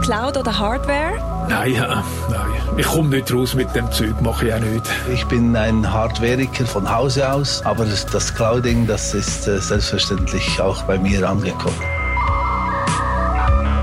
Cloud 0.00 0.36
oder 0.36 0.58
Hardware? 0.58 1.46
Nein, 1.48 1.74
ja, 1.74 2.04
nein. 2.30 2.50
Ich 2.76 2.86
komme 2.86 3.08
nicht 3.08 3.32
raus 3.32 3.54
mit 3.54 3.74
dem 3.74 3.90
Zeug, 3.90 4.20
mache 4.20 4.46
ich 4.46 4.54
auch 4.54 4.60
nicht. 4.60 4.84
Ich 5.12 5.24
bin 5.26 5.56
ein 5.56 5.92
Hardwareiker 5.92 6.66
von 6.66 6.88
Hause 6.88 7.32
aus, 7.32 7.64
aber 7.64 7.84
das, 7.84 8.34
Clouding, 8.34 8.86
das 8.86 9.14
ist 9.14 9.48
äh, 9.48 9.58
selbstverständlich 9.58 10.60
auch 10.60 10.82
bei 10.82 10.98
mir 10.98 11.28
angekommen. 11.28 11.80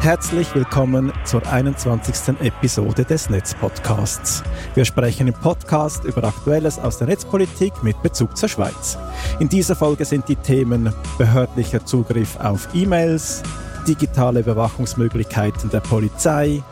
Herzlich 0.02 0.54
willkommen 0.54 1.12
zur 1.24 1.46
21. 1.52 2.40
Episode 2.40 3.06
des 3.06 3.30
Netzpodcasts. 3.30 4.44
Wir 4.76 4.86
sprechen 4.86 5.28
im 5.28 5.34
Podcast 5.34 6.06
über 6.06 6.24
Aktuelles 6.24 6.78
aus 6.78 7.00
der 7.00 7.08
Netzpolitik 7.08 7.74
mit 7.82 8.00
Bezug 8.04 8.38
zur 8.38 8.48
Schweiz. 8.48 9.00
In 9.40 9.50
dieser 9.50 9.76
Folge 9.76 10.06
sind 10.06 10.30
die 10.30 10.36
Themen 10.36 10.94
behördlicher 11.18 11.84
Zugriff 11.86 12.40
auf 12.40 12.70
E-Mails, 12.76 13.42
digitale 13.88 14.42
Überwachungsmöglichkeiten 14.42 15.70
der 15.70 15.80
Polizei, 15.80 16.64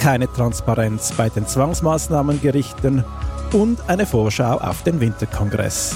keine 0.00 0.30
Transparenz 0.32 1.12
bei 1.12 1.28
den 1.28 1.46
Zwangsmaßnahmengerichten 1.46 3.04
und 3.52 3.88
eine 3.88 4.06
Vorschau 4.06 4.58
auf 4.58 4.82
den 4.82 5.00
Winterkongress. 5.00 5.94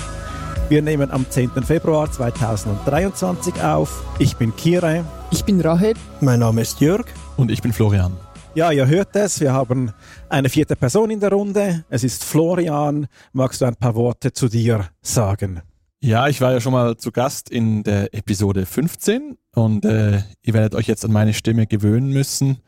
Wir 0.68 0.82
nehmen 0.82 1.10
am 1.10 1.28
10. 1.28 1.50
Februar 1.64 2.10
2023 2.10 3.62
auf. 3.62 4.02
Ich 4.18 4.36
bin 4.36 4.54
Kire. 4.56 5.04
Ich 5.30 5.44
bin 5.44 5.60
Rahel. 5.60 5.94
Mein 6.20 6.40
Name 6.40 6.62
ist 6.62 6.80
Jörg. 6.80 7.06
Und 7.36 7.50
ich 7.50 7.62
bin 7.62 7.72
Florian. 7.72 8.16
Ja, 8.56 8.72
ihr 8.72 8.86
hört 8.86 9.14
es, 9.14 9.38
wir 9.40 9.52
haben 9.52 9.92
eine 10.28 10.48
vierte 10.48 10.76
Person 10.76 11.10
in 11.10 11.20
der 11.20 11.30
Runde. 11.30 11.84
Es 11.90 12.02
ist 12.02 12.24
Florian. 12.24 13.06
Magst 13.32 13.60
du 13.60 13.66
ein 13.66 13.76
paar 13.76 13.94
Worte 13.94 14.32
zu 14.32 14.48
dir 14.48 14.88
sagen? 15.02 15.62
Ja, 16.00 16.28
ich 16.28 16.40
war 16.40 16.52
ja 16.52 16.60
schon 16.60 16.72
mal 16.72 16.96
zu 16.98 17.10
Gast 17.10 17.48
in 17.50 17.82
der 17.82 18.12
Episode 18.14 18.66
15 18.66 19.38
und 19.54 19.84
äh, 19.86 20.22
ihr 20.42 20.52
werdet 20.52 20.74
euch 20.74 20.86
jetzt 20.86 21.04
an 21.06 21.12
meine 21.12 21.32
Stimme 21.32 21.66
gewöhnen 21.66 22.10
müssen, 22.10 22.58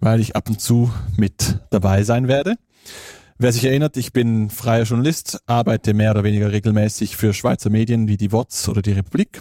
weil 0.00 0.20
ich 0.20 0.34
ab 0.34 0.48
und 0.48 0.60
zu 0.60 0.90
mit 1.16 1.60
dabei 1.70 2.02
sein 2.02 2.26
werde. 2.26 2.56
Wer 3.38 3.52
sich 3.52 3.64
erinnert, 3.64 3.96
ich 3.96 4.12
bin 4.12 4.50
freier 4.50 4.84
Journalist, 4.84 5.40
arbeite 5.46 5.94
mehr 5.94 6.10
oder 6.10 6.24
weniger 6.24 6.50
regelmäßig 6.50 7.16
für 7.16 7.32
Schweizer 7.32 7.70
Medien 7.70 8.08
wie 8.08 8.16
die 8.16 8.32
WOTS 8.32 8.68
oder 8.68 8.82
die 8.82 8.92
Republik. 8.92 9.40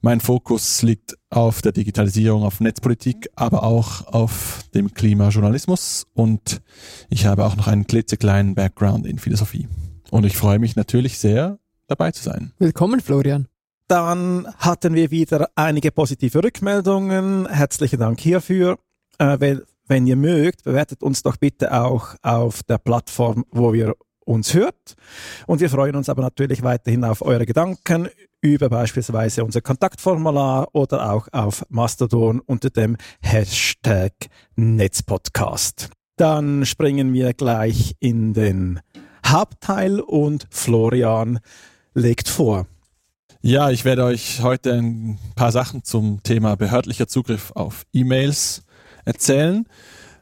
Mein 0.00 0.20
Fokus 0.20 0.82
liegt 0.82 1.16
auf 1.28 1.62
der 1.62 1.72
Digitalisierung, 1.72 2.42
auf 2.42 2.60
Netzpolitik, 2.60 3.28
aber 3.36 3.62
auch 3.62 4.06
auf 4.08 4.64
dem 4.74 4.92
Klimajournalismus 4.92 6.06
und 6.14 6.62
ich 7.10 7.26
habe 7.26 7.44
auch 7.44 7.56
noch 7.56 7.68
einen 7.68 7.86
klitzekleinen 7.86 8.56
Background 8.56 9.06
in 9.06 9.18
Philosophie. 9.18 9.68
Und 10.10 10.26
ich 10.26 10.36
freue 10.36 10.58
mich 10.58 10.74
natürlich 10.74 11.18
sehr, 11.18 11.58
dabei 11.90 12.12
zu 12.12 12.22
sein. 12.22 12.52
Willkommen, 12.58 13.00
Florian. 13.00 13.48
Dann 13.88 14.46
hatten 14.58 14.94
wir 14.94 15.10
wieder 15.10 15.50
einige 15.56 15.90
positive 15.90 16.44
Rückmeldungen. 16.44 17.48
Herzlichen 17.48 17.98
Dank 17.98 18.20
hierfür. 18.20 18.78
Äh, 19.18 19.58
wenn 19.88 20.06
ihr 20.06 20.16
mögt, 20.16 20.62
bewertet 20.62 21.02
uns 21.02 21.24
doch 21.24 21.36
bitte 21.36 21.72
auch 21.72 22.14
auf 22.22 22.62
der 22.62 22.78
Plattform, 22.78 23.44
wo 23.50 23.74
ihr 23.74 23.96
uns 24.24 24.54
hört. 24.54 24.94
Und 25.48 25.60
wir 25.60 25.68
freuen 25.68 25.96
uns 25.96 26.08
aber 26.08 26.22
natürlich 26.22 26.62
weiterhin 26.62 27.02
auf 27.02 27.22
eure 27.22 27.44
Gedanken 27.44 28.08
über 28.40 28.68
beispielsweise 28.68 29.44
unser 29.44 29.60
Kontaktformular 29.60 30.68
oder 30.72 31.10
auch 31.10 31.26
auf 31.32 31.64
Mastodon 31.68 32.38
unter 32.38 32.70
dem 32.70 32.96
Hashtag 33.20 34.12
Netzpodcast. 34.54 35.90
Dann 36.16 36.64
springen 36.64 37.12
wir 37.12 37.34
gleich 37.34 37.96
in 37.98 38.32
den 38.32 38.80
Hauptteil 39.26 40.00
und 40.00 40.46
Florian 40.50 41.40
legt 41.94 42.28
vor. 42.28 42.66
Ja, 43.42 43.70
ich 43.70 43.84
werde 43.84 44.04
euch 44.04 44.42
heute 44.42 44.74
ein 44.74 45.18
paar 45.34 45.50
Sachen 45.50 45.82
zum 45.82 46.22
Thema 46.22 46.56
behördlicher 46.56 47.08
Zugriff 47.08 47.52
auf 47.54 47.86
E-Mails 47.92 48.64
erzählen. 49.04 49.66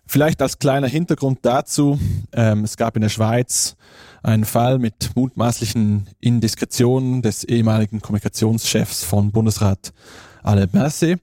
Vielleicht 0.06 0.40
als 0.40 0.58
kleiner 0.58 0.86
Hintergrund 0.86 1.40
dazu, 1.42 1.98
ähm, 2.32 2.64
es 2.64 2.76
gab 2.76 2.96
in 2.96 3.02
der 3.02 3.08
Schweiz 3.08 3.76
einen 4.22 4.44
Fall 4.44 4.78
mit 4.78 5.10
mutmaßlichen 5.14 6.08
Indiskretionen 6.20 7.22
des 7.22 7.44
ehemaligen 7.44 8.00
Kommunikationschefs 8.00 9.04
von 9.04 9.32
Bundesrat 9.32 9.92
Alain 10.42 10.68
Berset, 10.68 11.20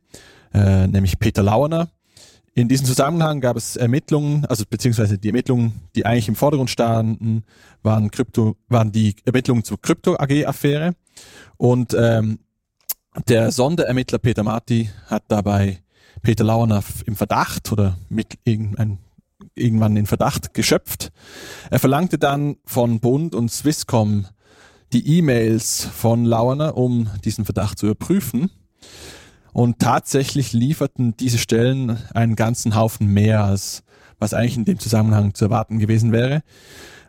äh, 0.53 0.87
nämlich 0.87 1.17
Peter 1.17 1.41
Lauener. 1.41 1.89
In 2.57 2.69
diesem 2.69 2.85
Zusammenhang 2.85 3.41
gab 3.41 3.57
es 3.57 3.75
Ermittlungen, 3.75 4.45
also 4.45 4.63
beziehungsweise 4.69 5.17
die 5.17 5.27
Ermittlungen, 5.27 5.73
die 5.93 6.05
eigentlich 6.05 6.29
im 6.29 6.37
Vordergrund 6.37 6.69
standen, 6.69 7.43
waren, 7.83 8.09
Krypto, 8.11 8.55
waren 8.69 8.93
die 8.93 9.13
Ermittlungen 9.25 9.65
zur 9.65 9.81
Krypto-AG-Affäre. 9.81 10.95
Und 11.57 11.93
ähm, 11.99 12.39
der 13.27 13.51
Sonderermittler 13.51 14.19
Peter 14.19 14.43
Marti 14.43 14.89
hat 15.07 15.23
dabei 15.27 15.83
Peter 16.21 16.45
Launer 16.45 16.81
im 17.05 17.17
Verdacht 17.17 17.73
oder 17.73 17.97
mit 18.07 18.39
irgendein, 18.45 18.99
irgendwann 19.53 19.97
in 19.97 20.05
Verdacht 20.05 20.53
geschöpft. 20.53 21.11
Er 21.69 21.79
verlangte 21.79 22.17
dann 22.17 22.55
von 22.63 23.01
Bund 23.01 23.35
und 23.35 23.51
Swisscom 23.51 24.27
die 24.93 25.17
E-Mails 25.17 25.89
von 25.93 26.23
Launer, 26.23 26.77
um 26.77 27.09
diesen 27.25 27.43
Verdacht 27.43 27.79
zu 27.79 27.87
überprüfen. 27.87 28.49
Und 29.55 29.79
tatsächlich 29.79 30.53
lieferten 30.53 31.17
diese 31.17 31.39
Stellen 31.39 31.97
einen 32.13 32.35
ganzen 32.35 32.75
Haufen 32.75 33.07
mehr, 33.07 33.43
als 33.43 33.83
was 34.19 34.33
eigentlich 34.33 34.57
in 34.57 34.65
dem 34.65 34.79
Zusammenhang 34.79 35.33
zu 35.33 35.45
erwarten 35.45 35.79
gewesen 35.79 36.11
wäre. 36.11 36.43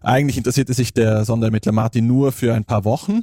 Eigentlich 0.01 0.39
interessierte 0.39 0.73
sich 0.73 0.95
der 0.95 1.25
Sonderermittler 1.25 1.73
Martin 1.73 2.07
nur 2.07 2.33
für 2.33 2.55
ein 2.55 2.65
paar 2.65 2.85
Wochen 2.85 3.23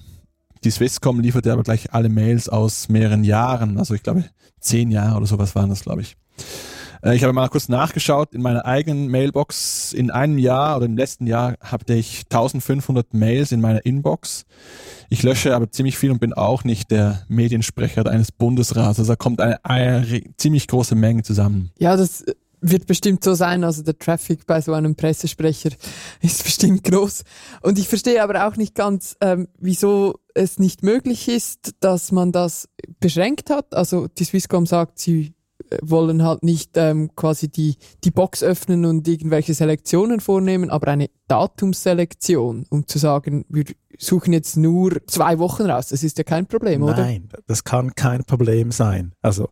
die 0.63 0.71
Swisscom 0.71 1.19
lieferte 1.19 1.51
aber 1.51 1.63
gleich 1.63 1.93
alle 1.93 2.07
Mails 2.07 2.47
aus 2.47 2.87
mehreren 2.87 3.23
Jahren, 3.25 3.77
also 3.77 3.93
ich 3.93 4.03
glaube 4.03 4.23
zehn 4.61 4.91
Jahre 4.91 5.17
oder 5.17 5.25
sowas 5.25 5.55
waren 5.55 5.69
das, 5.69 5.83
glaube 5.83 6.01
ich. 6.01 6.15
Äh, 7.03 7.15
ich 7.15 7.23
habe 7.23 7.33
mal 7.33 7.49
kurz 7.49 7.69
nachgeschaut 7.69 8.33
in 8.33 8.41
meiner 8.41 8.65
eigenen 8.65 9.09
Mailbox. 9.09 9.93
In 9.93 10.11
einem 10.11 10.37
Jahr 10.37 10.77
oder 10.77 10.85
im 10.85 10.97
letzten 10.97 11.27
Jahr 11.27 11.55
hatte 11.59 11.93
ich 11.93 12.23
1500 12.23 13.13
Mails 13.13 13.51
in 13.51 13.61
meiner 13.61 13.85
Inbox. 13.85 14.45
Ich 15.09 15.23
lösche 15.23 15.55
aber 15.55 15.69
ziemlich 15.71 15.97
viel 15.97 16.11
und 16.11 16.19
bin 16.19 16.33
auch 16.33 16.63
nicht 16.63 16.91
der 16.91 17.23
Mediensprecher 17.27 18.07
eines 18.07 18.31
Bundesrats. 18.31 18.99
Also 18.99 19.11
da 19.11 19.15
kommt 19.15 19.41
eine, 19.41 19.63
eine 19.63 20.23
ziemlich 20.37 20.67
große 20.67 20.95
Menge 20.95 21.23
zusammen. 21.23 21.71
Ja, 21.77 21.95
das 21.95 22.25
wird 22.61 22.87
bestimmt 22.87 23.23
so 23.23 23.33
sein. 23.33 23.63
Also 23.63 23.83
der 23.83 23.99
Traffic 23.99 24.45
bei 24.47 24.61
so 24.61 24.73
einem 24.73 24.95
Pressesprecher 24.95 25.71
ist 26.21 26.43
bestimmt 26.43 26.83
groß. 26.85 27.23
Und 27.61 27.77
ich 27.77 27.87
verstehe 27.87 28.23
aber 28.23 28.47
auch 28.47 28.55
nicht 28.55 28.73
ganz, 28.73 29.17
ähm, 29.21 29.49
wieso 29.59 30.15
es 30.33 30.57
nicht 30.57 30.81
möglich 30.81 31.27
ist, 31.27 31.73
dass 31.81 32.11
man 32.11 32.31
das 32.31 32.69
beschränkt 32.99 33.49
hat. 33.49 33.75
Also 33.75 34.07
die 34.07 34.23
Swisscom 34.23 34.65
sagt, 34.65 34.97
sie 34.97 35.21
äh, 35.27 35.42
wollen 35.81 36.23
halt 36.23 36.43
nicht 36.43 36.71
ähm, 36.75 37.11
quasi 37.15 37.49
die, 37.49 37.75
die 38.03 38.11
Box 38.11 38.43
öffnen 38.43 38.85
und 38.85 39.07
irgendwelche 39.07 39.53
Selektionen 39.53 40.19
vornehmen, 40.19 40.69
aber 40.69 40.87
eine 40.87 41.09
Datumsselektion, 41.27 42.65
um 42.69 42.87
zu 42.87 42.99
sagen, 42.99 43.45
wir 43.49 43.65
suchen 43.97 44.33
jetzt 44.33 44.57
nur 44.57 45.05
zwei 45.07 45.39
Wochen 45.39 45.63
raus. 45.63 45.87
Das 45.87 46.03
ist 46.03 46.17
ja 46.17 46.23
kein 46.23 46.45
Problem, 46.47 46.81
Nein, 46.81 46.89
oder? 46.89 47.03
Nein, 47.03 47.29
das 47.47 47.63
kann 47.63 47.95
kein 47.95 48.23
Problem 48.23 48.71
sein. 48.71 49.13
Also 49.21 49.49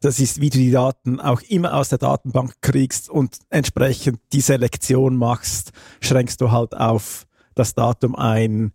das 0.00 0.18
ist, 0.18 0.40
wie 0.40 0.50
du 0.50 0.58
die 0.58 0.70
Daten 0.70 1.20
auch 1.20 1.42
immer 1.42 1.74
aus 1.74 1.90
der 1.90 1.98
Datenbank 1.98 2.54
kriegst 2.62 3.10
und 3.10 3.36
entsprechend 3.50 4.18
die 4.32 4.40
Selektion 4.40 5.16
machst, 5.16 5.72
schränkst 6.00 6.40
du 6.40 6.50
halt 6.50 6.74
auf 6.74 7.26
das 7.54 7.74
Datum 7.74 8.14
ein, 8.14 8.72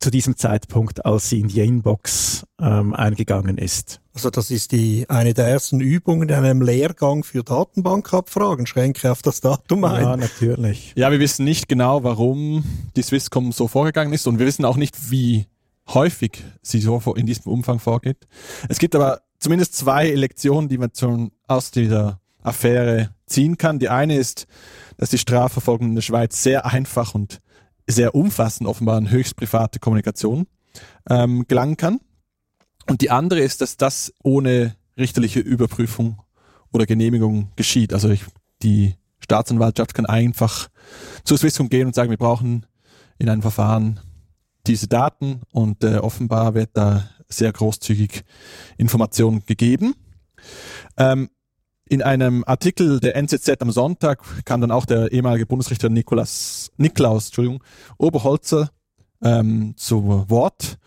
zu 0.00 0.10
diesem 0.10 0.36
Zeitpunkt, 0.36 1.04
als 1.04 1.28
sie 1.28 1.40
in 1.40 1.48
die 1.48 1.60
Inbox 1.60 2.44
ähm, 2.60 2.94
eingegangen 2.94 3.58
ist. 3.58 4.00
Also 4.14 4.30
das 4.30 4.50
ist 4.50 4.72
die 4.72 5.06
eine 5.08 5.34
der 5.34 5.46
ersten 5.46 5.80
Übungen 5.80 6.28
in 6.28 6.34
einem 6.34 6.62
Lehrgang 6.62 7.22
für 7.22 7.42
Datenbankabfragen. 7.42 8.66
Schränke 8.66 9.10
auf 9.12 9.22
das 9.22 9.40
Datum 9.40 9.84
ein. 9.84 10.02
Ja, 10.02 10.16
natürlich. 10.16 10.92
Ja, 10.96 11.10
wir 11.10 11.20
wissen 11.20 11.44
nicht 11.44 11.68
genau, 11.68 12.02
warum 12.02 12.64
die 12.96 13.02
Swisscom 13.02 13.52
so 13.52 13.68
vorgegangen 13.68 14.12
ist 14.12 14.26
und 14.26 14.38
wir 14.38 14.46
wissen 14.46 14.64
auch 14.64 14.76
nicht, 14.76 15.10
wie 15.10 15.46
häufig 15.88 16.42
sie 16.62 16.80
so 16.80 17.00
in 17.14 17.26
diesem 17.26 17.50
Umfang 17.50 17.78
vorgeht. 17.78 18.26
Es 18.68 18.78
gibt 18.78 18.94
aber 18.94 19.20
zumindest 19.38 19.76
zwei 19.76 20.10
Lektionen, 20.10 20.68
die 20.68 20.78
man 20.78 20.92
zum, 20.92 21.32
aus 21.46 21.70
dieser 21.70 22.20
Affäre 22.42 23.10
ziehen 23.26 23.56
kann. 23.56 23.78
Die 23.78 23.88
eine 23.88 24.16
ist, 24.16 24.46
dass 24.96 25.10
die 25.10 25.18
Strafverfolgung 25.18 25.88
in 25.88 25.94
der 25.94 26.02
Schweiz 26.02 26.42
sehr 26.42 26.66
einfach 26.66 27.14
und 27.14 27.40
sehr 27.88 28.14
umfassend 28.14 28.68
offenbar 28.68 28.98
in 28.98 29.10
höchst 29.10 29.36
private 29.36 29.78
Kommunikation 29.78 30.46
ähm, 31.08 31.46
gelangen 31.48 31.76
kann. 31.76 32.00
Und 32.86 33.00
die 33.00 33.10
andere 33.10 33.40
ist, 33.40 33.60
dass 33.60 33.76
das 33.76 34.12
ohne 34.22 34.76
richterliche 34.96 35.40
Überprüfung 35.40 36.20
oder 36.72 36.86
Genehmigung 36.86 37.50
geschieht. 37.56 37.92
Also 37.92 38.10
ich, 38.10 38.24
die 38.62 38.94
Staatsanwaltschaft 39.20 39.94
kann 39.94 40.06
einfach 40.06 40.68
zur 41.24 41.38
Swisscom 41.38 41.68
gehen 41.68 41.86
und 41.86 41.94
sagen, 41.94 42.10
wir 42.10 42.16
brauchen 42.16 42.66
in 43.18 43.28
einem 43.28 43.42
Verfahren 43.42 44.00
diese 44.66 44.86
Daten 44.86 45.42
und 45.50 45.82
äh, 45.82 45.96
offenbar 45.96 46.54
wird 46.54 46.70
da 46.74 47.08
sehr 47.28 47.52
großzügig 47.52 48.24
Informationen 48.76 49.44
gegeben. 49.44 49.94
Ähm, 50.96 51.28
in 51.88 52.02
einem 52.02 52.44
Artikel 52.46 53.00
der 53.00 53.16
NZZ 53.16 53.60
am 53.60 53.70
Sonntag 53.70 54.22
kam 54.44 54.60
dann 54.60 54.70
auch 54.70 54.86
der 54.86 55.12
ehemalige 55.12 55.46
Bundesrichter 55.46 55.88
Nikolaus, 55.88 56.70
Niklaus 56.76 57.26
Entschuldigung, 57.26 57.62
Oberholzer 57.96 58.70
ähm, 59.22 59.74
zu 59.76 60.28
Wort 60.28 60.78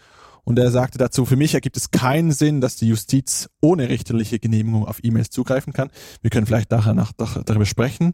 Und 0.44 0.60
er 0.60 0.72
sagte 0.72 0.98
dazu, 0.98 1.26
für 1.26 1.36
mich 1.36 1.54
ergibt 1.54 1.78
es 1.78 1.92
keinen 1.92 2.32
Sinn, 2.32 2.62
dass 2.62 2.76
die 2.76 2.88
Justiz 2.88 3.50
ohne 3.62 3.90
richterliche 3.90 4.40
Genehmigung 4.40 4.86
auf 4.86 5.04
E-Mails 5.04 5.30
zugreifen 5.30 5.74
kann. 5.74 5.90
Wir 6.22 6.30
können 6.30 6.46
vielleicht 6.46 6.72
nachher 6.72 6.94
nach, 6.94 7.12
darüber 7.14 7.66
sprechen. 7.66 8.14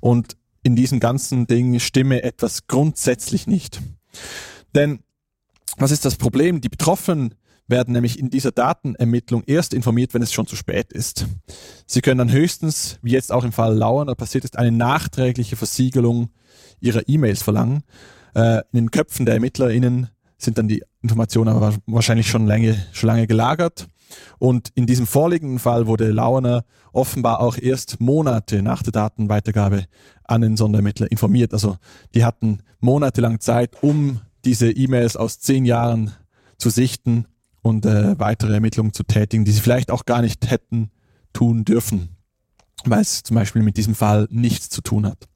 Und 0.00 0.36
in 0.62 0.76
diesem 0.76 1.00
ganzen 1.00 1.46
Ding 1.46 1.78
stimme 1.80 2.22
etwas 2.22 2.66
grundsätzlich 2.66 3.46
nicht. 3.46 3.80
Denn 4.74 5.00
was 5.76 5.92
ist 5.92 6.04
das 6.04 6.16
Problem? 6.16 6.60
Die 6.60 6.68
Betroffenen 6.68 7.34
werden 7.68 7.92
nämlich 7.92 8.18
in 8.18 8.30
dieser 8.30 8.50
Datenermittlung 8.50 9.44
erst 9.46 9.74
informiert, 9.74 10.14
wenn 10.14 10.22
es 10.22 10.32
schon 10.32 10.46
zu 10.46 10.56
spät 10.56 10.92
ist. 10.92 11.26
Sie 11.86 12.00
können 12.00 12.18
dann 12.18 12.32
höchstens, 12.32 12.98
wie 13.02 13.12
jetzt 13.12 13.30
auch 13.30 13.44
im 13.44 13.52
Fall 13.52 13.76
Lauern 13.76 14.08
passiert 14.16 14.44
ist, 14.44 14.58
eine 14.58 14.72
nachträgliche 14.72 15.56
Versiegelung 15.56 16.30
ihrer 16.80 17.08
E-Mails 17.08 17.42
verlangen. 17.42 17.84
Äh, 18.34 18.58
in 18.72 18.78
den 18.80 18.90
Köpfen 18.90 19.26
der 19.26 19.34
ErmittlerInnen 19.34 20.08
sind 20.38 20.58
dann 20.58 20.68
die 20.68 20.82
Informationen 21.02 21.54
aber 21.54 21.74
wahrscheinlich 21.86 22.28
schon 22.28 22.46
lange, 22.46 22.76
schon 22.92 23.08
lange 23.08 23.26
gelagert. 23.26 23.86
Und 24.38 24.70
in 24.74 24.86
diesem 24.86 25.06
vorliegenden 25.06 25.58
Fall 25.58 25.86
wurde 25.86 26.10
Launer 26.10 26.64
offenbar 26.92 27.40
auch 27.40 27.58
erst 27.58 28.00
Monate 28.00 28.62
nach 28.62 28.82
der 28.82 28.92
Datenweitergabe 28.92 29.84
an 30.24 30.40
den 30.40 30.56
Sonderermittler 30.56 31.10
informiert. 31.10 31.52
Also 31.52 31.76
die 32.14 32.24
hatten 32.24 32.60
monatelang 32.80 33.40
Zeit, 33.40 33.82
um 33.82 34.20
diese 34.44 34.70
E-Mails 34.70 35.16
aus 35.16 35.40
zehn 35.40 35.64
Jahren 35.64 36.12
zu 36.56 36.70
sichten 36.70 37.26
und 37.68 37.86
äh, 37.86 38.18
weitere 38.18 38.54
Ermittlungen 38.54 38.92
zu 38.92 39.04
tätigen, 39.04 39.44
die 39.44 39.52
sie 39.52 39.60
vielleicht 39.60 39.90
auch 39.90 40.04
gar 40.04 40.22
nicht 40.22 40.50
hätten 40.50 40.90
tun 41.32 41.64
dürfen, 41.64 42.16
weil 42.84 43.00
es 43.00 43.22
zum 43.22 43.34
Beispiel 43.36 43.62
mit 43.62 43.76
diesem 43.76 43.94
Fall 43.94 44.26
nichts 44.30 44.70
zu 44.70 44.80
tun 44.80 45.06
hat. 45.06 45.28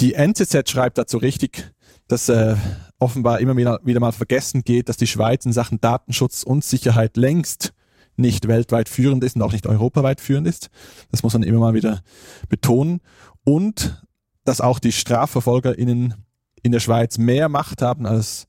Die 0.00 0.14
NZZ 0.14 0.68
schreibt 0.68 0.98
dazu 0.98 1.18
richtig, 1.18 1.72
dass 2.08 2.28
äh, 2.28 2.56
offenbar 2.98 3.40
immer 3.40 3.56
wieder, 3.56 3.80
wieder 3.84 4.00
mal 4.00 4.12
vergessen 4.12 4.62
geht, 4.62 4.88
dass 4.88 4.96
die 4.96 5.06
Schweiz 5.06 5.44
in 5.44 5.52
Sachen 5.52 5.80
Datenschutz 5.80 6.42
und 6.42 6.64
Sicherheit 6.64 7.16
längst 7.16 7.72
nicht 8.16 8.48
weltweit 8.48 8.88
führend 8.88 9.22
ist 9.22 9.36
und 9.36 9.42
auch 9.42 9.52
nicht 9.52 9.66
europaweit 9.66 10.20
führend 10.20 10.48
ist. 10.48 10.70
Das 11.10 11.22
muss 11.22 11.34
man 11.34 11.44
immer 11.44 11.60
mal 11.60 11.74
wieder 11.74 12.02
betonen. 12.48 13.00
Und 13.44 14.02
dass 14.44 14.60
auch 14.60 14.80
die 14.80 14.92
StrafverfolgerInnen 14.92 16.14
in 16.62 16.72
der 16.72 16.80
Schweiz 16.80 17.18
mehr 17.18 17.48
Macht 17.48 17.80
haben, 17.80 18.06
als 18.06 18.48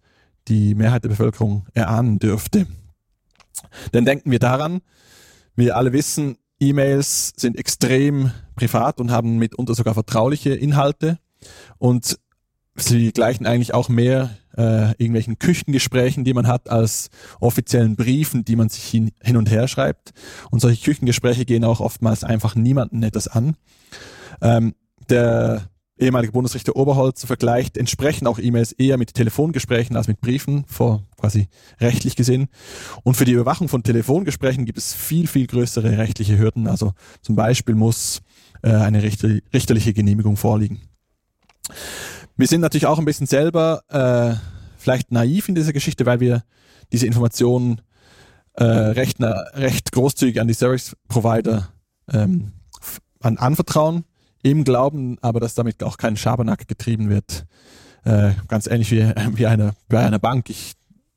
die 0.49 0.75
Mehrheit 0.75 1.03
der 1.03 1.09
Bevölkerung 1.09 1.65
erahnen 1.73 2.19
dürfte. 2.19 2.67
Denn 3.93 4.05
denken 4.05 4.31
wir 4.31 4.39
daran, 4.39 4.81
wir 5.55 5.77
alle 5.77 5.93
wissen, 5.93 6.37
E-Mails 6.59 7.33
sind 7.37 7.57
extrem 7.57 8.31
privat 8.55 8.99
und 8.99 9.11
haben 9.11 9.37
mitunter 9.37 9.75
sogar 9.75 9.93
vertrauliche 9.93 10.53
Inhalte. 10.53 11.19
Und 11.77 12.19
sie 12.75 13.11
gleichen 13.11 13.45
eigentlich 13.45 13.73
auch 13.73 13.89
mehr 13.89 14.31
äh, 14.57 14.91
irgendwelchen 14.91 15.39
Küchengesprächen, 15.39 16.25
die 16.25 16.33
man 16.33 16.47
hat, 16.47 16.69
als 16.69 17.09
offiziellen 17.39 17.95
Briefen, 17.95 18.43
die 18.43 18.55
man 18.55 18.69
sich 18.69 18.83
hin, 18.83 19.11
hin 19.21 19.37
und 19.37 19.49
her 19.49 19.67
schreibt. 19.67 20.11
Und 20.51 20.59
solche 20.59 20.83
Küchengespräche 20.83 21.45
gehen 21.45 21.63
auch 21.63 21.79
oftmals 21.79 22.23
einfach 22.23 22.55
niemanden 22.55 23.03
etwas 23.03 23.27
an. 23.27 23.55
Ähm, 24.41 24.75
der 25.09 25.69
ehemalige 25.99 26.31
Bundesrichter 26.31 26.75
Oberholzer 26.75 27.27
vergleicht 27.27 27.77
entsprechend 27.77 28.27
auch 28.27 28.39
E-Mails 28.39 28.71
eher 28.71 28.97
mit 28.97 29.13
Telefongesprächen 29.13 29.95
als 29.95 30.07
mit 30.07 30.21
Briefen, 30.21 30.63
vor 30.67 31.03
quasi 31.17 31.47
rechtlich 31.79 32.15
gesehen. 32.15 32.47
Und 33.03 33.15
für 33.15 33.25
die 33.25 33.33
Überwachung 33.33 33.67
von 33.67 33.83
Telefongesprächen 33.83 34.65
gibt 34.65 34.77
es 34.77 34.93
viel, 34.93 35.27
viel 35.27 35.47
größere 35.47 35.97
rechtliche 35.97 36.37
Hürden. 36.37 36.67
Also 36.67 36.93
zum 37.21 37.35
Beispiel 37.35 37.75
muss 37.75 38.21
äh, 38.61 38.71
eine 38.71 39.03
richterliche 39.03 39.93
Genehmigung 39.93 40.37
vorliegen. 40.37 40.81
Wir 42.37 42.47
sind 42.47 42.61
natürlich 42.61 42.85
auch 42.85 42.99
ein 42.99 43.05
bisschen 43.05 43.27
selber 43.27 43.81
äh, 43.89 44.35
vielleicht 44.77 45.11
naiv 45.11 45.49
in 45.49 45.55
dieser 45.55 45.73
Geschichte, 45.73 46.05
weil 46.05 46.19
wir 46.21 46.43
diese 46.91 47.05
Informationen 47.05 47.81
äh, 48.53 48.63
recht, 48.63 49.17
recht 49.19 49.91
großzügig 49.91 50.39
an 50.39 50.47
die 50.47 50.53
Service 50.53 50.95
Provider 51.07 51.69
ähm, 52.11 52.53
an, 53.21 53.37
anvertrauen, 53.37 54.05
im 54.41 54.63
Glauben 54.63 55.17
aber, 55.21 55.39
dass 55.39 55.55
damit 55.55 55.83
auch 55.83 55.97
kein 55.97 56.17
Schabernack 56.17 56.67
getrieben 56.67 57.09
wird. 57.09 57.45
Äh, 58.05 58.31
ganz 58.47 58.67
ähnlich 58.67 58.91
wie, 58.91 59.01
wie 59.35 59.47
eine, 59.47 59.73
bei 59.87 60.05
einer 60.05 60.19
Bank. 60.19 60.49
Ich, 60.49 60.73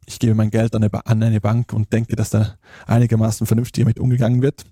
ich 0.06 0.18
gebe 0.18 0.34
mein 0.34 0.50
Geld 0.50 0.74
an 0.74 0.82
eine, 0.82 1.06
an 1.06 1.22
eine 1.22 1.40
Bank 1.40 1.72
und 1.72 1.92
denke, 1.92 2.16
dass 2.16 2.30
da 2.30 2.56
einigermaßen 2.86 3.46
vernünftig 3.46 3.84
damit 3.84 4.00
umgegangen 4.00 4.42
wird. 4.42 4.64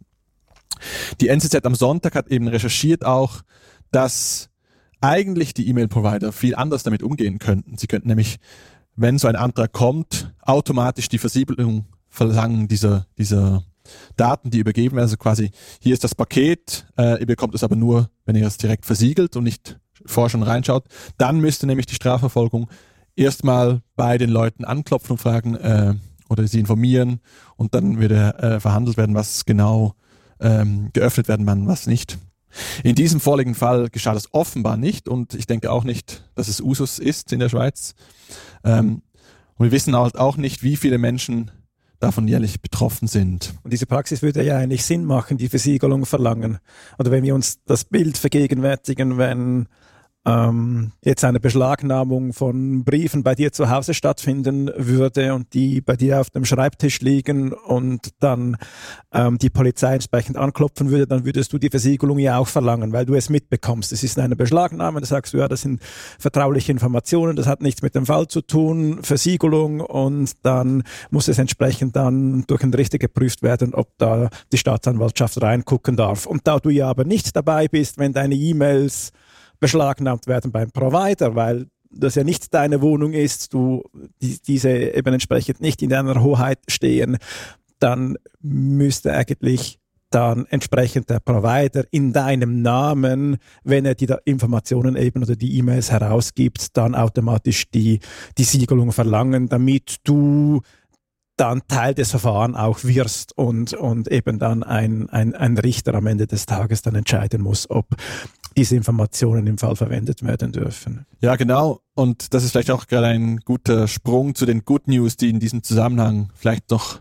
Die 1.20 1.28
NZZ 1.28 1.64
am 1.64 1.74
Sonntag 1.74 2.14
hat 2.14 2.28
eben 2.28 2.48
recherchiert 2.48 3.04
auch, 3.04 3.42
dass 3.90 4.50
eigentlich 5.00 5.54
die 5.54 5.68
E-Mail-Provider 5.68 6.32
viel 6.32 6.54
anders 6.54 6.82
damit 6.82 7.02
umgehen 7.02 7.38
könnten. 7.38 7.78
Sie 7.78 7.86
könnten 7.86 8.08
nämlich, 8.08 8.38
wenn 8.96 9.18
so 9.18 9.28
ein 9.28 9.36
Antrag 9.36 9.72
kommt, 9.72 10.32
automatisch 10.42 11.08
die 11.08 11.18
Versiebelung 11.18 11.86
verlangen 12.08 12.68
dieser, 12.68 13.06
dieser 13.16 13.64
Daten, 14.16 14.50
die 14.50 14.58
übergeben 14.58 14.96
werden. 14.96 15.04
Also 15.04 15.16
quasi, 15.16 15.50
hier 15.80 15.94
ist 15.94 16.04
das 16.04 16.14
Paket, 16.14 16.86
äh, 16.98 17.20
ihr 17.20 17.26
bekommt 17.26 17.54
es 17.54 17.64
aber 17.64 17.76
nur, 17.76 18.10
wenn 18.24 18.36
ihr 18.36 18.46
es 18.46 18.56
direkt 18.56 18.86
versiegelt 18.86 19.36
und 19.36 19.44
nicht 19.44 19.78
vorher 20.06 20.30
schon 20.30 20.42
reinschaut. 20.42 20.84
Dann 21.18 21.40
müsste 21.40 21.66
nämlich 21.66 21.86
die 21.86 21.94
Strafverfolgung 21.94 22.68
erstmal 23.16 23.82
bei 23.96 24.18
den 24.18 24.30
Leuten 24.30 24.64
anklopfen 24.64 25.12
und 25.12 25.18
fragen 25.18 25.56
äh, 25.56 25.94
oder 26.28 26.46
sie 26.46 26.60
informieren 26.60 27.20
und 27.56 27.74
dann 27.74 27.98
würde 27.98 28.34
äh, 28.38 28.60
verhandelt 28.60 28.96
werden, 28.96 29.14
was 29.14 29.44
genau 29.44 29.94
ähm, 30.40 30.90
geöffnet 30.92 31.28
werden 31.28 31.46
kann, 31.46 31.66
was 31.66 31.86
nicht. 31.86 32.18
In 32.82 32.94
diesem 32.94 33.20
vorliegenden 33.20 33.58
Fall 33.58 33.88
geschah 33.90 34.14
das 34.14 34.32
offenbar 34.32 34.76
nicht 34.76 35.08
und 35.08 35.34
ich 35.34 35.46
denke 35.46 35.70
auch 35.70 35.84
nicht, 35.84 36.24
dass 36.34 36.48
es 36.48 36.60
Usus 36.60 36.98
ist 36.98 37.32
in 37.32 37.40
der 37.40 37.48
Schweiz. 37.48 37.94
Ähm, 38.64 39.02
und 39.56 39.66
wir 39.66 39.72
wissen 39.72 39.94
halt 39.94 40.16
auch 40.16 40.36
nicht, 40.36 40.62
wie 40.62 40.76
viele 40.76 40.98
Menschen 40.98 41.50
davon 42.00 42.26
jährlich 42.26 42.60
betroffen 42.60 43.06
sind. 43.06 43.54
Und 43.62 43.72
diese 43.72 43.86
Praxis 43.86 44.22
würde 44.22 44.42
ja 44.42 44.56
eigentlich 44.56 44.84
Sinn 44.84 45.04
machen, 45.04 45.36
die 45.36 45.48
Versiegelung 45.48 46.06
verlangen. 46.06 46.58
Oder 46.98 47.10
wenn 47.10 47.22
wir 47.22 47.34
uns 47.34 47.62
das 47.64 47.84
Bild 47.84 48.18
vergegenwärtigen, 48.18 49.18
wenn 49.18 49.68
ähm, 50.30 50.92
jetzt 51.02 51.24
eine 51.24 51.40
Beschlagnahmung 51.40 52.32
von 52.32 52.84
Briefen 52.84 53.22
bei 53.22 53.34
dir 53.34 53.52
zu 53.52 53.70
Hause 53.70 53.94
stattfinden 53.94 54.70
würde 54.76 55.34
und 55.34 55.52
die 55.54 55.80
bei 55.80 55.96
dir 55.96 56.20
auf 56.20 56.30
dem 56.30 56.44
Schreibtisch 56.44 57.00
liegen 57.00 57.52
und 57.52 58.10
dann 58.20 58.56
ähm, 59.12 59.38
die 59.38 59.50
Polizei 59.50 59.94
entsprechend 59.94 60.36
anklopfen 60.36 60.90
würde, 60.90 61.06
dann 61.06 61.24
würdest 61.24 61.52
du 61.52 61.58
die 61.58 61.70
Versiegelung 61.70 62.18
ja 62.18 62.38
auch 62.38 62.46
verlangen, 62.46 62.92
weil 62.92 63.06
du 63.06 63.14
es 63.14 63.28
mitbekommst. 63.28 63.92
Es 63.92 64.02
ist 64.02 64.18
eine 64.18 64.36
Beschlagnahme, 64.36 65.00
da 65.00 65.06
sagst 65.06 65.34
du, 65.34 65.38
ja, 65.38 65.48
das 65.48 65.62
sind 65.62 65.80
vertrauliche 66.18 66.70
Informationen, 66.70 67.36
das 67.36 67.46
hat 67.46 67.62
nichts 67.62 67.82
mit 67.82 67.94
dem 67.94 68.06
Fall 68.06 68.28
zu 68.28 68.40
tun, 68.40 69.00
Versiegelung 69.02 69.80
und 69.80 70.32
dann 70.44 70.84
muss 71.10 71.28
es 71.28 71.38
entsprechend 71.38 71.96
dann 71.96 72.44
durch 72.46 72.62
einen 72.62 72.74
Richter 72.74 72.98
geprüft 72.98 73.42
werden, 73.42 73.74
ob 73.74 73.88
da 73.98 74.28
die 74.52 74.58
Staatsanwaltschaft 74.58 75.40
reingucken 75.42 75.96
darf. 75.96 76.26
Und 76.26 76.46
da 76.46 76.58
du 76.58 76.70
ja 76.70 76.88
aber 76.88 77.04
nicht 77.04 77.34
dabei 77.34 77.68
bist, 77.68 77.98
wenn 77.98 78.12
deine 78.12 78.34
E-Mails 78.34 79.12
beschlagnahmt 79.60 80.26
werden 80.26 80.50
beim 80.50 80.70
Provider, 80.70 81.34
weil 81.34 81.66
das 81.90 82.14
ja 82.14 82.24
nicht 82.24 82.54
deine 82.54 82.82
Wohnung 82.82 83.12
ist, 83.12 83.52
du 83.52 83.82
die, 84.22 84.40
diese 84.40 84.70
eben 84.70 85.12
entsprechend 85.12 85.60
nicht 85.60 85.82
in 85.82 85.90
deiner 85.90 86.22
Hoheit 86.22 86.58
stehen, 86.68 87.18
dann 87.78 88.16
müsste 88.40 89.12
eigentlich 89.12 89.78
dann 90.10 90.46
entsprechend 90.46 91.08
der 91.08 91.20
Provider 91.20 91.84
in 91.92 92.12
deinem 92.12 92.62
Namen, 92.62 93.36
wenn 93.62 93.84
er 93.84 93.94
die 93.94 94.12
Informationen 94.24 94.96
eben 94.96 95.22
oder 95.22 95.36
die 95.36 95.56
E-Mails 95.58 95.92
herausgibt, 95.92 96.76
dann 96.76 96.96
automatisch 96.96 97.70
die, 97.70 98.00
die 98.36 98.44
Siegelung 98.44 98.90
verlangen, 98.90 99.48
damit 99.48 99.98
du 100.02 100.62
dann 101.36 101.62
Teil 101.68 101.94
des 101.94 102.10
Verfahrens 102.10 102.56
auch 102.56 102.84
wirst 102.84 103.38
und, 103.38 103.72
und 103.72 104.08
eben 104.08 104.38
dann 104.38 104.62
ein, 104.62 105.08
ein, 105.08 105.34
ein 105.34 105.56
Richter 105.56 105.94
am 105.94 106.06
Ende 106.06 106.26
des 106.26 106.44
Tages 106.44 106.82
dann 106.82 106.96
entscheiden 106.96 107.40
muss, 107.40 107.70
ob 107.70 107.86
diese 108.56 108.76
Informationen 108.76 109.46
im 109.46 109.58
Fall 109.58 109.76
verwendet 109.76 110.22
werden 110.22 110.52
dürfen. 110.52 111.06
Ja, 111.20 111.36
genau. 111.36 111.80
Und 111.94 112.34
das 112.34 112.44
ist 112.44 112.52
vielleicht 112.52 112.70
auch 112.70 112.86
gerade 112.86 113.08
ein 113.08 113.38
guter 113.38 113.88
Sprung 113.88 114.34
zu 114.34 114.46
den 114.46 114.64
Good 114.64 114.88
News, 114.88 115.16
die 115.16 115.30
in 115.30 115.40
diesem 115.40 115.62
Zusammenhang 115.62 116.30
vielleicht 116.34 116.70
noch 116.70 117.00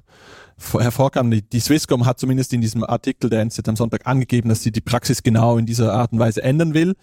hervorkamen. 0.58 1.42
Die, 1.52 1.60
Swisscom 1.60 2.06
hat 2.06 2.20
zumindest 2.20 2.54
in 2.54 2.62
diesem 2.62 2.84
Artikel 2.84 3.30
der 3.30 3.42
NZ 3.46 3.68
am 3.68 3.76
Sonntag 3.76 4.06
angegeben, 4.06 4.50
dass 4.50 4.62
sie 4.62 4.72
die 4.72 4.82
Praxis 4.82 5.24
genau 5.24 5.58
in 5.58 5.66
dieser 5.66 5.94
Art 5.94 6.12
und 6.12 6.20
Weise 6.20 6.44
ändern 6.44 6.74
will. 6.74 6.96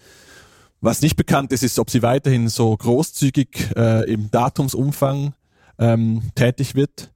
Was 0.79 1.01
nicht 1.01 1.15
bekannt 1.15 1.51
ist, 1.51 1.63
ist, 1.63 1.79
ob 1.79 1.89
sie 1.89 2.03
weiterhin 2.03 2.49
so 2.49 2.75
großzügig 2.75 3.71
äh, 3.75 4.11
im 4.11 4.29
Datumsumfang 4.29 5.33
ähm, 5.79 6.21
tätig 6.35 6.75
wird. 6.75 7.11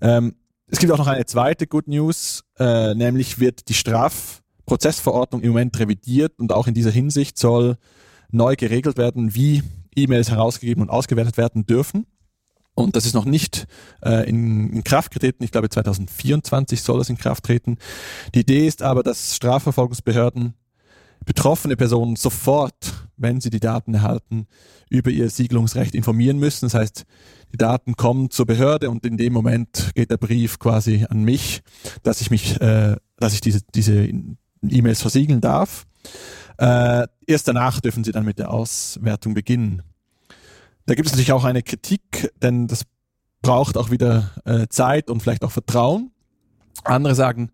Ähm, 0.00 0.34
es 0.66 0.78
gibt 0.78 0.90
auch 0.92 0.98
noch 0.98 1.06
eine 1.06 1.26
zweite 1.26 1.66
Good 1.66 1.88
News, 1.88 2.44
äh, 2.58 2.94
nämlich 2.94 3.38
wird 3.38 3.68
die 3.68 3.74
Straf 3.74 4.41
Prozessverordnung 4.66 5.42
im 5.42 5.48
Moment 5.48 5.78
revidiert 5.78 6.38
und 6.38 6.52
auch 6.52 6.66
in 6.66 6.74
dieser 6.74 6.90
Hinsicht 6.90 7.38
soll 7.38 7.76
neu 8.30 8.56
geregelt 8.56 8.96
werden, 8.96 9.34
wie 9.34 9.62
E-Mails 9.94 10.30
herausgegeben 10.30 10.82
und 10.82 10.90
ausgewertet 10.90 11.36
werden 11.36 11.66
dürfen. 11.66 12.06
Und 12.74 12.96
das 12.96 13.04
ist 13.04 13.14
noch 13.14 13.26
nicht 13.26 13.66
äh, 14.02 14.28
in, 14.28 14.72
in 14.72 14.84
Kraft 14.84 15.12
getreten. 15.12 15.44
Ich 15.44 15.50
glaube, 15.50 15.68
2024 15.68 16.80
soll 16.80 17.00
es 17.00 17.10
in 17.10 17.18
Kraft 17.18 17.44
treten. 17.44 17.76
Die 18.34 18.40
Idee 18.40 18.66
ist 18.66 18.82
aber, 18.82 19.02
dass 19.02 19.36
Strafverfolgungsbehörden 19.36 20.54
betroffene 21.24 21.76
Personen 21.76 22.16
sofort, 22.16 23.08
wenn 23.16 23.40
sie 23.40 23.50
die 23.50 23.60
Daten 23.60 23.94
erhalten, 23.94 24.46
über 24.88 25.10
ihr 25.10 25.30
Siegelungsrecht 25.30 25.94
informieren 25.94 26.38
müssen. 26.38 26.66
Das 26.66 26.74
heißt, 26.74 27.04
die 27.52 27.58
Daten 27.58 27.94
kommen 27.96 28.30
zur 28.30 28.46
Behörde 28.46 28.90
und 28.90 29.04
in 29.04 29.18
dem 29.18 29.32
Moment 29.32 29.90
geht 29.94 30.10
der 30.10 30.16
Brief 30.16 30.58
quasi 30.58 31.06
an 31.08 31.22
mich, 31.22 31.62
dass 32.02 32.22
ich 32.22 32.30
mich, 32.30 32.60
äh, 32.60 32.96
dass 33.18 33.34
ich 33.34 33.40
diese 33.42 33.60
diese 33.74 34.08
E-Mails 34.70 35.00
versiegeln 35.00 35.40
darf. 35.40 35.86
Äh, 36.58 37.06
erst 37.26 37.48
danach 37.48 37.80
dürfen 37.80 38.04
sie 38.04 38.12
dann 38.12 38.24
mit 38.24 38.38
der 38.38 38.50
Auswertung 38.50 39.34
beginnen. 39.34 39.82
Da 40.86 40.94
gibt 40.94 41.06
es 41.06 41.12
natürlich 41.12 41.32
auch 41.32 41.44
eine 41.44 41.62
Kritik, 41.62 42.32
denn 42.42 42.66
das 42.66 42.82
braucht 43.40 43.76
auch 43.76 43.90
wieder 43.90 44.30
äh, 44.44 44.66
Zeit 44.68 45.10
und 45.10 45.22
vielleicht 45.22 45.44
auch 45.44 45.52
Vertrauen. 45.52 46.10
Andere 46.84 47.14
sagen, 47.14 47.50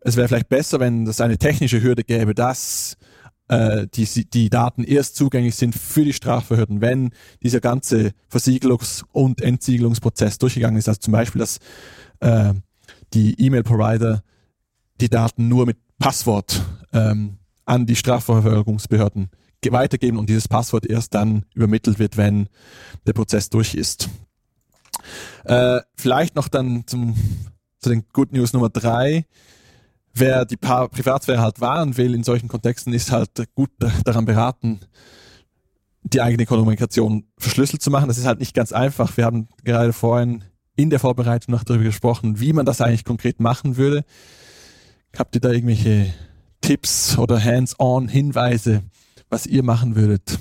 es 0.00 0.16
wäre 0.16 0.28
vielleicht 0.28 0.48
besser, 0.48 0.80
wenn 0.80 1.06
es 1.06 1.20
eine 1.20 1.38
technische 1.38 1.82
Hürde 1.82 2.04
gäbe, 2.04 2.34
dass 2.34 2.96
äh, 3.48 3.86
die, 3.94 4.06
die 4.30 4.48
Daten 4.48 4.84
erst 4.84 5.16
zugänglich 5.16 5.56
sind 5.56 5.74
für 5.74 6.04
die 6.04 6.12
Strafverhörden, 6.12 6.80
wenn 6.80 7.10
dieser 7.42 7.60
ganze 7.60 8.12
Versiegelungs- 8.32 9.04
und 9.12 9.40
Entsiegelungsprozess 9.40 10.38
durchgegangen 10.38 10.78
ist. 10.78 10.88
Also 10.88 11.00
zum 11.00 11.12
Beispiel, 11.12 11.40
dass 11.40 11.58
äh, 12.20 12.54
die 13.12 13.40
E-Mail-Provider 13.40 14.22
die 15.00 15.08
Daten 15.08 15.48
nur 15.48 15.66
mit 15.66 15.78
Passwort 16.00 16.62
ähm, 16.92 17.36
an 17.66 17.86
die 17.86 17.94
Strafverfolgungsbehörden 17.94 19.30
weitergeben 19.68 20.18
und 20.18 20.28
dieses 20.28 20.48
Passwort 20.48 20.86
erst 20.86 21.14
dann 21.14 21.44
übermittelt 21.54 21.98
wird, 21.98 22.16
wenn 22.16 22.48
der 23.06 23.12
Prozess 23.12 23.50
durch 23.50 23.74
ist. 23.74 24.08
Äh, 25.44 25.80
vielleicht 25.96 26.34
noch 26.34 26.48
dann 26.48 26.84
zum, 26.86 27.14
zu 27.78 27.90
den 27.90 28.04
Good 28.12 28.32
News 28.32 28.54
Nummer 28.54 28.70
drei. 28.70 29.26
Wer 30.14 30.46
die 30.46 30.56
Privatsphäre 30.56 31.40
halt 31.40 31.60
wahren 31.60 31.96
will 31.96 32.14
in 32.14 32.24
solchen 32.24 32.48
Kontexten, 32.48 32.92
ist 32.92 33.12
halt 33.12 33.30
gut 33.54 33.70
daran 34.04 34.24
beraten, 34.24 34.80
die 36.02 36.22
eigene 36.22 36.46
Kommunikation 36.46 37.26
verschlüsselt 37.38 37.82
zu 37.82 37.90
machen. 37.90 38.08
Das 38.08 38.18
ist 38.18 38.26
halt 38.26 38.40
nicht 38.40 38.54
ganz 38.54 38.72
einfach. 38.72 39.16
Wir 39.16 39.26
haben 39.26 39.48
gerade 39.62 39.92
vorhin 39.92 40.44
in 40.74 40.90
der 40.90 40.98
Vorbereitung 40.98 41.52
noch 41.52 41.64
darüber 41.64 41.84
gesprochen, 41.84 42.40
wie 42.40 42.54
man 42.54 42.64
das 42.64 42.80
eigentlich 42.80 43.04
konkret 43.04 43.38
machen 43.38 43.76
würde. 43.76 44.04
Habt 45.16 45.34
ihr 45.34 45.40
da 45.40 45.50
irgendwelche 45.50 46.12
Tipps 46.60 47.18
oder 47.18 47.42
hands-on 47.42 48.08
Hinweise, 48.08 48.82
was 49.28 49.46
ihr 49.46 49.62
machen 49.62 49.96
würdet? 49.96 50.38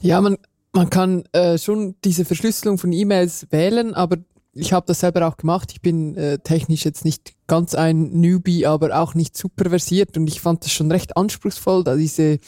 Ja, 0.00 0.20
man, 0.20 0.36
man 0.72 0.90
kann 0.90 1.24
äh, 1.32 1.58
schon 1.58 1.96
diese 2.04 2.24
Verschlüsselung 2.24 2.78
von 2.78 2.92
E-Mails 2.92 3.46
wählen, 3.50 3.94
aber 3.94 4.18
ich 4.54 4.72
habe 4.72 4.86
das 4.86 5.00
selber 5.00 5.26
auch 5.26 5.36
gemacht. 5.36 5.70
Ich 5.72 5.80
bin 5.80 6.14
äh, 6.16 6.38
technisch 6.38 6.84
jetzt 6.84 7.04
nicht 7.04 7.34
ganz 7.46 7.74
ein 7.74 8.10
Newbie, 8.20 8.66
aber 8.66 8.98
auch 8.98 9.14
nicht 9.14 9.36
super 9.36 9.70
versiert 9.70 10.16
und 10.16 10.26
ich 10.26 10.40
fand 10.40 10.64
das 10.64 10.72
schon 10.72 10.90
recht 10.90 11.16
anspruchsvoll, 11.16 11.84
da 11.84 11.96
diese 11.96 12.38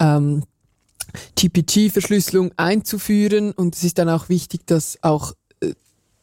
ähm, 0.00 0.44
TPG-Verschlüsselung 1.36 2.52
einzuführen 2.56 3.52
und 3.52 3.76
es 3.76 3.84
ist 3.84 3.98
dann 3.98 4.08
auch 4.08 4.28
wichtig, 4.28 4.66
dass 4.66 4.98
auch 5.02 5.32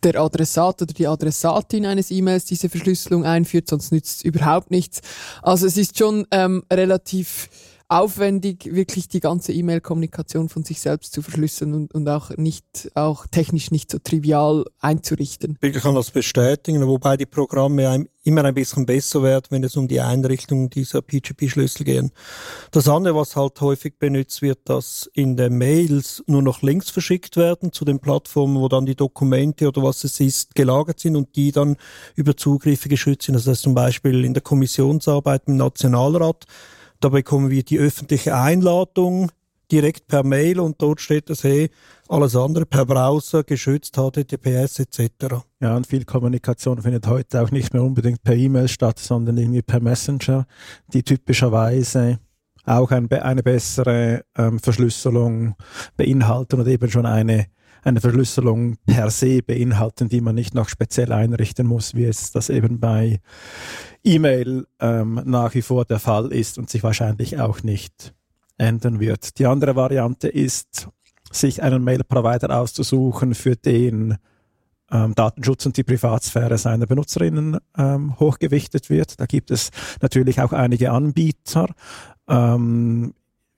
der 0.05 0.21
Adressat 0.21 0.81
oder 0.81 0.93
die 0.93 1.07
Adressatin 1.07 1.85
eines 1.85 2.11
E-Mails 2.11 2.45
diese 2.45 2.69
Verschlüsselung 2.69 3.25
einführt, 3.25 3.67
sonst 3.67 3.91
nützt 3.91 4.19
es 4.19 4.23
überhaupt 4.23 4.71
nichts. 4.71 5.01
Also 5.41 5.65
es 5.65 5.77
ist 5.77 5.97
schon 5.97 6.25
ähm, 6.31 6.63
relativ 6.71 7.49
aufwendig, 7.87 8.73
wirklich 8.73 9.07
die 9.07 9.19
ganze 9.19 9.53
E-Mail-Kommunikation 9.53 10.49
von 10.49 10.63
sich 10.63 10.81
selbst 10.81 11.13
zu 11.13 11.21
verschlüsseln 11.21 11.73
und, 11.73 11.93
und 11.93 12.09
auch 12.09 12.31
nicht, 12.35 12.91
auch 12.95 13.27
technisch 13.27 13.69
nicht 13.69 13.91
so 13.91 13.99
trivial 13.99 14.65
einzurichten. 14.79 15.57
Ich 15.61 15.75
kann 15.75 15.93
das 15.93 16.09
bestätigen, 16.09 16.85
wobei 16.87 17.15
die 17.15 17.27
Programme 17.27 18.07
immer 18.23 18.43
ein 18.43 18.55
bisschen 18.55 18.87
besser 18.87 19.21
werden, 19.21 19.45
wenn 19.51 19.63
es 19.63 19.77
um 19.77 19.87
die 19.87 20.01
Einrichtung 20.01 20.71
dieser 20.71 21.03
PGP-Schlüssel 21.03 21.83
gehen. 21.83 22.11
Das 22.71 22.87
andere, 22.87 23.15
was 23.15 23.35
halt 23.35 23.61
häufig 23.61 23.99
benutzt 23.99 24.41
wird, 24.41 24.59
dass 24.65 25.07
in 25.13 25.37
den 25.37 25.59
Mails 25.59 26.23
nur 26.25 26.41
noch 26.41 26.63
Links 26.63 26.89
verschickt 26.89 27.37
werden 27.37 27.71
zu 27.71 27.85
den 27.85 27.99
Plattformen, 27.99 28.59
wo 28.59 28.67
dann 28.67 28.87
die 28.87 28.95
Dokumente 28.95 29.67
oder 29.67 29.83
was 29.83 30.03
es 30.03 30.19
ist, 30.19 30.55
gelagert 30.55 30.99
sind 30.99 31.15
und 31.15 31.35
die 31.35 31.51
dann 31.51 31.77
über 32.15 32.35
Zugriffe 32.35 32.89
geschützt 32.89 33.27
sind. 33.27 33.35
Das 33.35 33.45
ist 33.45 33.61
zum 33.61 33.75
Beispiel 33.75 34.25
in 34.25 34.33
der 34.33 34.41
Kommissionsarbeit 34.41 35.43
im 35.45 35.57
Nationalrat 35.57 36.45
da 37.05 37.09
bekommen 37.09 37.51
wir 37.51 37.61
die 37.61 37.77
öffentliche 37.77 38.35
Einladung 38.35 39.31
direkt 39.71 40.07
per 40.07 40.23
Mail 40.23 40.59
und 40.59 40.81
dort 40.81 40.99
steht 40.99 41.29
das, 41.29 41.43
hey, 41.43 41.69
alles 42.09 42.35
andere 42.35 42.65
per 42.65 42.83
Browser, 42.87 43.43
geschützt, 43.43 43.95
HTTPS 43.95 44.79
etc. 44.79 45.11
Ja, 45.59 45.75
und 45.75 45.85
viel 45.85 46.03
Kommunikation 46.03 46.81
findet 46.81 47.05
heute 47.05 47.43
auch 47.43 47.51
nicht 47.51 47.73
mehr 47.73 47.83
unbedingt 47.83 48.23
per 48.23 48.33
E-Mail 48.33 48.67
statt, 48.67 48.97
sondern 48.97 49.37
irgendwie 49.37 49.61
per 49.61 49.81
Messenger, 49.81 50.47
die 50.93 51.03
typischerweise 51.03 52.17
auch 52.65 52.89
ein, 52.89 53.07
eine 53.11 53.43
bessere 53.43 54.23
ähm, 54.35 54.57
Verschlüsselung 54.57 55.53
beinhalten 55.97 56.59
und 56.59 56.67
eben 56.67 56.89
schon 56.89 57.05
eine 57.05 57.45
eine 57.85 58.01
Verschlüsselung 58.01 58.77
per 58.85 59.09
se 59.11 59.41
beinhalten, 59.41 60.09
die 60.09 60.21
man 60.21 60.35
nicht 60.35 60.55
noch 60.55 60.69
speziell 60.69 61.11
einrichten 61.11 61.67
muss, 61.67 61.93
wie 61.93 62.05
es 62.05 62.31
das 62.31 62.49
eben 62.49 62.79
bei 62.79 63.19
E-Mail 64.03 64.65
ähm, 64.79 65.21
nach 65.25 65.53
wie 65.53 65.61
vor 65.61 65.85
der 65.85 65.99
Fall 65.99 66.31
ist 66.31 66.57
und 66.57 66.69
sich 66.69 66.83
wahrscheinlich 66.83 67.39
auch 67.39 67.63
nicht 67.63 68.13
ändern 68.57 68.99
wird. 68.99 69.37
Die 69.39 69.45
andere 69.45 69.75
Variante 69.75 70.27
ist, 70.27 70.89
sich 71.31 71.61
einen 71.61 71.83
Mail-Provider 71.83 72.59
auszusuchen, 72.59 73.35
für 73.35 73.55
den 73.55 74.17
ähm, 74.91 75.15
Datenschutz 75.15 75.65
und 75.65 75.77
die 75.77 75.83
Privatsphäre 75.83 76.57
seiner 76.57 76.85
Benutzerinnen 76.85 77.57
ähm, 77.77 78.19
hochgewichtet 78.19 78.89
wird. 78.89 79.19
Da 79.19 79.25
gibt 79.25 79.51
es 79.51 79.69
natürlich 80.01 80.41
auch 80.41 80.53
einige 80.53 80.91
Anbieter. 80.91 81.67
Ähm, 82.27 83.13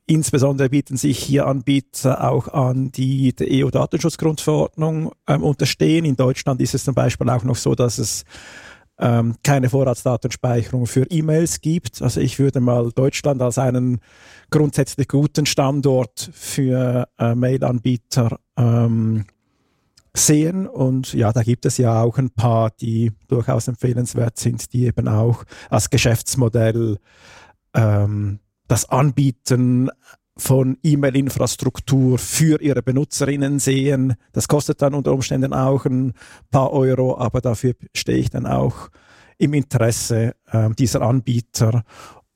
Insbesondere 0.09 0.69
bieten 0.69 0.95
sich 0.95 1.19
hier 1.19 1.47
Anbieter 1.47 2.31
auch 2.31 2.47
an, 2.47 2.93
die 2.93 3.35
der 3.35 3.47
EU-Datenschutzgrundverordnung 3.49 5.11
ähm, 5.27 5.43
unterstehen. 5.43 6.05
In 6.05 6.15
Deutschland 6.15 6.61
ist 6.61 6.73
es 6.73 6.85
zum 6.85 6.95
Beispiel 6.95 7.29
auch 7.29 7.43
noch 7.43 7.57
so, 7.57 7.75
dass 7.75 7.97
es 7.97 8.23
ähm, 8.99 9.35
keine 9.43 9.69
Vorratsdatenspeicherung 9.69 10.87
für 10.87 11.03
E-Mails 11.09 11.59
gibt. 11.59 12.01
Also 12.01 12.21
ich 12.21 12.39
würde 12.39 12.61
mal 12.61 12.91
Deutschland 12.93 13.41
als 13.41 13.57
einen 13.57 13.99
grundsätzlich 14.49 15.09
guten 15.09 15.45
Standort 15.45 16.29
für 16.31 17.09
äh, 17.19 17.35
Mail-Anbieter 17.35 18.39
ähm, 18.55 19.25
sehen. 20.15 20.67
Und 20.67 21.13
ja, 21.13 21.33
da 21.33 21.43
gibt 21.43 21.65
es 21.65 21.77
ja 21.77 22.01
auch 22.01 22.17
ein 22.17 22.29
paar, 22.29 22.71
die 22.71 23.11
durchaus 23.27 23.67
empfehlenswert 23.67 24.37
sind, 24.37 24.71
die 24.71 24.85
eben 24.85 25.09
auch 25.09 25.43
als 25.69 25.89
Geschäftsmodell 25.89 26.97
ähm, 27.73 28.39
das 28.67 28.89
Anbieten 28.89 29.89
von 30.37 30.77
E-Mail-Infrastruktur 30.83 32.17
für 32.17 32.61
ihre 32.61 32.83
Benutzerinnen 32.83 33.59
sehen. 33.59 34.15
Das 34.33 34.47
kostet 34.47 34.81
dann 34.81 34.93
unter 34.93 35.13
Umständen 35.13 35.53
auch 35.53 35.85
ein 35.85 36.13
paar 36.51 36.71
Euro, 36.71 37.17
aber 37.17 37.41
dafür 37.41 37.73
stehe 37.95 38.19
ich 38.19 38.29
dann 38.29 38.45
auch 38.45 38.89
im 39.37 39.53
Interesse 39.53 40.35
äh, 40.51 40.69
dieser 40.77 41.01
Anbieter 41.01 41.83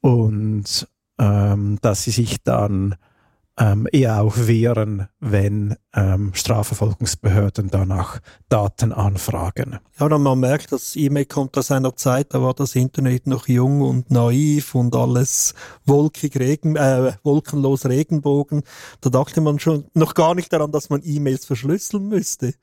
und 0.01 0.87
ähm, 1.19 1.77
dass 1.81 2.03
sie 2.03 2.11
sich 2.11 2.43
dann 2.43 2.95
ähm, 3.61 3.87
eher 3.91 4.21
auch 4.21 4.35
wehren, 4.37 5.07
wenn 5.19 5.75
ähm, 5.93 6.31
Strafverfolgungsbehörden 6.33 7.69
danach 7.69 8.19
Daten 8.49 8.91
anfragen. 8.91 9.77
Ja, 9.99 10.09
dann 10.09 10.23
man 10.23 10.39
merkt, 10.39 10.71
das 10.71 10.95
E-Mail 10.95 11.25
kommt 11.25 11.55
aus 11.59 11.69
einer 11.69 11.95
Zeit, 11.95 12.33
da 12.33 12.41
war 12.41 12.55
das 12.55 12.75
Internet 12.75 13.27
noch 13.27 13.47
jung 13.47 13.81
und 13.81 14.09
naiv 14.09 14.73
und 14.73 14.95
alles 14.95 15.53
wolkig, 15.85 16.39
Regen, 16.39 16.75
äh, 16.75 17.13
wolkenlos 17.21 17.85
Regenbogen. 17.85 18.63
Da 18.99 19.11
dachte 19.11 19.41
man 19.41 19.59
schon 19.59 19.85
noch 19.93 20.15
gar 20.15 20.33
nicht 20.33 20.51
daran, 20.51 20.71
dass 20.71 20.89
man 20.89 21.01
E-Mails 21.03 21.45
verschlüsseln 21.45 22.07
müsste. 22.07 22.55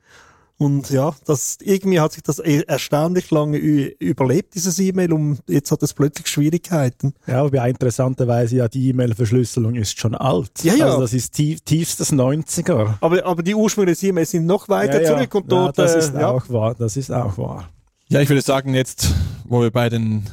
Und 0.59 0.89
ja, 0.89 1.15
das, 1.25 1.57
irgendwie 1.61 2.01
hat 2.01 2.11
sich 2.11 2.21
das 2.21 2.39
e- 2.39 2.65
erstaunlich 2.67 3.31
lange 3.31 3.57
überlebt, 3.57 4.55
dieses 4.55 4.77
E-Mail, 4.77 5.13
und 5.13 5.39
jetzt 5.47 5.71
hat 5.71 5.81
es 5.83 5.93
plötzlich 5.93 6.27
Schwierigkeiten. 6.27 7.13
Ja, 7.27 7.45
aber 7.45 7.65
interessanterweise 7.65 8.57
ja, 8.57 8.67
die 8.67 8.89
E-Mail-Verschlüsselung 8.89 9.75
ist 9.75 9.97
schon 9.97 10.15
alt. 10.15 10.51
Ja, 10.63 10.73
ja. 10.73 10.85
Also 10.87 10.99
das 10.99 11.13
ist 11.13 11.33
tief, 11.33 11.61
tiefstes 11.61 12.11
90er. 12.11 12.95
Aber, 12.99 13.25
aber 13.25 13.41
die 13.41 13.55
Ursprünge 13.55 13.87
des 13.87 14.03
E-Mails 14.03 14.31
sind 14.31 14.45
noch 14.45 14.67
weiter 14.67 15.01
ja, 15.01 15.07
zurück 15.07 15.33
und 15.35 15.43
ja, 15.43 15.47
dort, 15.47 15.77
das 15.77 15.95
äh, 15.95 15.99
ist 15.99 16.13
ja. 16.13 16.29
auch 16.29 16.49
wahr, 16.49 16.75
das 16.75 16.97
ist 16.97 17.09
auch 17.09 17.37
wahr. 17.37 17.69
Ja, 18.09 18.19
ich 18.19 18.27
würde 18.27 18.41
sagen, 18.41 18.73
jetzt, 18.73 19.13
wo 19.45 19.61
wir 19.61 19.71
bei 19.71 19.87
den 19.87 20.25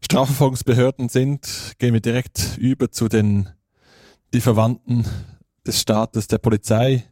Strafverfolgungsbehörden 0.00 1.08
sind, 1.08 1.76
gehen 1.78 1.94
wir 1.94 2.00
direkt 2.00 2.58
über 2.58 2.90
zu 2.90 3.06
den 3.06 3.48
die 4.34 4.40
Verwandten 4.40 5.04
des 5.64 5.80
Staates, 5.80 6.26
der 6.26 6.38
Polizei. 6.38 7.04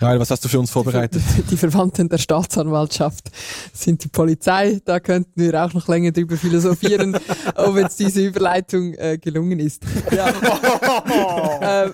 Rael, 0.00 0.18
was 0.18 0.30
hast 0.30 0.42
du 0.44 0.48
für 0.48 0.58
uns 0.58 0.70
vorbereitet? 0.70 1.22
Die 1.50 1.58
Verwandten 1.58 2.08
der 2.08 2.16
Staatsanwaltschaft 2.16 3.30
sind 3.74 4.02
die 4.02 4.08
Polizei. 4.08 4.80
Da 4.86 4.98
könnten 4.98 5.38
wir 5.38 5.62
auch 5.62 5.74
noch 5.74 5.88
länger 5.88 6.10
drüber 6.10 6.38
philosophieren, 6.38 7.18
ob 7.54 7.76
jetzt 7.76 8.00
diese 8.00 8.24
Überleitung 8.24 8.94
äh, 8.94 9.18
gelungen 9.18 9.58
ist. 9.58 9.82
Ja. 10.10 11.84
äh, 11.84 11.92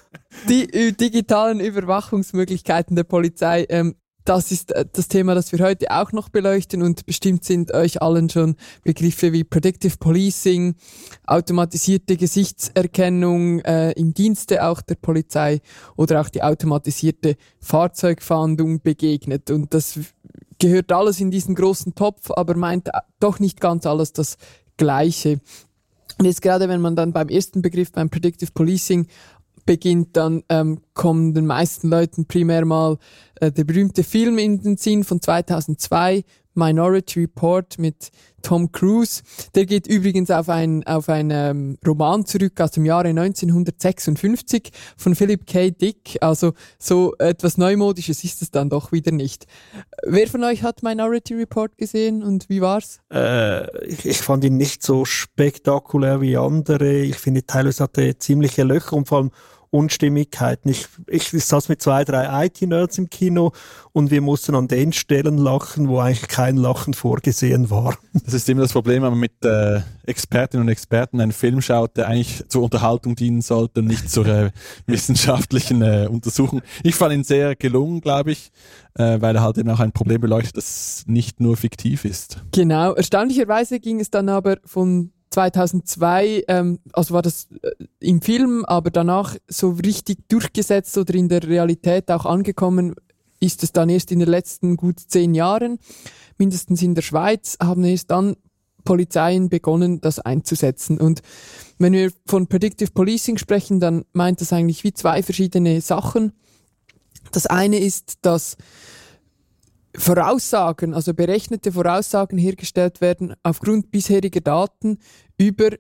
die 0.49 0.73
äh, 0.73 0.93
digitalen 0.93 1.61
Überwachungsmöglichkeiten 1.61 2.97
der 2.97 3.05
Polizei. 3.05 3.67
Ähm, 3.69 3.97
das 4.27 4.51
ist 4.53 4.73
äh, 4.73 4.85
das 4.91 5.09
Thema, 5.09 5.35
das 5.35 5.53
wir 5.53 5.61
heute 5.61 5.91
auch 5.91 6.13
noch 6.13 6.29
beleuchten 6.29 6.83
und 6.83 7.07
bestimmt 7.07 7.45
sind 7.45 7.73
euch 7.73 8.03
allen 8.03 8.29
schon 8.29 8.57
Begriffe 8.83 9.33
wie 9.33 9.45
Predictive 9.45 9.97
Policing, 9.99 10.75
automatisierte 11.27 12.17
Gesichtserkennung 12.17 13.61
äh, 13.61 13.93
im 13.93 14.13
Dienste 14.13 14.65
auch 14.67 14.83
der 14.83 14.97
Polizei 14.97 15.61
oder 15.97 16.21
auch 16.21 16.29
die 16.29 16.43
automatisierte 16.43 17.37
Fahrzeugfahndung 17.61 18.83
begegnet. 18.83 19.51
Und 19.51 19.73
das 19.73 19.99
gehört 20.59 20.93
alles 20.93 21.21
in 21.21 21.31
diesen 21.31 21.55
großen 21.55 21.95
Topf, 21.95 22.31
aber 22.31 22.57
meint 22.57 22.91
doch 23.21 23.39
nicht 23.39 23.61
ganz 23.61 23.87
alles 23.87 24.13
das 24.13 24.37
Gleiche. 24.77 25.41
Und 26.19 26.25
jetzt 26.25 26.41
gerade 26.41 26.69
wenn 26.69 26.81
man 26.81 26.97
dann 26.97 27.13
beim 27.13 27.29
ersten 27.29 27.61
Begriff, 27.63 27.93
beim 27.93 28.09
Predictive 28.09 28.51
Policing 28.53 29.07
beginnt, 29.67 30.17
dann 30.17 30.43
ähm, 30.49 30.81
kommen 30.95 31.35
den 31.35 31.47
meisten 31.47 31.89
Leuten 31.89 32.27
primär 32.27 32.65
mal 32.65 32.99
äh, 33.41 33.53
der 33.53 33.65
berühmte 33.65 34.05
Film 34.05 34.39
in 34.39 34.63
den 34.63 34.77
Sinn 34.77 35.05
von 35.05 35.21
2002, 35.21 36.25
Minority 36.57 37.21
Report 37.21 37.79
mit 37.79 38.11
Tom 38.43 38.71
Cruise. 38.73 39.23
Der 39.55 39.67
geht 39.67 39.87
übrigens 39.87 40.31
auf 40.31 40.49
ein, 40.49 40.87
auf 40.87 41.09
ein 41.09 41.31
ähm, 41.31 41.79
Roman 41.87 42.25
zurück 42.25 42.61
aus 42.61 42.71
dem 42.71 42.85
Jahre 42.85 43.09
1956 43.09 44.71
von 44.97 45.15
Philip 45.15 45.47
K. 45.47 45.71
Dick. 45.71 46.17
Also 46.21 46.55
so 46.79 47.15
etwas 47.19 47.59
Neumodisches 47.59 48.25
ist 48.25 48.43
es 48.43 48.51
dann 48.51 48.71
doch 48.71 48.93
wieder 48.93 49.13
nicht. 49.13 49.47
Wer 50.05 50.29
von 50.29 50.45
euch 50.45 50.63
hat 50.63 50.83
Minority 50.83 51.35
Report 51.35 51.77
gesehen 51.77 52.23
und 52.23 52.49
wie 52.49 52.61
war's? 52.61 53.01
Äh, 53.13 53.87
ich, 53.87 54.07
ich 54.07 54.19
fand 54.19 54.45
ihn 54.45 54.57
nicht 54.57 54.83
so 54.83 55.05
spektakulär 55.05 56.21
wie 56.21 56.37
andere. 56.37 57.01
Ich 57.01 57.17
finde, 57.17 57.45
teilweise 57.45 57.83
hatte 57.83 58.19
ziemliche 58.19 58.63
Löcher 58.63 58.97
und 58.97 59.09
vor 59.09 59.19
allem 59.19 59.31
Unstimmigkeiten. 59.71 60.71
Ich, 60.71 60.87
ich, 61.07 61.31
saß 61.45 61.69
mit 61.69 61.83
zwei, 61.83 62.05
drei 62.05 62.47
IT-Nerds 62.47 62.99
im 62.99 63.11
Kino 63.11 63.53
und 63.93 64.11
wir 64.11 64.21
mussten 64.21 64.55
an 64.55 64.69
den 64.69 64.93
Stellen 64.93 65.39
lachen, 65.39 65.89
wo 65.89 65.99
eigentlich 65.99 66.29
kein 66.29 66.57
Lachen 66.57 66.95
vorgesehen 66.95 67.71
war. 67.71 67.97
Das 68.13 68.35
ist 68.35 68.49
immer 68.49 68.63
das 68.63 68.73
Problem, 68.73 69.03
wenn 69.03 69.11
man 69.11 69.21
mit 69.21 69.45
äh, 69.45 69.81
Expertinnen 70.07 70.67
und 70.67 70.73
Experten 70.73 71.21
einen 71.21 71.33
Film 71.33 71.61
schaut, 71.61 71.97
der 71.97 72.09
eigentlich 72.09 72.45
zur 72.49 72.63
Unterhaltung 72.63 73.17
dienen 73.17 73.43
sollte 73.43 73.81
und 73.81 73.87
nicht 73.87 74.11
zur 74.11 74.27
äh, 74.27 74.51
wissenschaftlichen 74.87 75.83
äh, 75.83 76.09
Untersuchung. 76.11 76.63
Ich 76.83 76.95
fand 76.95 77.15
ihn 77.15 77.25
sehr 77.25 77.57
gelungen, 77.57 78.01
glaube 78.01 78.33
ich, 78.33 78.51
äh, 78.95 79.21
weil 79.21 79.37
er 79.37 79.43
halt 79.43 79.59
eben 79.59 79.71
auch 79.71 79.81
ein 79.81 79.93
Problem 79.93 80.21
beleuchtet, 80.21 80.57
das 80.57 81.05
nicht 81.07 81.41
nur 81.41 81.57
fiktiv 81.57 82.05
ist. 82.05 82.43
Genau. 82.53 82.95
Erstaunlicherweise 82.95 83.81
ging 83.81 84.01
es 84.01 84.11
dann 84.11 84.29
aber 84.29 84.59
von 84.65 85.13
2002, 85.31 86.45
ähm, 86.49 86.79
also 86.93 87.15
war 87.15 87.23
das 87.23 87.49
äh, 87.63 87.71
im 88.01 88.23
Film, 88.23 88.65
aber 88.65 88.91
danach 88.91 89.37
so 89.49 89.71
richtig 89.71 90.29
durchgesetzt 90.29 90.97
oder 90.99 91.15
in 91.15 91.29
der 91.29 91.43
Realität 91.43 92.11
auch 92.11 92.27
angekommen, 92.27 92.95
ist 93.41 93.63
es 93.63 93.73
dann 93.73 93.89
erst 93.89 94.13
in 94.13 94.21
den 94.21 94.29
letzten 94.29 94.77
gut 94.77 94.99
zehn 95.01 95.35
Jahren, 95.35 95.79
mindestens 96.39 96.83
in 96.83 96.95
der 96.95 97.03
Schweiz, 97.03 97.57
haben 97.61 97.85
erst 97.85 98.11
dann 98.11 98.37
Polizeien 98.85 99.51
begonnen, 99.51 100.01
das 100.01 100.19
einzusetzen. 100.21 100.99
Und 100.99 101.21
wenn 101.79 101.93
wir 101.93 102.11
von 102.27 102.47
Predictive 102.47 102.93
Policing 102.93 103.37
sprechen, 103.37 103.81
dann 103.81 104.05
meint 104.13 104.41
das 104.41 104.53
eigentlich 104.55 104.85
wie 104.85 104.95
zwei 104.95 105.23
verschiedene 105.23 105.83
Sachen. 105.83 106.33
Das 107.33 107.47
eine 107.47 107.79
ist, 107.79 108.19
dass 108.23 108.57
Voraussagen, 109.99 110.95
also 110.95 111.15
berechnete 111.15 111.73
Voraussagen 111.73 112.39
hergestellt 112.39 113.01
werden 113.01 113.35
aufgrund 113.43 113.91
bisheriger 113.91 114.41
Daten 114.41 114.99
über 115.39 115.71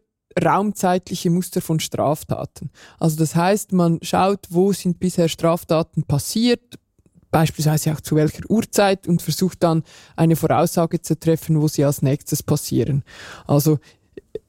raumzeitliche 0.42 1.30
Muster 1.30 1.60
von 1.60 1.80
Straftaten. 1.80 2.70
Also 2.98 3.16
das 3.16 3.34
heißt, 3.34 3.72
man 3.72 3.98
schaut, 4.02 4.46
wo 4.50 4.72
sind 4.72 4.98
bisher 4.98 5.28
Straftaten 5.28 6.02
passiert, 6.04 6.78
beispielsweise 7.30 7.92
auch 7.92 8.00
zu 8.00 8.16
welcher 8.16 8.48
Uhrzeit 8.48 9.08
und 9.08 9.22
versucht 9.22 9.62
dann 9.62 9.82
eine 10.14 10.36
Voraussage 10.36 11.00
zu 11.00 11.18
treffen, 11.18 11.60
wo 11.60 11.68
sie 11.68 11.84
als 11.84 12.02
nächstes 12.02 12.42
passieren. 12.42 13.02
Also 13.46 13.78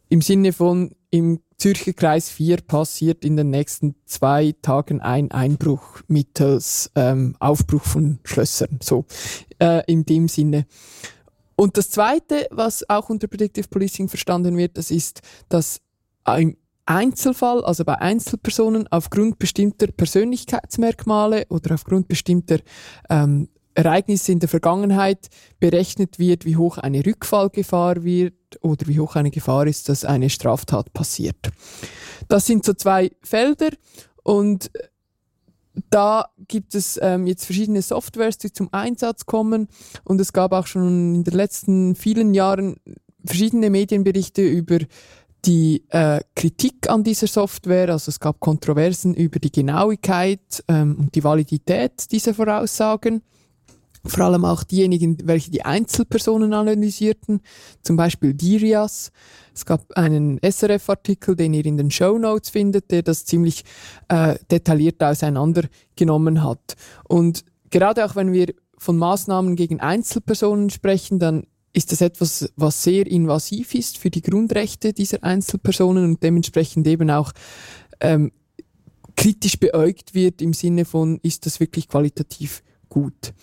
im 0.09 0.21
Sinne 0.21 0.53
von 0.53 0.91
im 1.09 1.39
Zürcher 1.57 1.93
Kreis 1.93 2.29
4 2.29 2.57
passiert 2.57 3.25
in 3.25 3.35
den 3.35 3.49
nächsten 3.49 3.95
zwei 4.05 4.53
Tagen 4.61 5.01
ein 5.01 5.31
Einbruch 5.31 6.01
mittels 6.07 6.91
ähm, 6.95 7.35
Aufbruch 7.39 7.83
von 7.83 8.19
Schlössern. 8.23 8.79
So 8.81 9.05
äh, 9.59 9.81
in 9.87 10.05
dem 10.05 10.27
Sinne. 10.27 10.67
Und 11.55 11.77
das 11.77 11.89
Zweite, 11.89 12.47
was 12.51 12.87
auch 12.87 13.09
unter 13.09 13.27
Predictive 13.27 13.67
Policing 13.67 14.07
verstanden 14.07 14.57
wird, 14.57 14.77
das 14.77 14.91
ist, 14.91 15.21
dass 15.49 15.81
im 16.27 16.55
Einzelfall, 16.85 17.65
also 17.65 17.83
bei 17.83 17.99
Einzelpersonen, 17.99 18.87
aufgrund 18.89 19.39
bestimmter 19.39 19.87
Persönlichkeitsmerkmale 19.87 21.47
oder 21.49 21.73
aufgrund 21.73 22.07
bestimmter 22.07 22.59
ähm, 23.09 23.49
Ereignisse 23.73 24.31
in 24.31 24.39
der 24.39 24.49
Vergangenheit 24.49 25.27
berechnet 25.59 26.19
wird, 26.19 26.45
wie 26.45 26.55
hoch 26.55 26.77
eine 26.77 27.05
Rückfallgefahr 27.05 28.03
wird 28.03 28.33
oder 28.61 28.87
wie 28.87 28.99
hoch 28.99 29.15
eine 29.15 29.31
Gefahr 29.31 29.67
ist, 29.67 29.89
dass 29.89 30.05
eine 30.05 30.29
Straftat 30.29 30.93
passiert. 30.93 31.37
Das 32.27 32.45
sind 32.45 32.65
so 32.65 32.73
zwei 32.73 33.11
Felder 33.21 33.69
und 34.23 34.71
da 35.89 36.29
gibt 36.47 36.73
es 36.73 36.99
ähm, 37.01 37.27
jetzt 37.27 37.45
verschiedene 37.45 37.81
Softwares, 37.81 38.37
die 38.37 38.51
zum 38.51 38.69
Einsatz 38.71 39.25
kommen 39.25 39.67
und 40.03 40.19
es 40.19 40.33
gab 40.33 40.51
auch 40.53 40.67
schon 40.67 41.15
in 41.15 41.23
den 41.23 41.35
letzten 41.35 41.95
vielen 41.95 42.33
Jahren 42.33 42.77
verschiedene 43.23 43.69
Medienberichte 43.69 44.41
über 44.41 44.79
die 45.45 45.83
äh, 45.89 46.21
Kritik 46.35 46.89
an 46.89 47.03
dieser 47.03 47.27
Software, 47.27 47.89
also 47.89 48.09
es 48.09 48.19
gab 48.19 48.39
Kontroversen 48.39 49.13
über 49.13 49.39
die 49.39 49.51
Genauigkeit 49.51 50.63
ähm, 50.67 50.97
und 50.99 51.15
die 51.15 51.23
Validität 51.23 52.11
dieser 52.11 52.33
Voraussagen. 52.33 53.21
Vor 54.05 54.25
allem 54.25 54.45
auch 54.45 54.63
diejenigen, 54.63 55.17
welche 55.23 55.51
die 55.51 55.65
Einzelpersonen 55.65 56.53
analysierten, 56.53 57.41
zum 57.81 57.97
Beispiel 57.97 58.33
Dirias. 58.33 59.11
Es 59.53 59.65
gab 59.65 59.91
einen 59.97 60.39
SRF-Artikel, 60.41 61.35
den 61.35 61.53
ihr 61.53 61.65
in 61.65 61.77
den 61.77 61.91
Show 61.91 62.17
Notes 62.17 62.49
findet, 62.49 62.91
der 62.91 63.01
das 63.01 63.25
ziemlich 63.25 63.63
äh, 64.07 64.35
detailliert 64.51 65.01
auseinandergenommen 65.03 66.43
hat. 66.43 66.75
Und 67.07 67.43
gerade 67.69 68.05
auch 68.05 68.15
wenn 68.15 68.31
wir 68.33 68.53
von 68.77 68.97
Maßnahmen 68.97 69.55
gegen 69.55 69.79
Einzelpersonen 69.79 70.69
sprechen, 70.69 71.19
dann 71.19 71.47
ist 71.73 71.91
das 71.91 72.01
etwas, 72.01 72.51
was 72.55 72.83
sehr 72.83 73.05
invasiv 73.05 73.75
ist 73.75 73.97
für 73.97 74.09
die 74.09 74.21
Grundrechte 74.21 74.93
dieser 74.93 75.23
Einzelpersonen 75.23 76.05
und 76.05 76.23
dementsprechend 76.23 76.87
eben 76.87 77.09
auch 77.11 77.33
ähm, 77.99 78.31
kritisch 79.15 79.59
beäugt 79.59 80.13
wird 80.13 80.41
im 80.41 80.53
Sinne 80.53 80.85
von, 80.85 81.19
ist 81.23 81.45
das 81.45 81.59
wirklich 81.59 81.87
qualitativ 81.87 82.63
gut. 82.89 83.33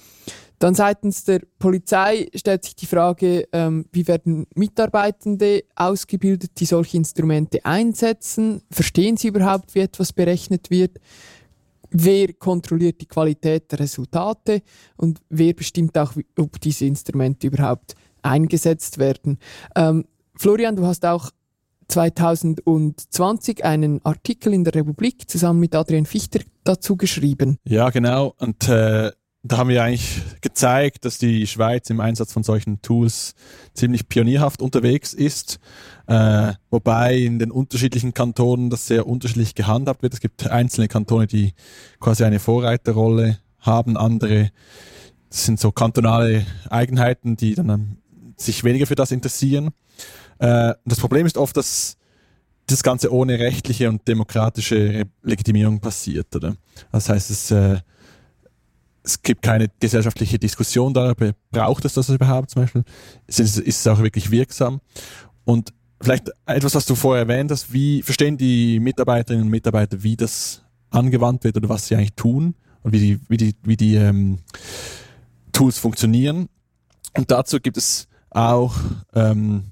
Dann 0.64 0.74
seitens 0.74 1.24
der 1.24 1.42
Polizei 1.59 2.31
stellt 2.35 2.64
sich 2.64 2.74
die 2.74 2.87
Frage, 2.87 3.46
ähm, 3.53 3.85
wie 3.92 4.09
werden 4.09 4.46
Mitarbeitende 4.55 5.64
ausgebildet, 5.77 6.53
die 6.59 6.64
solche 6.64 6.96
Instrumente 6.96 7.62
einsetzen? 7.66 8.62
Verstehen 8.70 9.18
sie 9.18 9.29
überhaupt, 9.29 9.74
wie 9.74 9.81
etwas 9.81 10.14
berechnet 10.14 10.70
wird? 10.70 11.00
Wer 11.90 12.33
kontrolliert 12.33 12.98
die 13.03 13.07
Qualität 13.07 13.72
der 13.72 13.81
Resultate 13.81 14.62
und 14.96 15.20
wer 15.29 15.53
bestimmt 15.53 15.98
auch, 15.98 16.14
ob 16.38 16.59
diese 16.59 16.87
Instrumente 16.87 17.48
überhaupt 17.48 17.94
eingesetzt 18.22 18.96
werden? 18.96 19.37
Ähm, 19.77 20.07
Florian, 20.35 20.77
du 20.77 20.87
hast 20.87 21.05
auch 21.05 21.31
2020 21.88 23.66
einen 23.66 24.00
Artikel 24.03 24.55
in 24.55 24.64
der 24.64 24.77
Republik 24.77 25.29
zusammen 25.29 25.61
mit 25.61 25.74
Adrian 25.74 26.07
Fichter 26.07 26.40
dazu 26.64 26.96
geschrieben. 26.96 27.59
Ja, 27.64 27.90
genau. 27.90 28.35
Und 28.38 28.66
äh, 28.66 29.12
da 29.46 29.59
haben 29.59 29.68
wir 29.68 29.85
eigentlich 29.85 30.22
gezeigt, 30.40 31.04
dass 31.04 31.18
die 31.18 31.46
Schweiz 31.46 31.90
im 31.90 32.00
Einsatz 32.00 32.33
von 32.33 32.42
solchen 32.42 32.80
Tools 32.80 33.35
ziemlich 33.74 34.09
pionierhaft 34.09 34.62
unterwegs 34.62 35.12
ist, 35.12 35.61
äh, 36.07 36.54
wobei 36.70 37.18
in 37.18 37.38
den 37.38 37.50
unterschiedlichen 37.50 38.14
Kantonen 38.14 38.70
das 38.70 38.87
sehr 38.87 39.07
unterschiedlich 39.07 39.54
gehandhabt 39.54 40.02
wird. 40.02 40.14
Es 40.14 40.20
gibt 40.20 40.48
einzelne 40.48 40.88
Kantone, 40.88 41.26
die 41.26 41.52
quasi 42.00 42.24
eine 42.24 42.38
Vorreiterrolle 42.38 43.38
haben, 43.61 43.98
andere 43.98 44.50
sind 45.28 45.61
so 45.61 45.72
kantonale 45.72 46.46
Eigenheiten, 46.70 47.37
die 47.37 47.54
dann 47.54 47.68
ähm, 47.68 47.96
sich 48.38 48.64
weniger 48.64 48.87
für 48.87 48.94
das 48.94 49.12
interessieren. 49.12 49.72
Äh, 50.38 50.72
das 50.87 51.00
Problem 51.00 51.26
ist 51.26 51.37
oft, 51.37 51.57
dass 51.59 51.98
das 52.66 52.83
Ganze 52.83 53.12
ohne 53.12 53.38
rechtliche 53.38 53.90
und 53.90 54.09
demokratische 54.09 55.04
Legitimierung 55.22 55.80
passiert, 55.80 56.35
oder? 56.35 56.57
Das 56.92 57.11
heißt, 57.11 57.30
es 57.30 57.50
äh, 57.50 57.80
es 59.05 59.23
gibt 59.23 59.43
keine 59.43 59.69
gesellschaftliche 59.81 60.38
Diskussion 60.38 60.95
darüber, 60.95 61.33
braucht 61.51 61.85
es 61.85 61.95
das 61.95 62.09
überhaupt 62.09 62.51
zum 62.51 62.62
Beispiel? 62.62 62.85
Ist 63.27 63.38
es, 63.38 63.59
ist 63.59 63.81
es 63.81 63.87
auch 63.87 63.99
wirklich 64.01 64.31
wirksam? 64.31 64.81
Und 65.45 65.73
vielleicht 66.01 66.31
etwas, 66.47 66.75
was 66.75 66.87
du 66.87 66.95
vorher 66.95 67.25
erwähnt 67.29 67.51
hast, 67.51 67.73
wie 67.73 68.03
verstehen 68.03 68.38
die 68.38 68.81
Mitarbeiterinnen 68.81 69.45
und 69.45 69.51
Mitarbeiter, 69.51 70.03
wie 70.03 70.17
das 70.17 70.62
angewandt 70.90 71.45
wird 71.45 71.57
oder 71.57 71.69
was 71.69 71.87
sie 71.87 71.97
eigentlich 71.97 72.14
tun 72.14 72.55
und 72.83 72.93
wie 72.93 72.99
die, 72.99 73.21
wie 73.29 73.37
die, 73.37 73.55
wie 73.62 73.77
die 73.77 73.97
ähm, 73.97 74.38
Tools 75.53 75.79
funktionieren. 75.79 76.49
Und 77.17 77.31
dazu 77.31 77.61
gibt 77.61 77.77
es 77.77 78.09
auch 78.31 78.75
ähm, 79.14 79.64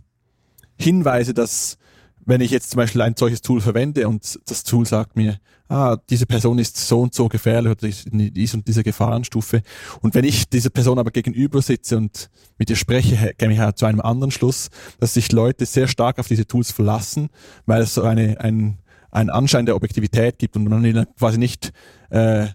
Hinweise, 0.78 1.32
dass 1.32 1.78
wenn 2.24 2.40
ich 2.40 2.50
jetzt 2.50 2.70
zum 2.70 2.78
Beispiel 2.78 3.00
ein 3.00 3.16
solches 3.16 3.40
Tool 3.40 3.60
verwende 3.60 4.08
und 4.08 4.38
das 4.46 4.62
Tool 4.62 4.86
sagt 4.86 5.16
mir, 5.16 5.38
ah, 5.72 5.96
diese 6.10 6.26
Person 6.26 6.58
ist 6.58 6.76
so 6.76 7.00
und 7.00 7.14
so 7.14 7.28
gefährlich 7.28 7.72
oder 7.72 7.88
ist 7.88 8.06
in 8.06 8.32
dies 8.32 8.54
und 8.54 8.68
dieser 8.68 8.82
Gefahrenstufe. 8.82 9.62
Und 10.00 10.14
wenn 10.14 10.24
ich 10.24 10.48
dieser 10.48 10.70
Person 10.70 10.98
aber 10.98 11.10
gegenüber 11.10 11.62
sitze 11.62 11.96
und 11.96 12.30
mit 12.58 12.68
ihr 12.70 12.76
spreche, 12.76 13.32
käme 13.38 13.54
ich 13.54 13.58
halt 13.58 13.78
zu 13.78 13.86
einem 13.86 14.00
anderen 14.00 14.30
Schluss, 14.30 14.68
dass 15.00 15.14
sich 15.14 15.32
Leute 15.32 15.64
sehr 15.66 15.88
stark 15.88 16.18
auf 16.18 16.28
diese 16.28 16.46
Tools 16.46 16.70
verlassen, 16.70 17.30
weil 17.66 17.82
es 17.82 17.94
so 17.94 18.02
eine, 18.02 18.38
ein, 18.40 18.78
ein 19.10 19.30
Anschein 19.30 19.66
der 19.66 19.76
Objektivität 19.76 20.38
gibt 20.38 20.56
und 20.56 20.64
man 20.64 21.06
quasi 21.18 21.38
nicht 21.38 21.72
äh, 22.10 22.48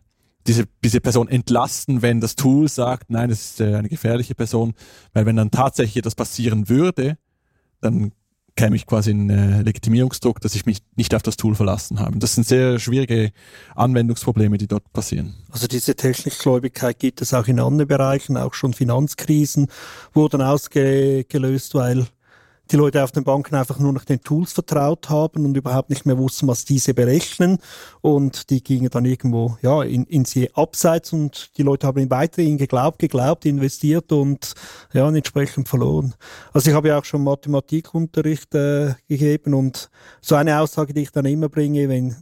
diese, 0.46 0.66
diese 0.84 1.02
Person 1.02 1.28
entlasten, 1.28 2.02
wenn 2.02 2.22
das 2.22 2.36
Tool 2.36 2.70
sagt, 2.70 3.10
nein, 3.10 3.30
das 3.30 3.42
ist 3.42 3.62
äh, 3.62 3.76
eine 3.76 3.90
gefährliche 3.90 4.36
Person, 4.36 4.74
weil 5.14 5.26
wenn 5.26 5.36
dann 5.36 5.52
tatsächlich 5.52 5.98
etwas 5.98 6.16
passieren 6.16 6.70
würde, 6.70 7.18
dann 7.82 8.12
käme 8.58 8.76
ich 8.76 8.86
quasi 8.86 9.12
in 9.12 9.30
äh, 9.30 9.62
Legitimierungsdruck, 9.62 10.42
dass 10.42 10.56
ich 10.56 10.66
mich 10.66 10.80
nicht 10.98 11.16
auf 11.16 11.22
das 11.22 11.38
Tool 11.38 11.56
verlassen 11.56 12.00
habe. 12.00 12.18
Das 12.18 12.36
sind 12.36 12.46
sehr 12.46 12.80
schwierige 12.80 13.32
Anwendungsprobleme, 13.76 14.58
die 14.58 14.68
dort 14.68 14.92
passieren. 14.92 15.36
Also 15.52 15.68
diese 15.68 15.96
Technikgläubigkeit 15.96 17.00
gibt 17.00 17.22
es 17.22 17.34
auch 17.34 17.48
in 17.48 17.60
anderen 17.60 17.88
Bereichen, 17.88 18.36
auch 18.36 18.54
schon 18.54 18.74
Finanzkrisen 18.74 19.68
wurden 20.12 20.42
ausgelöst, 20.42 21.76
weil 21.76 22.08
die 22.72 22.76
Leute 22.76 23.04
auf 23.04 23.12
den 23.12 23.24
Banken 23.24 23.56
einfach 23.56 23.80
nur 23.80 23.94
noch 23.94 24.04
den 24.04 24.22
Tools 24.22 24.54
vertraut 24.54 25.10
haben 25.10 25.46
und 25.46 25.56
überhaupt 25.56 25.90
nicht 25.90 26.06
mehr 26.06 26.18
wussten, 26.18 26.48
was 26.48 26.66
diese 26.66 26.94
berechnen. 26.94 27.60
Und 28.02 28.50
die 28.50 28.64
gingen 28.64 28.90
dann 28.90 29.06
irgendwo 29.06 29.58
ja, 29.62 29.84
in, 29.84 30.04
in 30.06 30.26
sie 30.26 30.54
abseits 30.54 31.14
und 31.14 31.58
die 31.58 31.64
Leute 31.64 31.88
haben 31.88 32.10
weiterhin 32.10 32.58
geglaubt, 32.58 33.00
geglaubt, 33.00 33.46
investiert 33.46 34.12
und 34.12 34.54
ja, 34.94 35.08
entsprechend 35.08 35.70
verloren. 35.70 36.14
Also 36.54 36.70
ich 36.70 36.76
habe 36.76 36.90
ja 36.90 37.00
auch 37.00 37.06
schon 37.06 37.24
Mathematikunterricht 37.24 38.54
äh, 38.56 38.94
gegeben 39.08 39.54
und 39.54 39.90
so 40.22 40.36
eine 40.36 40.60
Aussage, 40.60 40.94
die 40.94 41.02
ich 41.02 41.12
dann 41.12 41.26
immer 41.26 41.50
bringe, 41.50 41.90
wenn 41.90 42.16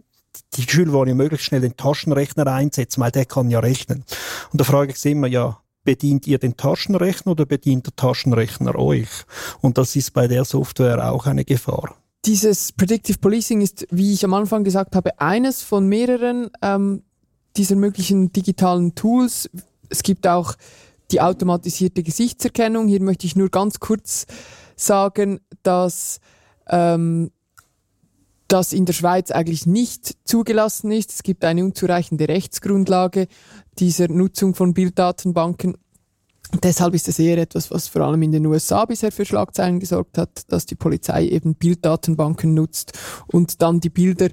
die 0.54 0.64
Schüler 0.64 0.94
wollen 0.94 1.10
ja 1.10 1.16
möglichst 1.16 1.46
schnell 1.46 1.62
den 1.62 1.78
Taschenrechner 1.78 2.48
einsetzen, 2.48 3.02
weil 3.02 3.12
der 3.12 3.26
kann 3.26 3.50
ja 3.50 3.60
rechnen. 3.60 4.04
Und 4.52 4.62
da 4.62 4.64
frage 4.64 4.92
ich 4.92 5.00
sie 5.00 5.12
immer, 5.12 5.28
ja, 5.28 5.60
bedient 5.86 6.28
ihr 6.28 6.38
den 6.38 6.58
Taschenrechner 6.58 7.32
oder 7.32 7.46
bedient 7.46 7.86
der 7.86 7.96
Taschenrechner 7.96 8.76
euch? 8.76 9.08
Und 9.62 9.78
das 9.78 9.96
ist 9.96 10.12
bei 10.12 10.28
der 10.28 10.44
Software 10.44 11.12
auch 11.12 11.26
eine 11.26 11.46
Gefahr. 11.46 11.96
Dieses 12.26 12.72
Predictive 12.74 13.20
Policing 13.20 13.62
ist, 13.62 13.88
wie 13.92 14.12
ich 14.12 14.26
am 14.26 14.34
Anfang 14.34 14.64
gesagt 14.64 14.96
habe, 14.96 15.20
eines 15.22 15.62
von 15.62 15.88
mehreren 15.88 16.50
ähm, 16.62 17.04
dieser 17.56 17.76
möglichen 17.76 18.34
digitalen 18.34 18.96
Tools. 18.96 19.50
Es 19.90 20.04
gibt 20.04 20.28
auch 20.28 20.56
die 21.12 21.22
automatisierte 21.22 22.04
Gesichtserkennung. 22.04 22.88
Hier 22.88 23.02
möchte 23.02 23.28
ich 23.28 23.36
nur 23.36 23.50
ganz 23.50 23.80
kurz 23.80 24.26
sagen, 24.76 25.40
dass 25.64 26.20
ähm, 26.68 27.32
das 28.48 28.74
in 28.74 28.86
der 28.86 28.94
Schweiz 28.94 29.32
eigentlich 29.32 29.66
nicht 29.66 30.16
zugelassen 30.24 30.92
ist. 30.92 31.12
Es 31.12 31.24
gibt 31.24 31.44
eine 31.44 31.64
unzureichende 31.64 32.28
Rechtsgrundlage 32.28 33.28
dieser 33.80 34.08
Nutzung 34.08 34.56
von 34.56 34.74
Bilddatenbanken. 34.74 35.78
Deshalb 36.64 36.94
ist 36.94 37.08
es 37.08 37.20
eher 37.20 37.38
etwas, 37.38 37.72
was 37.72 37.88
vor 37.88 38.02
allem 38.04 38.22
in 38.22 38.32
den 38.32 38.46
USA 38.46 38.86
bisher 38.86 39.12
für 39.12 39.26
Schlagzeilen 39.26 39.80
gesorgt 39.80 40.18
hat, 40.18 40.52
dass 40.52 40.66
die 40.66 40.76
Polizei 40.76 41.28
eben 41.28 41.56
Bilddatenbanken 41.56 42.54
nutzt 42.54 42.94
und 43.28 43.62
dann 43.62 43.80
die 43.80 43.90
Bilder 43.90 44.30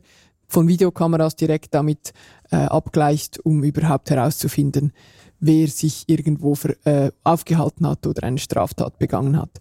von 0.46 0.68
Videokameras 0.68 1.34
direkt 1.34 1.74
damit 1.74 2.12
äh, 2.50 2.56
abgleicht, 2.56 3.40
um 3.44 3.64
überhaupt 3.64 4.10
herauszufinden, 4.10 4.92
wer 5.40 5.66
sich 5.68 6.04
irgendwo 6.06 6.54
für, 6.54 6.76
äh, 6.84 7.10
aufgehalten 7.24 7.86
hat 7.86 8.06
oder 8.06 8.22
eine 8.24 8.38
Straftat 8.38 8.98
begangen 8.98 9.38
hat. 9.38 9.60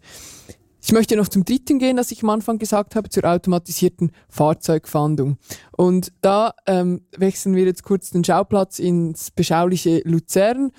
Ich 0.84 0.92
möchte 0.94 1.16
noch 1.16 1.28
zum 1.28 1.46
dritten 1.46 1.78
gehen, 1.78 1.96
das 1.96 2.12
ich 2.12 2.24
am 2.24 2.30
Anfang 2.32 2.58
gesagt 2.58 2.96
habe, 2.96 3.10
zur 3.10 3.24
automatisierten 3.26 4.12
Fahrzeugfahndung. 4.30 5.38
Und 5.72 6.12
da 6.22 6.54
ähm, 6.66 7.02
wechseln 7.16 7.56
wir 7.56 7.66
jetzt 7.66 7.84
kurz 7.84 8.10
den 8.10 8.24
Schauplatz 8.24 8.80
ins 8.80 9.30
beschauliche 9.30 10.02
Luzern, 10.06 10.72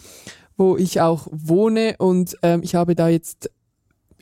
wo 0.57 0.77
ich 0.77 1.01
auch 1.01 1.29
wohne. 1.31 1.95
Und 1.99 2.37
ähm, 2.43 2.62
ich 2.65 2.75
habe 2.75 2.97
da 2.97 3.09
jetzt 3.09 3.49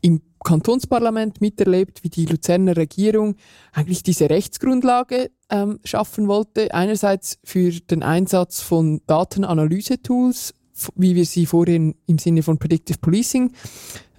im 0.03 0.21
Kantonsparlament 0.45 1.41
miterlebt, 1.41 2.05
wie 2.05 2.11
die 2.11 2.27
Luzerner 2.27 2.77
Regierung 2.77 3.37
eigentlich 3.73 4.03
diese 4.03 4.29
Rechtsgrundlage 4.29 5.31
ähm, 5.51 5.81
schaffen 5.85 6.29
wollte. 6.29 6.75
Einerseits 6.75 7.39
für 7.43 7.71
den 7.71 8.03
Einsatz 8.03 8.61
von 8.61 9.01
Datenanalyse-Tools, 9.07 10.55
wie 10.95 11.15
wir 11.15 11.25
sie 11.25 11.47
vorhin 11.47 11.95
im 12.07 12.19
Sinne 12.19 12.43
von 12.43 12.59
Predictive 12.59 12.99
Policing 12.99 13.53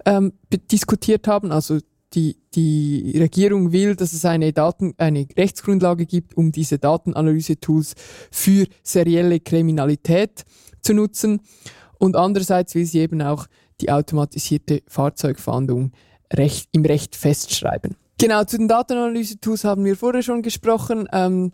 ähm, 0.06 0.32
diskutiert 0.70 1.26
haben. 1.28 1.52
Also 1.52 1.78
die, 2.14 2.36
die 2.54 3.18
Regierung 3.18 3.72
will, 3.72 3.96
dass 3.96 4.12
es 4.12 4.24
eine 4.24 4.52
Daten, 4.52 4.94
eine 4.98 5.26
Rechtsgrundlage 5.36 6.06
gibt, 6.06 6.36
um 6.36 6.52
diese 6.52 6.78
Datenanalyse-Tools 6.78 7.94
für 8.30 8.66
serielle 8.82 9.40
Kriminalität 9.40 10.44
zu 10.82 10.94
nutzen. 10.94 11.40
Und 11.98 12.16
andererseits 12.16 12.74
will 12.74 12.84
sie 12.84 12.98
eben 12.98 13.22
auch 13.22 13.46
die 13.80 13.90
automatisierte 13.90 14.82
Fahrzeugfahndung 14.88 15.92
recht, 16.32 16.68
im 16.72 16.84
Recht 16.84 17.16
festschreiben. 17.16 17.96
Genau, 18.18 18.44
zu 18.44 18.58
den 18.58 18.68
Datenanalyse-Tools 18.68 19.64
haben 19.64 19.84
wir 19.84 19.96
vorher 19.96 20.22
schon 20.22 20.42
gesprochen. 20.42 21.08
Ähm, 21.12 21.52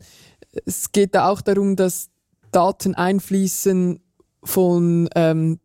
es 0.66 0.92
geht 0.92 1.14
da 1.14 1.28
auch 1.28 1.40
darum, 1.40 1.76
dass 1.76 2.10
Daten 2.50 2.94
einfließen 2.94 4.00
von 4.42 5.08
ähm, 5.14 5.60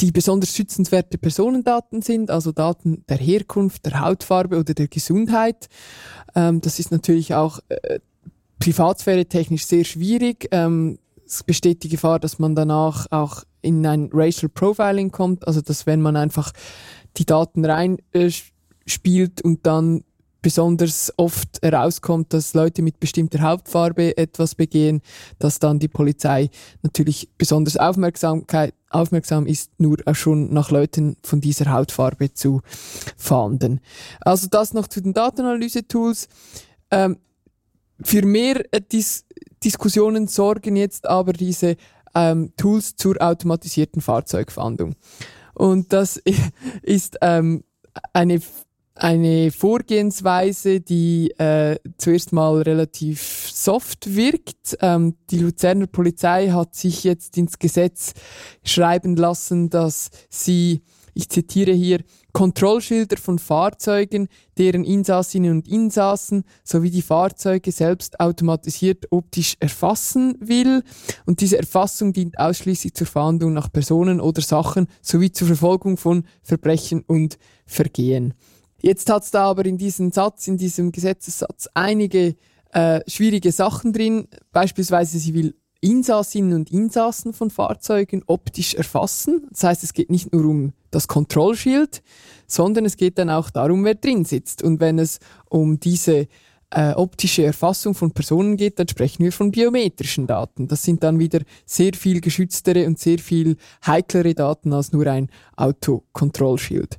die 0.00 0.12
besonders 0.12 0.54
schützenswerte 0.54 1.18
Personendaten 1.18 2.02
sind, 2.02 2.30
also 2.30 2.52
Daten 2.52 3.04
der 3.08 3.16
Herkunft, 3.16 3.84
der 3.84 4.00
Hautfarbe 4.00 4.58
oder 4.58 4.74
der 4.74 4.88
Gesundheit. 4.88 5.68
Ähm, 6.34 6.60
das 6.60 6.78
ist 6.78 6.92
natürlich 6.92 7.34
auch 7.34 7.58
äh, 7.68 7.98
Privatsphäre 8.58 9.26
technisch 9.26 9.66
sehr 9.66 9.84
schwierig. 9.84 10.48
Ähm, 10.52 10.98
es 11.26 11.42
besteht 11.42 11.82
die 11.82 11.88
Gefahr, 11.88 12.20
dass 12.20 12.38
man 12.38 12.54
danach 12.54 13.06
auch 13.10 13.44
in 13.60 13.84
ein 13.86 14.10
Racial 14.12 14.48
Profiling 14.48 15.10
kommt, 15.10 15.46
also 15.46 15.60
dass 15.60 15.86
wenn 15.86 16.00
man 16.00 16.16
einfach 16.16 16.52
die 17.16 17.26
Daten 17.26 17.64
rein 17.64 17.98
äh, 18.12 18.30
und 19.42 19.66
dann 19.66 20.04
besonders 20.42 21.12
oft 21.16 21.58
herauskommt, 21.62 22.32
dass 22.32 22.54
Leute 22.54 22.82
mit 22.82 23.00
bestimmter 23.00 23.42
Hautfarbe 23.42 24.16
etwas 24.16 24.54
begehen, 24.54 25.02
dass 25.38 25.58
dann 25.58 25.78
die 25.78 25.88
Polizei 25.88 26.50
natürlich 26.82 27.30
besonders 27.36 27.76
Aufmerksamkeit, 27.76 28.74
aufmerksam 28.90 29.46
ist, 29.46 29.70
nur 29.78 29.98
schon 30.12 30.52
nach 30.52 30.70
Leuten 30.70 31.16
von 31.22 31.40
dieser 31.40 31.70
Hautfarbe 31.72 32.32
zu 32.32 32.62
fahnden. 33.16 33.80
Also 34.20 34.46
das 34.48 34.72
noch 34.72 34.86
zu 34.86 35.02
den 35.02 35.12
Datenanalyse-Tools. 35.12 36.28
Ähm, 36.90 37.18
für 38.02 38.24
mehr 38.24 38.64
äh, 38.72 38.80
Dis 38.80 39.24
Diskussionen 39.64 40.28
sorgen 40.28 40.76
jetzt 40.76 41.08
aber 41.08 41.32
diese 41.32 41.76
ähm, 42.14 42.52
Tools 42.56 42.94
zur 42.94 43.20
automatisierten 43.20 44.00
Fahrzeugfahndung. 44.00 44.94
Und 45.54 45.92
das 45.92 46.22
ist 46.82 47.18
ähm, 47.22 47.64
eine 48.12 48.40
eine 48.98 49.50
Vorgehensweise, 49.50 50.80
die 50.80 51.30
äh, 51.38 51.76
zuerst 51.98 52.32
mal 52.32 52.62
relativ 52.62 53.50
soft 53.52 54.14
wirkt. 54.14 54.76
Ähm, 54.80 55.14
die 55.30 55.38
Luzerner 55.38 55.86
Polizei 55.86 56.48
hat 56.48 56.74
sich 56.74 57.04
jetzt 57.04 57.36
ins 57.38 57.58
Gesetz 57.58 58.12
schreiben 58.64 59.16
lassen, 59.16 59.70
dass 59.70 60.10
sie, 60.28 60.82
ich 61.14 61.28
zitiere 61.28 61.72
hier, 61.72 62.00
Kontrollschilder 62.32 63.16
von 63.16 63.38
Fahrzeugen, 63.38 64.28
deren 64.58 64.84
Insassinnen 64.84 65.52
und 65.52 65.66
Insassen 65.66 66.44
sowie 66.62 66.90
die 66.90 67.02
Fahrzeuge 67.02 67.72
selbst 67.72 68.20
automatisiert 68.20 69.06
optisch 69.10 69.56
erfassen 69.60 70.36
will. 70.40 70.82
Und 71.24 71.40
diese 71.40 71.58
Erfassung 71.58 72.12
dient 72.12 72.38
ausschließlich 72.38 72.94
zur 72.94 73.06
Fahndung 73.06 73.54
nach 73.54 73.72
Personen 73.72 74.20
oder 74.20 74.42
Sachen 74.42 74.86
sowie 75.02 75.32
zur 75.32 75.48
Verfolgung 75.48 75.96
von 75.96 76.24
Verbrechen 76.42 77.02
und 77.06 77.38
Vergehen. 77.66 78.34
Jetzt 78.80 79.10
hat's 79.10 79.30
da 79.30 79.44
aber 79.44 79.66
in 79.66 79.78
diesem 79.78 80.12
Satz, 80.12 80.46
in 80.46 80.56
diesem 80.56 80.92
Gesetzessatz 80.92 81.68
einige 81.74 82.36
äh, 82.72 83.00
schwierige 83.08 83.52
Sachen 83.52 83.92
drin. 83.92 84.28
Beispielsweise, 84.52 85.18
sie 85.18 85.34
will 85.34 85.54
Insassinnen 85.80 86.54
und 86.54 86.72
Insassen 86.72 87.32
von 87.32 87.50
Fahrzeugen 87.50 88.22
optisch 88.26 88.74
erfassen. 88.74 89.46
Das 89.50 89.64
heißt, 89.64 89.84
es 89.84 89.92
geht 89.92 90.10
nicht 90.10 90.32
nur 90.32 90.44
um 90.44 90.72
das 90.90 91.06
Kontrollschild, 91.06 92.02
sondern 92.46 92.84
es 92.84 92.96
geht 92.96 93.18
dann 93.18 93.30
auch 93.30 93.50
darum, 93.50 93.84
wer 93.84 93.94
drin 93.94 94.24
sitzt. 94.24 94.62
Und 94.62 94.80
wenn 94.80 94.98
es 94.98 95.20
um 95.48 95.78
diese 95.78 96.26
äh, 96.70 96.92
optische 96.92 97.44
Erfassung 97.44 97.94
von 97.94 98.12
Personen 98.12 98.56
geht, 98.56 98.78
dann 98.78 98.88
sprechen 98.88 99.24
wir 99.24 99.32
von 99.32 99.50
biometrischen 99.50 100.26
Daten. 100.26 100.68
Das 100.68 100.82
sind 100.82 101.02
dann 101.02 101.18
wieder 101.18 101.40
sehr 101.64 101.94
viel 101.94 102.20
geschütztere 102.20 102.86
und 102.86 102.98
sehr 102.98 103.18
viel 103.18 103.56
heiklere 103.86 104.34
Daten 104.34 104.72
als 104.72 104.92
nur 104.92 105.06
ein 105.06 105.30
Autokontrollschild. 105.56 106.98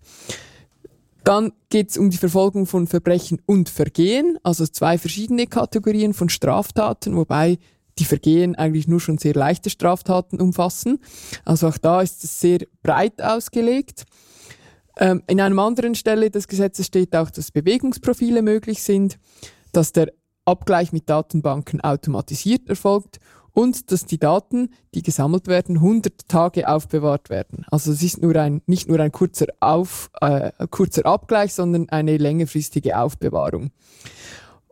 Dann 1.23 1.51
geht 1.69 1.91
es 1.91 1.97
um 1.97 2.09
die 2.09 2.17
Verfolgung 2.17 2.65
von 2.65 2.87
Verbrechen 2.87 3.41
und 3.45 3.69
Vergehen, 3.69 4.37
also 4.43 4.65
zwei 4.65 4.97
verschiedene 4.97 5.47
Kategorien 5.47 6.13
von 6.13 6.29
Straftaten, 6.29 7.15
wobei 7.15 7.59
die 7.99 8.05
Vergehen 8.05 8.55
eigentlich 8.55 8.87
nur 8.87 8.99
schon 8.99 9.17
sehr 9.17 9.33
leichte 9.33 9.69
Straftaten 9.69 10.39
umfassen. 10.39 10.99
Also 11.45 11.67
auch 11.67 11.77
da 11.77 12.01
ist 12.01 12.23
es 12.23 12.39
sehr 12.39 12.59
breit 12.81 13.21
ausgelegt. 13.21 14.05
Ähm, 14.97 15.21
in 15.27 15.39
einer 15.41 15.61
anderen 15.61 15.95
Stelle 15.95 16.29
des 16.29 16.47
Gesetzes 16.47 16.87
steht 16.87 17.15
auch, 17.15 17.29
dass 17.29 17.51
Bewegungsprofile 17.51 18.41
möglich 18.41 18.81
sind. 18.81 19.17
dass 19.71 19.91
der 19.91 20.11
Abgleich 20.45 20.91
mit 20.91 21.07
Datenbanken 21.07 21.79
automatisiert 21.81 22.67
erfolgt 22.69 23.19
und 23.53 23.91
dass 23.91 24.05
die 24.05 24.17
Daten, 24.17 24.69
die 24.93 25.01
gesammelt 25.01 25.47
werden, 25.47 25.77
100 25.77 26.27
Tage 26.27 26.67
aufbewahrt 26.67 27.29
werden. 27.29 27.65
Also 27.71 27.91
es 27.91 28.03
ist 28.03 28.21
nur 28.21 28.35
ein, 28.35 28.61
nicht 28.65 28.87
nur 28.87 28.99
ein 28.99 29.11
kurzer, 29.11 29.47
Auf, 29.59 30.09
äh, 30.21 30.51
kurzer 30.69 31.05
Abgleich, 31.05 31.53
sondern 31.53 31.89
eine 31.89 32.17
längerfristige 32.17 32.97
Aufbewahrung. 32.97 33.71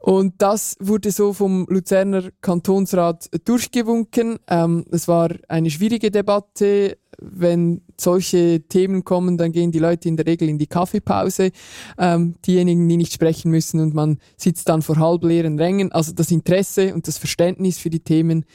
Und 0.08 0.36
das 0.38 0.78
wurde 0.80 1.12
so 1.12 1.34
vom 1.34 1.66
Luzerner 1.70 2.30
Kantonsrat 2.42 3.30
durchgewunken. 3.46 4.38
Ähm, 4.48 4.86
es 4.92 5.08
war 5.08 5.32
eine 5.50 5.70
schwierige 5.70 6.12
Debatte. 6.12 6.98
Wenn 7.20 7.82
solche 8.00 8.62
Themen 8.68 9.04
kommen, 9.04 9.38
dann 9.38 9.52
gehen 9.52 9.72
die 9.72 9.80
Leute 9.80 10.08
in 10.08 10.18
der 10.18 10.28
Regel 10.28 10.50
in 10.50 10.58
die 10.58 10.68
Kaffeepause. 10.68 11.52
Ähm, 11.98 12.36
diejenigen, 12.46 12.88
die 12.88 12.98
nicht 12.98 13.14
sprechen 13.14 13.50
müssen 13.50 13.80
und 13.80 13.94
man 13.94 14.20
sitzt 14.38 14.70
dann 14.70 14.82
vor 14.82 14.98
halbleeren 14.98 15.60
Rängen. 15.60 15.92
Also 15.92 16.14
das 16.14 16.32
Interesse 16.32 16.94
und 16.94 17.08
das 17.08 17.18
Verständnis 17.18 17.80
für 17.80 17.90
die 17.90 18.02
Themen, 18.02 18.46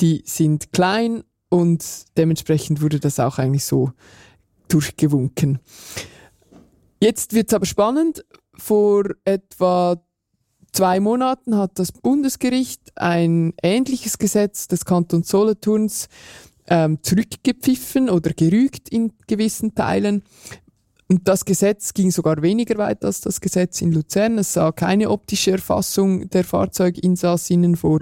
die 0.00 0.22
sind 0.24 0.72
klein 0.72 1.24
und 1.48 1.84
dementsprechend 2.16 2.82
wurde 2.82 3.00
das 3.00 3.20
auch 3.20 3.38
eigentlich 3.38 3.64
so 3.64 3.92
durchgewunken. 4.68 5.58
Jetzt 7.00 7.34
wird's 7.34 7.54
aber 7.54 7.66
spannend. 7.66 8.24
Vor 8.58 9.04
etwa 9.24 10.02
zwei 10.72 11.00
Monaten 11.00 11.56
hat 11.56 11.78
das 11.78 11.92
Bundesgericht 11.92 12.80
ein 12.96 13.54
ähnliches 13.62 14.18
Gesetz 14.18 14.68
des 14.68 14.84
Kantons 14.84 15.28
Solothurns 15.28 16.08
ähm, 16.68 16.98
zurückgepfiffen 17.02 18.10
oder 18.10 18.32
gerügt 18.32 18.88
in 18.88 19.12
gewissen 19.26 19.74
Teilen. 19.74 20.22
Und 21.08 21.28
das 21.28 21.44
Gesetz 21.44 21.94
ging 21.94 22.10
sogar 22.10 22.42
weniger 22.42 22.78
weit 22.78 23.04
als 23.04 23.20
das 23.20 23.40
Gesetz 23.40 23.80
in 23.80 23.92
Luzern. 23.92 24.38
Es 24.38 24.52
sah 24.52 24.72
keine 24.72 25.10
optische 25.10 25.52
Erfassung 25.52 26.28
der 26.30 26.44
Fahrzeuginsassinnen 26.44 27.76
vor. 27.76 28.00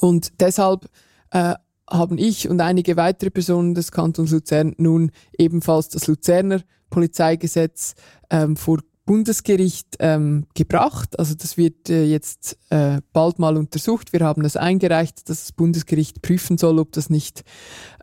Und 0.00 0.40
deshalb 0.40 0.86
äh, 1.30 1.54
haben 1.88 2.18
ich 2.18 2.48
und 2.48 2.60
einige 2.60 2.96
weitere 2.96 3.30
Personen 3.30 3.74
des 3.74 3.90
Kantons 3.90 4.32
Luzern 4.32 4.74
nun 4.76 5.10
ebenfalls 5.38 5.88
das 5.88 6.06
Luzerner 6.06 6.60
Polizeigesetz 6.90 7.94
ähm, 8.30 8.56
vor 8.56 8.80
Bundesgericht 9.06 9.96
ähm, 9.98 10.46
gebracht. 10.54 11.18
Also 11.18 11.34
das 11.34 11.56
wird 11.56 11.90
äh, 11.90 12.04
jetzt 12.04 12.56
äh, 12.70 13.00
bald 13.12 13.38
mal 13.38 13.56
untersucht. 13.56 14.12
Wir 14.12 14.20
haben 14.20 14.42
das 14.42 14.56
eingereicht, 14.56 15.28
dass 15.28 15.44
das 15.44 15.52
Bundesgericht 15.52 16.22
prüfen 16.22 16.58
soll, 16.58 16.78
ob 16.78 16.92
das 16.92 17.10
nicht 17.10 17.44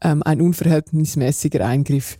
ähm, 0.02 0.22
ein 0.24 0.42
unverhältnismäßiger 0.42 1.66
Eingriff 1.66 2.18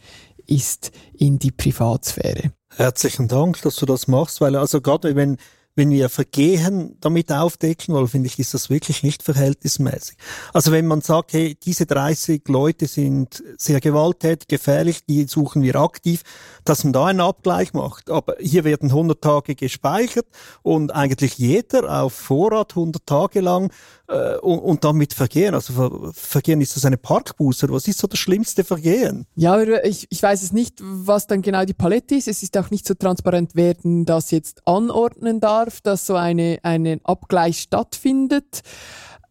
ist 0.48 0.92
in 1.14 1.40
die 1.40 1.52
Privatsphäre. 1.52 2.52
Herzlichen 2.76 3.28
Dank, 3.28 3.62
dass 3.62 3.76
du 3.76 3.86
das 3.86 4.08
machst, 4.08 4.42
weil 4.42 4.56
also 4.56 4.82
gerade 4.82 5.16
wenn 5.16 5.38
wenn 5.76 5.90
wir 5.90 6.10
Vergehen 6.10 6.98
damit 7.00 7.32
aufdecken 7.32 7.94
wollen, 7.94 8.08
finde 8.08 8.28
ich, 8.28 8.38
ist 8.40 8.54
das 8.54 8.70
wirklich 8.70 9.04
nicht 9.04 9.24
verhältnismäßig. 9.24 10.18
Also 10.54 10.72
wenn 10.72 10.86
man 10.86 11.02
sagt, 11.02 11.34
hey, 11.34 11.56
diese 11.56 11.86
30 11.86 12.48
Leute 12.48 12.88
sind 12.88 13.44
sehr 13.58 13.80
gewalttätig, 13.80 14.48
gefährlich, 14.48 15.06
die 15.06 15.26
suchen 15.26 15.62
wir 15.62 15.76
aktiv, 15.78 16.24
dass 16.66 16.84
man 16.84 16.94
da 16.94 17.06
einen 17.06 17.22
Abgleich 17.22 17.74
macht. 17.74 18.10
Aber 18.10 18.36
hier 18.40 18.64
werden 18.64 18.90
100 18.90 19.22
Tage 19.22 19.56
gespeichert 19.56 20.28
und 20.62 20.94
eigentlich 20.94 21.38
jeder 21.38 22.02
auf 22.02 22.14
Vorrat 22.14 22.72
100 22.72 23.06
Tage 23.06 23.40
lang 23.42 23.72
äh, 24.12 24.38
und, 24.40 24.60
und 24.60 24.84
damit 24.84 25.14
Vergehen. 25.14 25.54
Also 25.54 25.74
Ver 25.74 26.12
Vergehen 26.14 26.62
ist 26.62 26.76
das 26.76 26.86
eine 26.86 26.98
Parkbuße 26.98 27.70
was 27.70 27.88
ist 27.88 28.00
so 28.00 28.08
das 28.08 28.20
schlimmste 28.20 28.64
Vergehen? 28.64 29.26
Ja, 29.36 29.62
ich, 29.84 30.08
ich 30.10 30.22
weiß 30.22 30.44
es 30.44 30.52
nicht, 30.52 30.80
was 30.82 31.28
dann 31.28 31.42
genau 31.42 31.66
die 31.66 31.74
Palette 31.74 32.16
ist. 32.16 32.28
Es 32.28 32.44
ist 32.44 32.58
auch 32.58 32.70
nicht 32.70 32.86
so 32.88 32.94
transparent, 32.94 33.52
wer 33.54 33.76
das 33.84 34.32
jetzt 34.32 34.68
anordnen 34.68 35.40
darf, 35.40 35.82
dass 35.82 36.06
so 36.06 36.16
eine, 36.16 36.60
eine 36.64 37.00
Abgleich 37.04 37.60
stattfindet. 37.60 38.62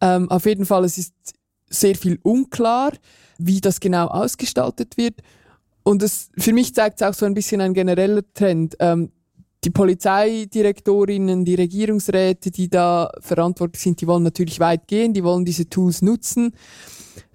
Ähm, 0.01 0.29
auf 0.31 0.45
jeden 0.45 0.65
Fall, 0.65 0.83
es 0.85 0.97
ist 0.97 1.13
sehr 1.69 1.95
viel 1.95 2.19
unklar, 2.23 2.91
wie 3.37 3.61
das 3.61 3.79
genau 3.79 4.07
ausgestaltet 4.07 4.97
wird. 4.97 5.21
Und 5.83 6.03
es, 6.03 6.29
für 6.37 6.53
mich 6.53 6.75
zeigt 6.75 7.01
es 7.01 7.07
auch 7.07 7.13
so 7.13 7.25
ein 7.25 7.33
bisschen 7.33 7.61
ein 7.61 7.73
genereller 7.73 8.21
Trend. 8.33 8.75
Ähm, 8.79 9.11
die 9.63 9.69
Polizeidirektorinnen, 9.69 11.45
die 11.45 11.55
Regierungsräte, 11.55 12.49
die 12.49 12.69
da 12.69 13.11
verantwortlich 13.19 13.83
sind, 13.83 14.01
die 14.01 14.07
wollen 14.07 14.23
natürlich 14.23 14.59
weit 14.59 14.87
gehen, 14.87 15.13
die 15.13 15.23
wollen 15.23 15.45
diese 15.45 15.69
Tools 15.69 16.01
nutzen. 16.01 16.53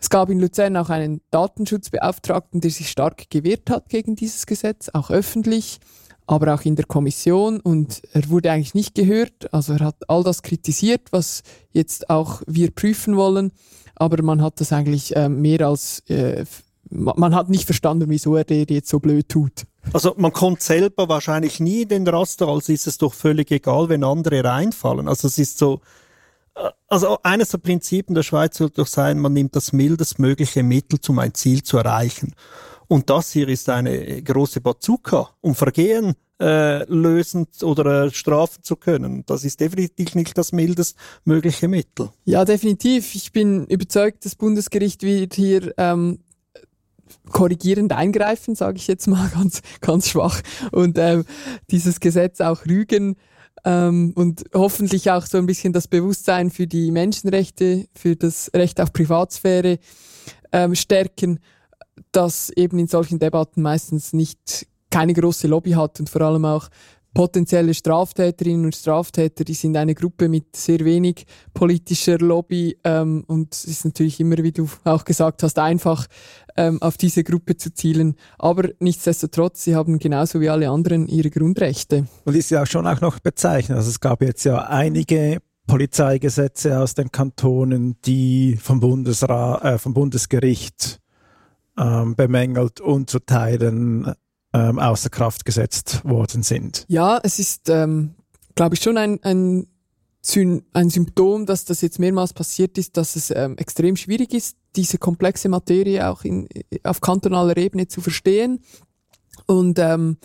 Es 0.00 0.10
gab 0.10 0.28
in 0.30 0.40
Luzern 0.40 0.76
auch 0.76 0.90
einen 0.90 1.20
Datenschutzbeauftragten, 1.30 2.60
der 2.60 2.70
sich 2.70 2.90
stark 2.90 3.30
gewehrt 3.30 3.70
hat 3.70 3.88
gegen 3.88 4.16
dieses 4.16 4.46
Gesetz, 4.46 4.88
auch 4.92 5.10
öffentlich, 5.10 5.78
aber 6.26 6.52
auch 6.54 6.62
in 6.62 6.74
der 6.74 6.86
Kommission 6.86 7.60
und 7.60 8.02
er 8.12 8.28
wurde 8.28 8.50
eigentlich 8.50 8.74
nicht 8.74 8.96
gehört. 8.96 9.52
Also 9.54 9.74
er 9.74 9.86
hat 9.86 9.96
all 10.08 10.24
das 10.24 10.42
kritisiert, 10.42 11.12
was 11.12 11.44
jetzt 11.70 12.10
auch 12.10 12.42
wir 12.48 12.72
prüfen 12.72 13.16
wollen, 13.16 13.52
aber 13.94 14.20
man 14.24 14.42
hat 14.42 14.60
das 14.60 14.72
eigentlich 14.72 15.14
äh, 15.14 15.28
mehr 15.28 15.68
als 15.68 16.00
äh, 16.08 16.44
man 16.90 17.34
hat 17.34 17.48
nicht 17.48 17.64
verstanden, 17.64 18.08
wieso 18.08 18.36
er 18.36 18.44
der 18.44 18.64
jetzt 18.64 18.88
so 18.88 19.00
blöd 19.00 19.28
tut. 19.28 19.66
Also 19.92 20.14
man 20.16 20.32
kommt 20.32 20.62
selber 20.62 21.08
wahrscheinlich 21.08 21.60
nie 21.60 21.82
in 21.82 21.88
den 21.88 22.08
Raster, 22.08 22.48
also 22.48 22.72
ist 22.72 22.86
es 22.86 22.98
doch 22.98 23.14
völlig 23.14 23.50
egal, 23.50 23.88
wenn 23.88 24.04
andere 24.04 24.44
reinfallen. 24.44 25.08
Also 25.08 25.28
es 25.28 25.38
ist 25.38 25.58
so, 25.58 25.80
äh, 26.54 26.70
also 26.88 27.18
eines 27.22 27.50
der 27.50 27.58
Prinzipien 27.58 28.14
der 28.14 28.22
Schweiz 28.22 28.58
sollte 28.58 28.82
doch 28.82 28.86
sein, 28.86 29.18
man 29.18 29.32
nimmt 29.32 29.56
das 29.56 29.72
mildestmögliche 29.72 30.62
Mittel, 30.62 30.98
um 31.08 31.18
ein 31.18 31.34
Ziel 31.34 31.62
zu 31.62 31.78
erreichen. 31.78 32.34
Und 32.88 33.10
das 33.10 33.32
hier 33.32 33.48
ist 33.48 33.68
eine 33.68 34.22
große 34.22 34.60
Bazooka, 34.60 35.30
um 35.40 35.54
Vergehen 35.54 36.14
äh, 36.40 36.84
lösen 36.84 37.46
oder 37.62 38.04
äh, 38.04 38.10
strafen 38.10 38.62
zu 38.62 38.76
können. 38.76 39.24
Das 39.26 39.44
ist 39.44 39.60
definitiv 39.60 40.14
nicht 40.14 40.36
das 40.36 40.52
mildestmögliche 40.52 41.68
Mittel. 41.68 42.10
Ja, 42.24 42.44
definitiv. 42.44 43.14
Ich 43.14 43.32
bin 43.32 43.66
überzeugt, 43.66 44.24
das 44.24 44.34
Bundesgericht 44.34 45.02
wird 45.02 45.34
hier 45.34 45.72
ähm, 45.78 46.18
korrigierend 47.30 47.92
eingreifen, 47.92 48.54
sage 48.54 48.78
ich 48.78 48.86
jetzt 48.86 49.06
mal 49.06 49.28
ganz, 49.34 49.62
ganz 49.80 50.08
schwach, 50.08 50.40
und 50.72 50.98
ähm, 50.98 51.24
dieses 51.70 52.00
Gesetz 52.00 52.40
auch 52.40 52.66
rügen 52.66 53.16
ähm, 53.64 54.12
und 54.14 54.44
hoffentlich 54.54 55.10
auch 55.10 55.26
so 55.26 55.38
ein 55.38 55.46
bisschen 55.46 55.72
das 55.72 55.88
Bewusstsein 55.88 56.50
für 56.50 56.66
die 56.66 56.90
Menschenrechte, 56.90 57.86
für 57.94 58.16
das 58.16 58.50
Recht 58.54 58.80
auf 58.80 58.92
Privatsphäre 58.92 59.78
ähm, 60.52 60.74
stärken, 60.74 61.40
das 62.12 62.50
eben 62.50 62.78
in 62.78 62.86
solchen 62.86 63.18
Debatten 63.18 63.62
meistens 63.62 64.12
nicht 64.12 64.66
keine 64.90 65.12
große 65.12 65.48
Lobby 65.48 65.72
hat 65.72 65.98
und 66.00 66.08
vor 66.08 66.22
allem 66.22 66.44
auch 66.44 66.68
potenzielle 67.16 67.72
Straftäterinnen 67.72 68.66
und 68.66 68.74
Straftäter, 68.74 69.42
die 69.42 69.54
sind 69.54 69.74
eine 69.78 69.94
Gruppe 69.94 70.28
mit 70.28 70.54
sehr 70.54 70.80
wenig 70.80 71.24
politischer 71.54 72.18
Lobby 72.18 72.76
ähm, 72.84 73.24
und 73.26 73.54
es 73.54 73.64
ist 73.64 73.86
natürlich 73.86 74.20
immer, 74.20 74.36
wie 74.36 74.52
du 74.52 74.68
auch 74.84 75.02
gesagt 75.02 75.42
hast, 75.42 75.58
einfach 75.58 76.08
ähm, 76.58 76.80
auf 76.82 76.98
diese 76.98 77.24
Gruppe 77.24 77.56
zu 77.56 77.72
zielen. 77.72 78.16
Aber 78.38 78.68
nichtsdestotrotz, 78.80 79.64
sie 79.64 79.74
haben 79.74 79.98
genauso 79.98 80.42
wie 80.42 80.50
alle 80.50 80.68
anderen 80.68 81.08
ihre 81.08 81.30
Grundrechte. 81.30 82.06
Und 82.26 82.36
ist 82.36 82.50
ja 82.50 82.64
auch 82.64 82.66
schon 82.66 82.86
auch 82.86 83.00
noch 83.00 83.18
bezeichnet. 83.18 83.78
Also 83.78 83.88
es 83.88 84.00
gab 84.00 84.20
jetzt 84.20 84.44
ja 84.44 84.66
einige 84.66 85.38
Polizeigesetze 85.66 86.78
aus 86.78 86.92
den 86.92 87.10
Kantonen, 87.10 87.96
die 88.04 88.58
vom, 88.60 88.80
Bundesrat, 88.80 89.64
äh, 89.64 89.78
vom 89.78 89.94
Bundesgericht 89.94 91.00
ähm, 91.78 92.14
bemängelt 92.14 92.82
und 92.82 93.08
zu 93.08 93.20
Teilen 93.20 94.14
ähm, 94.56 94.78
außer 94.78 95.10
Kraft 95.10 95.44
gesetzt 95.44 96.02
worden 96.04 96.42
sind. 96.42 96.86
Ja, 96.88 97.20
es 97.22 97.38
ist, 97.38 97.68
ähm, 97.68 98.14
glaube 98.54 98.74
ich, 98.74 98.82
schon 98.82 98.96
ein, 98.96 99.22
ein, 99.22 99.66
ein 100.72 100.90
Symptom, 100.90 101.46
dass 101.46 101.66
das 101.66 101.82
jetzt 101.82 101.98
mehrmals 101.98 102.32
passiert 102.32 102.78
ist, 102.78 102.96
dass 102.96 103.16
es 103.16 103.30
ähm, 103.30 103.58
extrem 103.58 103.96
schwierig 103.96 104.32
ist, 104.32 104.56
diese 104.74 104.98
komplexe 104.98 105.48
Materie 105.48 106.08
auch 106.08 106.24
in, 106.24 106.48
auf 106.84 107.00
kantonaler 107.00 107.56
Ebene 107.56 107.86
zu 107.86 108.00
verstehen. 108.00 108.60
Und 109.44 109.78
ähm, 109.78 110.16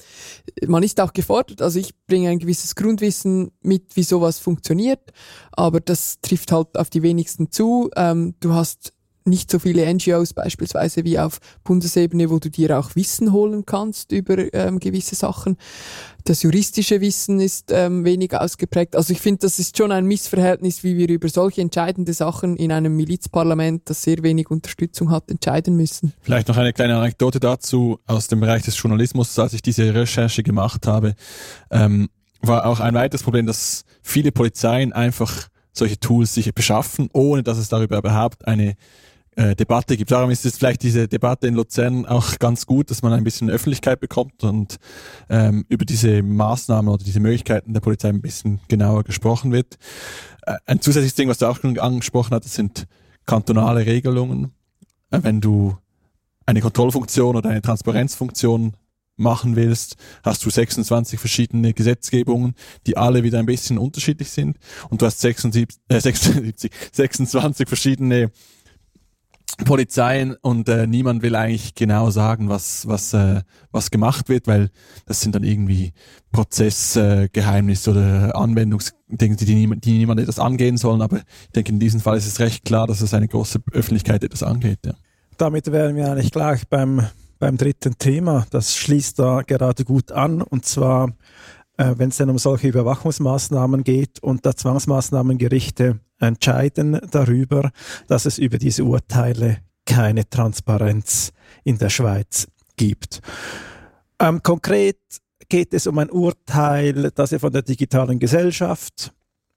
man 0.66 0.82
ist 0.82 1.00
auch 1.02 1.12
gefordert, 1.14 1.62
also 1.62 1.78
ich 1.78 1.94
bringe 2.08 2.30
ein 2.30 2.40
gewisses 2.40 2.76
Grundwissen 2.76 3.52
mit, 3.62 3.96
wie 3.96 4.04
sowas 4.04 4.40
funktioniert, 4.40 5.12
aber 5.52 5.82
das 5.82 6.22
trifft 6.22 6.52
halt 6.52 6.78
auf 6.78 6.90
die 6.90 7.04
wenigsten 7.04 7.52
zu. 7.52 7.92
Ähm, 7.96 8.36
du 8.40 8.54
hast 8.54 8.94
nicht 9.26 9.52
so 9.52 9.60
viele 9.60 9.92
NGOs 9.94 10.34
beispielsweise 10.34 11.04
wie 11.04 11.20
auf 11.20 11.40
Bundesebene, 11.64 12.30
wo 12.30 12.40
du 12.40 12.50
dir 12.50 12.78
auch 12.80 12.96
Wissen 12.96 13.32
holen 13.32 13.66
kannst 13.66 14.12
über 14.12 14.54
ähm, 14.54 14.80
gewisse 14.80 15.16
Sachen. 15.16 15.58
Das 16.24 16.44
juristische 16.44 17.02
Wissen 17.02 17.40
ist 17.40 17.72
ähm, 17.72 18.06
wenig 18.06 18.36
ausgeprägt. 18.36 18.96
Also 18.96 19.14
ich 19.14 19.20
finde, 19.20 19.40
das 19.40 19.60
ist 19.60 19.78
schon 19.78 19.92
ein 19.92 20.06
Missverhältnis, 20.06 20.84
wie 20.84 20.98
wir 20.98 21.10
über 21.10 21.30
solche 21.30 21.62
entscheidende 21.62 22.14
Sachen 22.14 22.58
in 22.58 22.72
einem 22.72 22.96
Milizparlament, 22.96 23.90
das 23.90 24.04
sehr 24.04 24.22
wenig 24.22 24.50
Unterstützung 24.52 25.10
hat, 25.10 25.30
entscheiden 25.32 25.76
müssen. 25.76 26.14
Vielleicht 26.22 26.48
noch 26.48 26.58
eine 26.58 26.74
kleine 26.74 26.98
Anekdote 26.98 27.40
dazu 27.40 28.00
aus 28.06 28.28
dem 28.28 28.40
Bereich 28.40 28.64
des 28.64 28.82
Journalismus, 28.82 29.38
als 29.40 29.54
ich 29.54 29.62
diese 29.62 29.94
Recherche 29.94 30.44
gemacht 30.44 30.86
habe, 30.88 31.16
ähm, 31.72 32.10
war 32.42 32.66
auch 32.66 32.80
ein 32.80 32.94
weiteres 32.94 33.24
Problem, 33.24 33.46
dass 33.46 33.84
viele 34.02 34.32
Polizeien 34.32 34.94
einfach 34.94 35.48
solche 35.74 36.00
Tools 36.00 36.34
sich 36.34 36.54
beschaffen, 36.54 37.10
ohne 37.14 37.44
dass 37.44 37.58
es 37.58 37.70
darüber 37.70 37.98
überhaupt 37.98 38.48
eine 38.48 38.76
äh, 39.36 39.56
Debatte 39.56 39.96
gibt. 39.98 40.12
Darum 40.12 40.30
ist 40.30 40.46
es 40.46 40.58
vielleicht 40.58 40.84
diese 40.84 41.08
Debatte 41.08 41.48
in 41.48 41.56
Luzern 41.56 42.06
auch 42.06 42.38
ganz 42.40 42.66
gut, 42.66 42.92
dass 42.92 43.02
man 43.02 43.14
ein 43.14 43.24
bisschen 43.24 43.50
Öffentlichkeit 43.50 44.00
bekommt 44.00 44.44
und 44.44 44.78
ähm, 45.30 45.66
über 45.70 45.86
diese 45.86 46.22
Maßnahmen 46.22 46.92
oder 46.92 47.04
diese 47.04 47.20
Möglichkeiten 47.20 47.74
der 47.74 47.82
Polizei 47.82 48.10
ein 48.10 48.22
bisschen 48.22 48.60
genauer 48.68 49.04
gesprochen 49.04 49.52
wird. 49.52 49.78
Äh, 50.46 50.56
ein 50.66 50.82
zusätzliches 50.82 51.16
Ding, 51.16 51.30
was 51.30 51.38
du 51.38 51.48
auch 51.48 51.58
schon 51.58 51.80
angesprochen 51.80 52.36
hast, 52.36 52.54
sind 52.54 52.88
kantonale 53.26 53.86
Regelungen. 53.86 54.52
Äh, 55.12 55.20
wenn 55.24 55.40
du 55.40 55.78
eine 56.46 56.62
Kontrollfunktion 56.62 57.36
oder 57.36 57.50
eine 57.50 57.62
Transparenzfunktion 57.62 58.74
machen 59.16 59.56
willst, 59.56 59.96
hast 60.24 60.46
du 60.46 60.50
26 60.50 61.20
verschiedene 61.20 61.74
Gesetzgebungen, 61.74 62.56
die 62.88 62.98
alle 62.98 63.24
wieder 63.24 63.40
ein 63.40 63.46
bisschen 63.46 63.78
unterschiedlich 63.78 64.32
sind 64.32 64.58
und 64.90 65.02
du 65.02 65.06
hast 65.06 65.22
76, 65.22 65.80
äh, 65.88 66.00
76, 66.00 66.72
26 66.92 67.68
verschiedene 67.68 68.32
Polizeien 69.56 70.36
und 70.42 70.70
äh, 70.70 70.88
niemand 70.88 71.22
will 71.22 71.36
eigentlich 71.36 71.76
genau 71.76 72.10
sagen, 72.10 72.50
was 72.50 72.88
was 72.88 73.14
äh, 73.14 73.42
was 73.72 73.92
gemacht 73.92 74.30
wird, 74.30 74.48
weil 74.48 74.70
das 75.06 75.22
sind 75.22 75.36
dann 75.36 75.44
irgendwie 75.44 75.94
Prozessgeheimnisse 76.32 77.90
äh, 77.90 77.94
oder 77.94 78.36
Anwendungsdinge, 78.36 79.36
die, 79.36 79.56
niemand, 79.56 79.86
die 79.86 79.98
niemand 79.98 80.20
etwas 80.20 80.40
angehen 80.40 80.78
sollen. 80.78 81.02
Aber 81.02 81.18
ich 81.18 81.52
denke, 81.56 81.72
in 81.72 81.80
diesem 81.80 82.00
Fall 82.00 82.18
ist 82.18 82.28
es 82.28 82.40
recht 82.40 82.66
klar, 82.66 82.88
dass 82.88 83.02
es 83.02 83.14
eine 83.14 83.28
große 83.28 83.60
Öffentlichkeit 83.72 84.24
etwas 84.24 84.44
angeht. 84.44 84.80
Ja. 84.86 84.94
Damit 85.38 85.72
wären 85.72 85.96
wir 85.96 86.12
eigentlich 86.12 86.32
gleich 86.32 86.68
beim 86.68 87.08
beim 87.42 87.58
dritten 87.58 87.98
Thema. 87.98 88.46
Das 88.52 88.78
schließt 88.78 89.20
da 89.20 89.42
gerade 89.42 89.84
gut 89.84 90.12
an 90.12 90.42
und 90.42 90.66
zwar 90.66 91.12
wenn 91.98 92.10
es 92.10 92.18
denn 92.18 92.30
um 92.30 92.38
solche 92.38 92.68
Überwachungsmaßnahmen 92.68 93.84
geht 93.84 94.22
und 94.22 94.46
da 94.46 94.56
Zwangsmaßnahmengerichte 94.56 96.00
entscheiden 96.20 97.00
darüber, 97.10 97.72
dass 98.08 98.26
es 98.26 98.38
über 98.38 98.58
diese 98.58 98.84
Urteile 98.84 99.58
keine 99.86 100.30
Transparenz 100.30 101.32
in 101.64 101.78
der 101.78 101.90
Schweiz 101.90 102.48
gibt. 102.78 103.22
Ähm, 104.20 104.44
konkret 104.44 105.00
geht 105.50 105.74
es 105.74 105.88
um 105.88 105.98
ein 105.98 106.10
Urteil, 106.10 107.12
das 107.12 107.32
wir 107.32 107.40
von 107.40 107.52
der 107.52 107.64
digitalen 107.64 108.20
Gesellschaft 108.20 109.14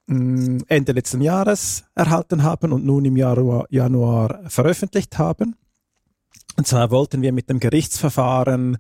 mh, 0.07 0.19
mm, 0.19 0.65
Ende 0.69 0.93
letzten 0.93 1.21
Jahres 1.21 1.85
erhalten 1.95 2.43
haben 2.43 2.73
und 2.73 2.85
nun 2.85 3.05
im 3.05 3.17
Januar, 3.17 3.67
Januar 3.71 4.41
veröffentlicht 4.49 5.19
haben. 5.19 5.57
Und 6.57 6.67
zwar 6.67 6.91
wollten 6.91 7.23
wir 7.23 7.33
mit 7.33 7.51
dem 7.51 7.61
Gerichtsverfahren 7.61 8.79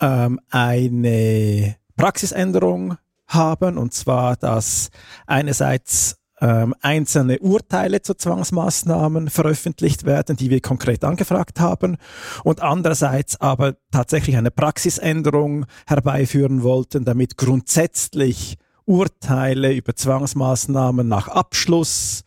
ähm, 0.00 0.40
eine 0.50 1.76
Praxisänderung 2.00 2.96
haben, 3.26 3.76
und 3.76 3.92
zwar, 3.92 4.36
dass 4.36 4.88
einerseits 5.26 6.16
ähm, 6.40 6.74
einzelne 6.80 7.38
Urteile 7.40 8.00
zu 8.00 8.14
Zwangsmaßnahmen 8.14 9.28
veröffentlicht 9.28 10.04
werden, 10.06 10.36
die 10.36 10.48
wir 10.48 10.62
konkret 10.62 11.04
angefragt 11.04 11.60
haben, 11.60 11.98
und 12.42 12.62
andererseits 12.62 13.38
aber 13.38 13.76
tatsächlich 13.90 14.38
eine 14.38 14.50
Praxisänderung 14.50 15.66
herbeiführen 15.86 16.62
wollten, 16.62 17.04
damit 17.04 17.36
grundsätzlich 17.36 18.56
Urteile 18.86 19.74
über 19.74 19.94
Zwangsmaßnahmen 19.94 21.06
nach 21.06 21.28
Abschluss 21.28 22.24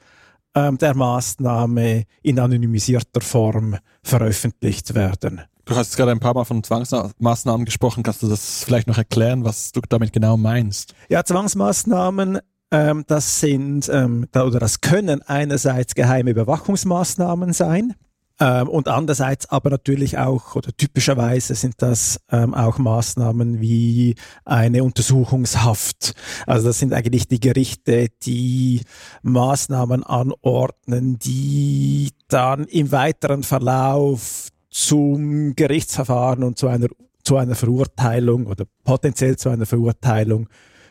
ähm, 0.54 0.78
der 0.78 0.96
Maßnahme 0.96 2.04
in 2.22 2.40
anonymisierter 2.40 3.22
Form 3.22 3.78
veröffentlicht 4.04 4.94
werden. 4.94 5.42
Du 5.66 5.76
hast 5.76 5.96
gerade 5.96 6.12
ein 6.12 6.20
paar 6.20 6.34
Mal 6.34 6.44
von 6.44 6.64
Zwangsmaßnahmen 6.64 7.66
gesprochen. 7.66 8.04
Kannst 8.04 8.22
du 8.22 8.28
das 8.28 8.64
vielleicht 8.64 8.88
noch 8.88 8.98
erklären, 8.98 9.46
was 9.46 9.72
du 9.72 9.82
damit 9.88 10.12
genau 10.12 10.36
meinst? 10.36 10.94
Ja, 11.10 11.24
Zwangsmaßnahmen 11.24 12.40
ähm, 12.74 13.04
das 13.08 13.40
sind 13.40 13.88
ähm, 13.90 14.28
oder 14.34 14.60
das 14.60 14.82
können 14.82 15.22
einerseits 15.22 15.94
geheime 15.94 16.32
Überwachungsmaßnahmen 16.32 17.54
sein. 17.54 17.94
Ähm, 18.40 18.68
und 18.68 18.88
andererseits 18.88 19.48
aber 19.50 19.70
natürlich 19.70 20.18
auch, 20.18 20.56
oder 20.56 20.76
typischerweise 20.76 21.54
sind 21.54 21.76
das 21.78 22.20
ähm, 22.32 22.56
auch 22.56 22.80
Maßnahmen 22.80 23.62
wie 23.62 24.16
eine 24.44 24.84
Untersuchungshaft. 24.84 26.16
Also 26.48 26.68
das 26.68 26.80
sind 26.80 26.94
eigentlich 26.94 27.28
die 27.28 27.40
Gerichte, 27.40 28.08
die 28.24 28.82
Maßnahmen 29.22 30.04
anordnen, 30.04 31.20
die 31.20 32.10
dann 32.28 32.66
im 32.66 32.92
weiteren 32.92 33.44
Verlauf 33.44 34.50
zum 34.74 35.56
Gerichtsverfahren 35.56 36.44
und 36.44 36.58
zu 36.58 36.68
einer, 36.68 36.88
zu 37.24 37.38
einer 37.38 37.56
Verurteilung 37.56 38.48
oder 38.48 38.66
potenziell 38.84 39.38
zu 39.38 39.50
einer 39.50 39.68
Verurteilung 39.68 40.50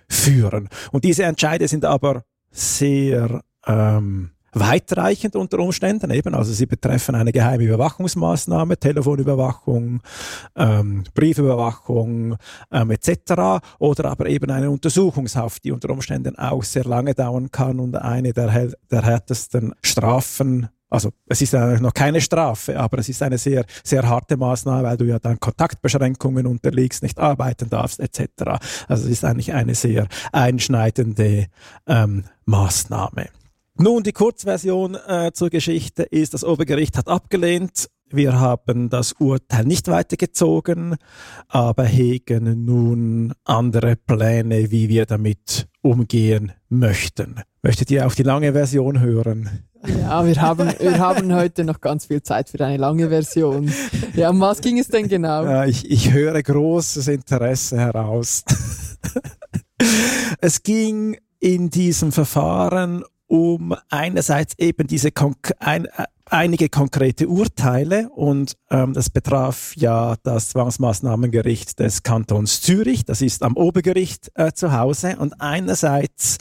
führen. 0.09 0.69
Und 0.93 1.05
diese 1.05 1.25
Entscheide 1.25 1.67
sind 1.67 1.85
aber 1.85 2.23
sehr 2.53 3.43
ähm, 3.67 4.31
weitreichend 4.53 5.35
unter 5.35 5.59
Umständen 5.59 6.11
eben. 6.13 6.35
Also 6.35 6.53
sie 6.53 6.67
betreffen 6.67 7.17
eine 7.17 7.33
geheime 7.33 7.65
Überwachungsmaßnahme, 7.65 8.79
Telefonüberwachung, 8.79 10.01
ähm, 10.55 11.05
Briefüberwachung 11.15 12.37
ähm, 12.71 12.91
etc. 12.91 13.65
Oder 13.81 14.11
aber 14.11 14.27
eben 14.27 14.51
eine 14.51 14.71
Untersuchungshaft, 14.71 15.65
die 15.65 15.73
unter 15.73 15.91
Umständen 15.91 16.39
auch 16.39 16.63
sehr 16.63 16.85
lange 16.85 17.15
dauern 17.15 17.51
kann 17.51 17.81
und 17.81 17.97
eine 17.97 18.33
der, 18.33 18.71
der 18.91 19.03
härtesten 19.03 19.75
Strafen 19.83 20.69
also 20.93 21.11
es 21.27 21.41
ist 21.41 21.55
ja 21.55 21.81
noch 21.81 21.95
keine 21.95 22.21
Strafe, 22.21 22.79
aber 22.79 22.99
es 22.99 23.09
ist 23.09 23.23
eine 23.23 23.39
sehr, 23.39 23.65
sehr 23.83 24.07
harte 24.07 24.37
Maßnahme, 24.37 24.83
weil 24.83 24.97
du 24.99 25.07
ja 25.07 25.19
dann 25.19 25.41
Kontaktbeschränkungen 25.41 26.47
unterliegst, 26.47 27.03
nicht 27.03 27.19
arbeiten 27.19 27.71
darfst 27.71 27.99
etc. 27.99 28.29
Also 28.89 29.07
es 29.07 29.11
ist 29.11 29.25
eigentlich 29.25 29.55
eine 29.55 29.75
sehr 29.75 30.07
einschneidende 30.33 31.47
ähm, 31.87 32.25
Maßnahme. 32.45 33.29
Nun, 33.79 34.03
die 34.03 34.13
Kurzversion 34.13 34.99
äh, 35.07 35.33
zur 35.33 35.49
Geschichte 35.49 36.03
ist, 36.03 36.35
das 36.35 36.45
Obergericht 36.45 36.99
hat 36.99 37.09
abgelehnt. 37.09 37.89
Wir 38.15 38.39
haben 38.39 38.91
das 38.91 39.13
Urteil 39.13 39.65
nicht 39.65 39.89
weitergezogen, 39.89 40.97
aber 41.49 41.85
hegen 41.85 42.65
nun 42.65 43.33
andere 43.45 43.97
Pläne, 43.97 44.71
wie 44.71 44.89
wir 44.91 45.07
damit 45.07 45.67
umgehen 45.81 46.53
möchten. 46.69 47.37
Möchtet 47.63 47.91
ihr 47.91 48.07
auch 48.07 48.15
die 48.15 48.23
lange 48.23 48.53
Version 48.53 49.01
hören? 49.01 49.49
Ja, 49.87 50.25
wir 50.27 50.41
haben, 50.41 50.73
wir 50.79 50.99
haben 50.99 51.35
heute 51.35 51.65
noch 51.65 51.81
ganz 51.81 52.07
viel 52.07 52.23
Zeit 52.23 52.51
für 52.51 52.65
eine 52.65 52.77
lange 52.77 53.09
Version. 53.09 53.73
Ja, 54.15 54.31
um 54.31 54.41
was 54.41 54.61
ging 54.61 54.79
es 54.79 54.89
denn 54.89 55.09
genau? 55.09 55.45
Ja, 55.45 55.65
ich, 55.65 55.91
ich 55.91 56.13
höre 56.13 56.41
großes 56.43 57.09
Interesse 57.09 57.79
heraus. 57.79 58.45
es 60.41 60.63
ging 60.63 61.17
in 61.41 61.71
diesem 61.71 62.13
Verfahren 62.13 63.05
um 63.27 63.75
einerseits 63.89 64.53
eben 64.59 64.87
diese 64.87 65.11
Konk 65.11 65.55
ein, 65.59 65.89
einige 66.33 66.69
konkrete 66.69 67.29
Urteile 67.29 68.09
und 68.09 68.57
ähm, 68.71 68.95
das 68.95 69.11
betraf 69.11 69.75
ja 69.77 70.17
das 70.23 70.49
Zwangsmaßnahmengericht 70.51 71.79
des 71.79 72.03
Kantons 72.03 72.63
Zürich, 72.63 73.05
das 73.05 73.21
ist 73.21 73.43
am 73.43 73.57
Obergericht 73.57 74.31
äh, 74.35 74.53
zu 74.53 74.73
Hause 74.73 75.17
und 75.19 75.41
einerseits 75.41 76.39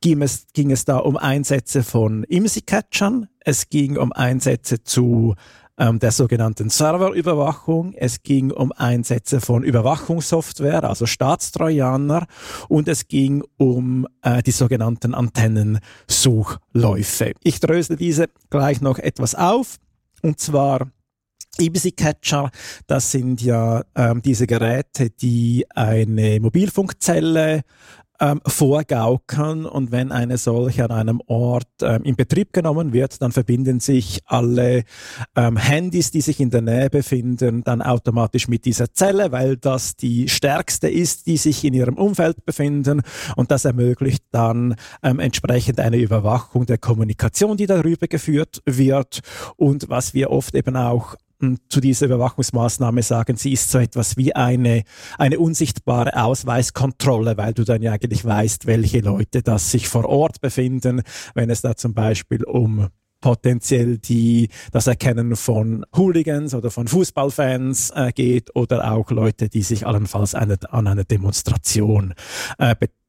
ging 0.00 0.22
es, 0.22 0.46
ging 0.54 0.70
es 0.70 0.86
da 0.86 0.96
um 0.96 1.16
Einsätze 1.16 1.82
von 1.82 2.24
IMSI-Catchern, 2.24 3.28
es 3.40 3.68
ging 3.68 3.98
um 3.98 4.12
Einsätze 4.12 4.82
zu 4.82 5.34
ähm, 5.78 5.98
der 5.98 6.12
sogenannten 6.12 6.70
Serverüberwachung. 6.70 7.92
Es 7.94 8.22
ging 8.22 8.50
um 8.50 8.72
Einsätze 8.72 9.40
von 9.40 9.62
Überwachungssoftware, 9.62 10.84
also 10.84 11.06
Staatstrojaner, 11.06 12.26
und 12.68 12.88
es 12.88 13.08
ging 13.08 13.42
um 13.56 14.06
äh, 14.22 14.42
die 14.42 14.52
sogenannten 14.52 15.14
Antennensuchläufe. 15.14 17.32
Ich 17.42 17.60
drösel 17.60 17.96
diese 17.96 18.28
gleich 18.50 18.80
noch 18.80 18.98
etwas 18.98 19.34
auf, 19.34 19.76
und 20.22 20.40
zwar 20.40 20.88
EBC 21.58 21.96
Catcher, 21.96 22.50
das 22.86 23.12
sind 23.12 23.40
ja 23.40 23.84
ähm, 23.94 24.20
diese 24.22 24.46
Geräte, 24.46 25.10
die 25.10 25.64
eine 25.70 26.40
Mobilfunkzelle 26.40 27.62
ähm, 28.20 28.40
vorgaukeln. 28.46 29.66
Und 29.66 29.92
wenn 29.92 30.12
eine 30.12 30.38
solche 30.38 30.84
an 30.84 30.90
einem 30.90 31.20
Ort 31.26 31.68
ähm, 31.82 32.02
in 32.04 32.16
Betrieb 32.16 32.52
genommen 32.52 32.92
wird, 32.92 33.20
dann 33.22 33.32
verbinden 33.32 33.80
sich 33.80 34.20
alle 34.26 34.84
ähm, 35.36 35.56
Handys, 35.56 36.10
die 36.10 36.20
sich 36.20 36.40
in 36.40 36.50
der 36.50 36.62
Nähe 36.62 36.90
befinden, 36.90 37.64
dann 37.64 37.82
automatisch 37.82 38.48
mit 38.48 38.64
dieser 38.64 38.92
Zelle, 38.92 39.32
weil 39.32 39.56
das 39.56 39.96
die 39.96 40.28
stärkste 40.28 40.88
ist, 40.88 41.26
die 41.26 41.36
sich 41.36 41.64
in 41.64 41.74
ihrem 41.74 41.96
Umfeld 41.96 42.44
befinden. 42.44 43.02
Und 43.36 43.50
das 43.50 43.64
ermöglicht 43.64 44.24
dann 44.30 44.76
ähm, 45.02 45.18
entsprechend 45.18 45.80
eine 45.80 45.96
Überwachung 45.96 46.66
der 46.66 46.78
Kommunikation, 46.78 47.56
die 47.56 47.66
darüber 47.66 48.06
geführt 48.06 48.62
wird. 48.64 49.20
Und 49.56 49.88
was 49.88 50.14
wir 50.14 50.30
oft 50.30 50.54
eben 50.54 50.76
auch 50.76 51.16
zu 51.68 51.80
dieser 51.80 52.06
Überwachungsmaßnahme 52.06 53.02
sagen, 53.02 53.36
sie 53.36 53.52
ist 53.52 53.70
so 53.70 53.78
etwas 53.78 54.16
wie 54.16 54.34
eine, 54.34 54.84
eine 55.18 55.38
unsichtbare 55.38 56.22
Ausweiskontrolle, 56.22 57.36
weil 57.36 57.54
du 57.54 57.64
dann 57.64 57.82
ja 57.82 57.92
eigentlich 57.92 58.24
weißt, 58.24 58.66
welche 58.66 59.00
Leute 59.00 59.42
das 59.42 59.70
sich 59.70 59.88
vor 59.88 60.04
Ort 60.06 60.40
befinden, 60.40 61.02
wenn 61.34 61.50
es 61.50 61.60
da 61.62 61.76
zum 61.76 61.94
Beispiel 61.94 62.44
um 62.44 62.88
potenziell 63.20 63.96
die 63.96 64.50
das 64.70 64.86
Erkennen 64.86 65.34
von 65.34 65.86
Hooligans 65.96 66.54
oder 66.54 66.70
von 66.70 66.88
Fußballfans 66.88 67.90
äh, 67.96 68.12
geht 68.12 68.54
oder 68.54 68.92
auch 68.92 69.10
Leute, 69.10 69.48
die 69.48 69.62
sich 69.62 69.86
allenfalls 69.86 70.34
eine, 70.34 70.58
an 70.70 70.86
einer 70.86 71.04
Demonstration 71.04 72.12
äh, 72.58 72.74
beteiligen. 72.74 73.03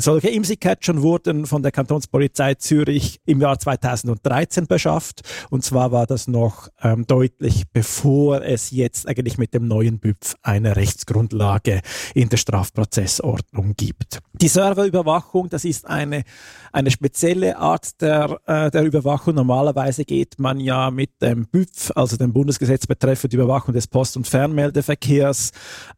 Solche 0.00 0.28
IMSI-Catcher 0.28 1.02
wurden 1.02 1.46
von 1.46 1.62
der 1.62 1.72
Kantonspolizei 1.72 2.54
Zürich 2.54 3.20
im 3.26 3.40
Jahr 3.40 3.58
2013 3.58 4.66
beschafft 4.66 5.22
und 5.50 5.64
zwar 5.64 5.92
war 5.92 6.06
das 6.06 6.28
noch 6.28 6.68
ähm, 6.82 7.06
deutlich 7.06 7.64
bevor 7.72 8.42
es 8.42 8.70
jetzt 8.70 9.08
eigentlich 9.08 9.38
mit 9.38 9.54
dem 9.54 9.66
neuen 9.66 9.98
BÜPF 9.98 10.36
eine 10.42 10.76
Rechtsgrundlage 10.76 11.80
in 12.14 12.28
der 12.28 12.36
Strafprozessordnung 12.36 13.74
gibt. 13.76 14.20
Die 14.40 14.48
Serverüberwachung, 14.48 15.48
das 15.48 15.64
ist 15.64 15.86
eine, 15.86 16.24
eine 16.72 16.90
spezielle 16.90 17.56
Art 17.56 18.00
der, 18.00 18.40
äh, 18.46 18.68
der 18.68 18.82
Überwachung. 18.82 19.36
Normalerweise 19.36 20.04
geht 20.04 20.40
man 20.40 20.58
ja 20.58 20.90
mit 20.90 21.22
dem 21.22 21.46
BÜPF, 21.46 21.92
also 21.94 22.16
dem 22.16 22.32
Bundesgesetz 22.32 22.88
betreffend 22.88 23.32
Überwachung 23.32 23.74
des 23.74 23.86
Post- 23.86 24.16
und 24.16 24.26
Fernmeldeverkehrs, 24.26 25.52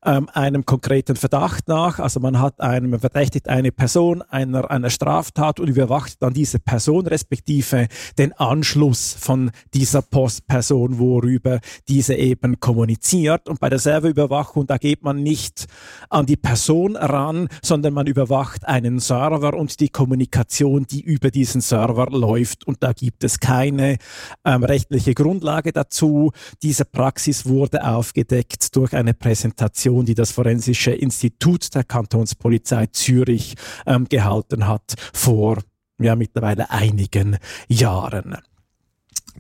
ähm, 0.05 0.29
einem 0.35 0.67
konkreten 0.67 1.17
Verdacht 1.17 1.67
nach. 1.67 1.99
Also 1.99 2.21
man 2.21 2.39
hat 2.39 2.61
einen, 2.61 2.91
man 2.91 3.01
verdächtigt 3.01 3.49
eine 3.49 3.73
Person 3.73 4.21
einer, 4.21 4.71
einer 4.71 4.91
Straftat 4.91 5.59
und 5.59 5.69
überwacht 5.69 6.21
dann 6.21 6.35
diese 6.35 6.59
Person 6.59 7.07
respektive 7.07 7.89
den 8.19 8.35
Anschluss 8.35 9.17
von 9.19 9.51
dieser 9.73 10.03
Postperson, 10.03 10.99
worüber 10.99 11.61
diese 11.89 12.15
eben 12.15 12.61
kommuniziert. 12.61 13.49
Und 13.49 13.61
bei 13.61 13.71
der 13.71 13.79
Serverüberwachung, 13.79 14.67
da 14.67 14.77
geht 14.77 15.03
man 15.03 15.23
nicht 15.23 15.65
an 16.11 16.27
die 16.27 16.37
Person 16.37 16.97
ran, 16.97 17.49
sondern 17.63 17.95
man 17.95 18.07
überwacht 18.07 18.26
einen 18.65 19.01
Server 19.01 19.55
und 19.55 19.81
die 19.81 19.89
Kommunikation, 19.89 20.87
die 20.87 21.01
über 21.01 21.31
diesen 21.31 21.61
Server 21.61 22.07
läuft. 22.11 22.67
Und 22.67 22.83
da 22.83 22.93
gibt 22.93 23.25
es 23.25 23.41
keine 23.41 23.99
ähm, 24.45 24.65
rechtliche 24.65 25.15
Grundlage 25.15 25.73
dazu. 25.73 26.33
Diese 26.63 26.85
Praxis 26.85 27.47
wurde 27.47 27.87
aufgedeckt 27.87 28.75
durch 28.77 28.95
eine 28.95 29.15
Präsentation, 29.15 30.05
die 30.05 30.15
das 30.15 30.33
Forensische 30.33 30.93
Institut 30.93 31.75
der 31.75 31.85
Kantonspolizei 31.85 32.87
Zürich 32.87 33.55
ähm, 33.87 34.09
gehalten 34.09 34.67
hat 34.67 34.95
vor 35.13 35.59
ja, 35.99 36.17
mittlerweile 36.17 36.71
einigen 36.71 37.39
Jahren. 37.69 38.37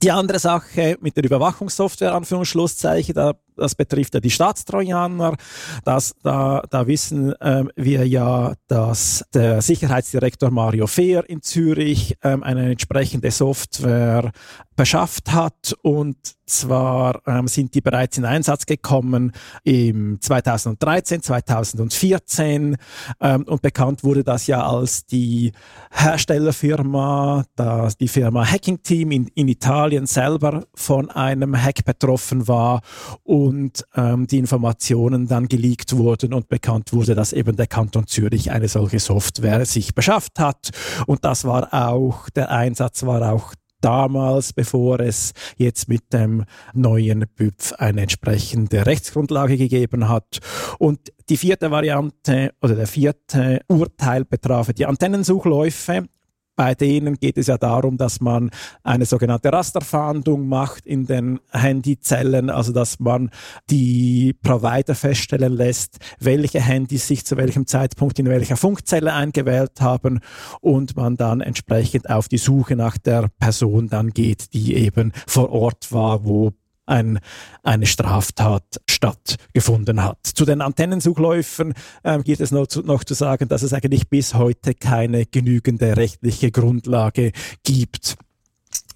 Die 0.02 0.10
andere 0.10 0.38
Sache 0.38 0.98
mit 1.00 1.16
der 1.16 1.24
Überwachungssoftware, 1.24 2.14
Anführungsschlusszeichen, 2.14 3.14
da, 3.14 3.34
das 3.56 3.74
betrifft 3.74 4.14
ja 4.14 4.20
die 4.20 4.30
Staatstrojaner. 4.30 5.36
Das, 5.84 6.14
da, 6.22 6.62
da 6.70 6.86
wissen 6.86 7.34
ähm, 7.40 7.70
wir 7.76 8.06
ja, 8.06 8.54
dass 8.68 9.24
der 9.34 9.62
Sicherheitsdirektor 9.62 10.50
Mario 10.50 10.86
Fehr 10.86 11.28
in 11.28 11.42
Zürich 11.42 12.16
ähm, 12.22 12.42
eine 12.42 12.70
entsprechende 12.70 13.30
Software 13.30 14.32
beschafft 14.76 15.32
hat. 15.32 15.74
Und 15.82 16.16
zwar 16.46 17.20
ähm, 17.26 17.48
sind 17.48 17.74
die 17.74 17.80
bereits 17.80 18.18
in 18.18 18.24
Einsatz 18.24 18.66
gekommen 18.66 19.32
im 19.64 20.20
2013, 20.20 21.22
2014 21.22 22.76
ähm, 23.20 23.42
und 23.44 23.62
bekannt 23.62 24.04
wurde 24.04 24.22
das 24.22 24.46
ja 24.46 24.64
als 24.64 25.06
die 25.06 25.52
Herstellerfirma, 25.90 27.44
da 27.56 27.88
die 27.98 28.08
Firma 28.08 28.44
Hacking 28.44 28.82
Team 28.82 29.10
in, 29.10 29.26
in 29.34 29.48
Italien 29.48 30.06
selber 30.06 30.64
von 30.74 31.10
einem 31.10 31.60
Hack 31.60 31.84
betroffen 31.84 32.46
war. 32.46 32.82
und 33.24 33.45
ähm, 33.94 34.26
die 34.26 34.38
Informationen 34.38 35.28
dann 35.28 35.48
geleakt 35.48 35.96
wurden 35.96 36.34
und 36.34 36.48
bekannt 36.48 36.92
wurde, 36.92 37.14
dass 37.14 37.32
eben 37.32 37.56
der 37.56 37.66
Kanton 37.66 38.06
Zürich 38.06 38.50
eine 38.50 38.68
solche 38.68 38.98
Software 38.98 39.64
sich 39.66 39.94
beschafft 39.94 40.38
hat 40.38 40.70
und 41.06 41.24
das 41.24 41.44
war 41.44 41.72
auch, 41.72 42.28
der 42.30 42.50
Einsatz 42.50 43.04
war 43.04 43.32
auch 43.32 43.54
damals, 43.80 44.52
bevor 44.52 45.00
es 45.00 45.32
jetzt 45.56 45.88
mit 45.88 46.12
dem 46.12 46.44
neuen 46.74 47.24
BÜPF 47.36 47.74
eine 47.74 48.02
entsprechende 48.02 48.86
Rechtsgrundlage 48.86 49.56
gegeben 49.56 50.08
hat. 50.08 50.38
Und 50.78 51.12
die 51.28 51.36
vierte 51.36 51.70
Variante 51.70 52.52
oder 52.60 52.74
der 52.74 52.86
vierte 52.86 53.60
Urteil 53.68 54.24
betraf 54.24 54.72
die 54.72 54.86
Antennensuchläufe. 54.86 56.08
Bei 56.56 56.74
denen 56.74 57.16
geht 57.16 57.36
es 57.36 57.48
ja 57.48 57.58
darum, 57.58 57.98
dass 57.98 58.20
man 58.20 58.50
eine 58.82 59.04
sogenannte 59.04 59.52
Rasterfahndung 59.52 60.48
macht 60.48 60.86
in 60.86 61.06
den 61.06 61.38
Handyzellen, 61.52 62.48
also 62.48 62.72
dass 62.72 62.98
man 62.98 63.30
die 63.68 64.34
Provider 64.42 64.94
feststellen 64.94 65.52
lässt, 65.52 65.98
welche 66.18 66.60
Handys 66.60 67.06
sich 67.06 67.26
zu 67.26 67.36
welchem 67.36 67.66
Zeitpunkt 67.66 68.18
in 68.18 68.26
welcher 68.26 68.56
Funkzelle 68.56 69.12
eingewählt 69.12 69.80
haben 69.80 70.20
und 70.62 70.96
man 70.96 71.18
dann 71.18 71.42
entsprechend 71.42 72.08
auf 72.08 72.28
die 72.28 72.38
Suche 72.38 72.74
nach 72.74 72.96
der 72.96 73.28
Person 73.38 73.88
dann 73.88 74.10
geht, 74.10 74.54
die 74.54 74.74
eben 74.76 75.12
vor 75.26 75.50
Ort 75.50 75.92
war, 75.92 76.24
wo 76.24 76.52
ein, 76.86 77.18
eine 77.62 77.86
Straftat 77.86 78.80
stattgefunden 78.88 80.02
hat. 80.02 80.18
Zu 80.22 80.44
den 80.44 80.60
Antennensuchläufen 80.60 81.74
ähm, 82.04 82.22
geht 82.22 82.40
es 82.40 82.50
noch 82.50 82.66
zu, 82.66 82.82
noch 82.82 83.04
zu 83.04 83.14
sagen, 83.14 83.48
dass 83.48 83.62
es 83.62 83.72
eigentlich 83.72 84.08
bis 84.08 84.34
heute 84.34 84.74
keine 84.74 85.26
genügende 85.26 85.96
rechtliche 85.96 86.50
Grundlage 86.50 87.32
gibt 87.64 88.16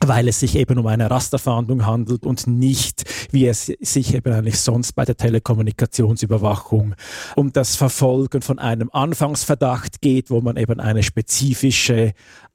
weil 0.03 0.28
es 0.28 0.41
sich 0.41 0.57
eben 0.57 0.78
um 0.78 0.86
eine 0.86 1.11
Rasterfahndung 1.11 1.84
handelt 1.84 2.24
und 2.24 2.47
nicht, 2.47 3.05
wie 3.32 3.47
es 3.47 3.66
sich 3.66 4.14
eben 4.14 4.32
eigentlich 4.32 4.59
sonst 4.59 4.95
bei 4.95 5.05
der 5.05 5.16
Telekommunikationsüberwachung 5.16 6.95
um 7.36 7.53
das 7.53 7.76
Verfolgen 7.76 8.41
von 8.41 8.59
einem 8.59 8.88
Anfangsverdacht 8.93 10.01
geht, 10.01 10.30
wo 10.30 10.41
man 10.41 10.57
eben 10.57 10.80
eine 10.80 11.03
spezifische 11.03 12.14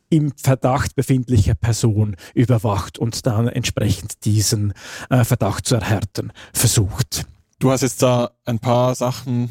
im 0.10 0.34
Verdacht 0.38 0.96
befindliche 0.96 1.56
Person 1.56 2.16
überwacht 2.34 2.98
und 3.00 3.26
dann 3.26 3.48
entsprechend 3.48 4.26
diesen 4.26 4.74
äh, 5.10 5.24
Verdacht 5.24 5.66
zu 5.66 5.76
erhärten 5.76 6.32
versucht. 6.54 7.26
Du 7.60 7.72
hast 7.72 7.82
jetzt 7.82 8.02
da 8.02 8.32
ein 8.46 8.60
paar 8.60 8.96
Sachen 8.96 9.50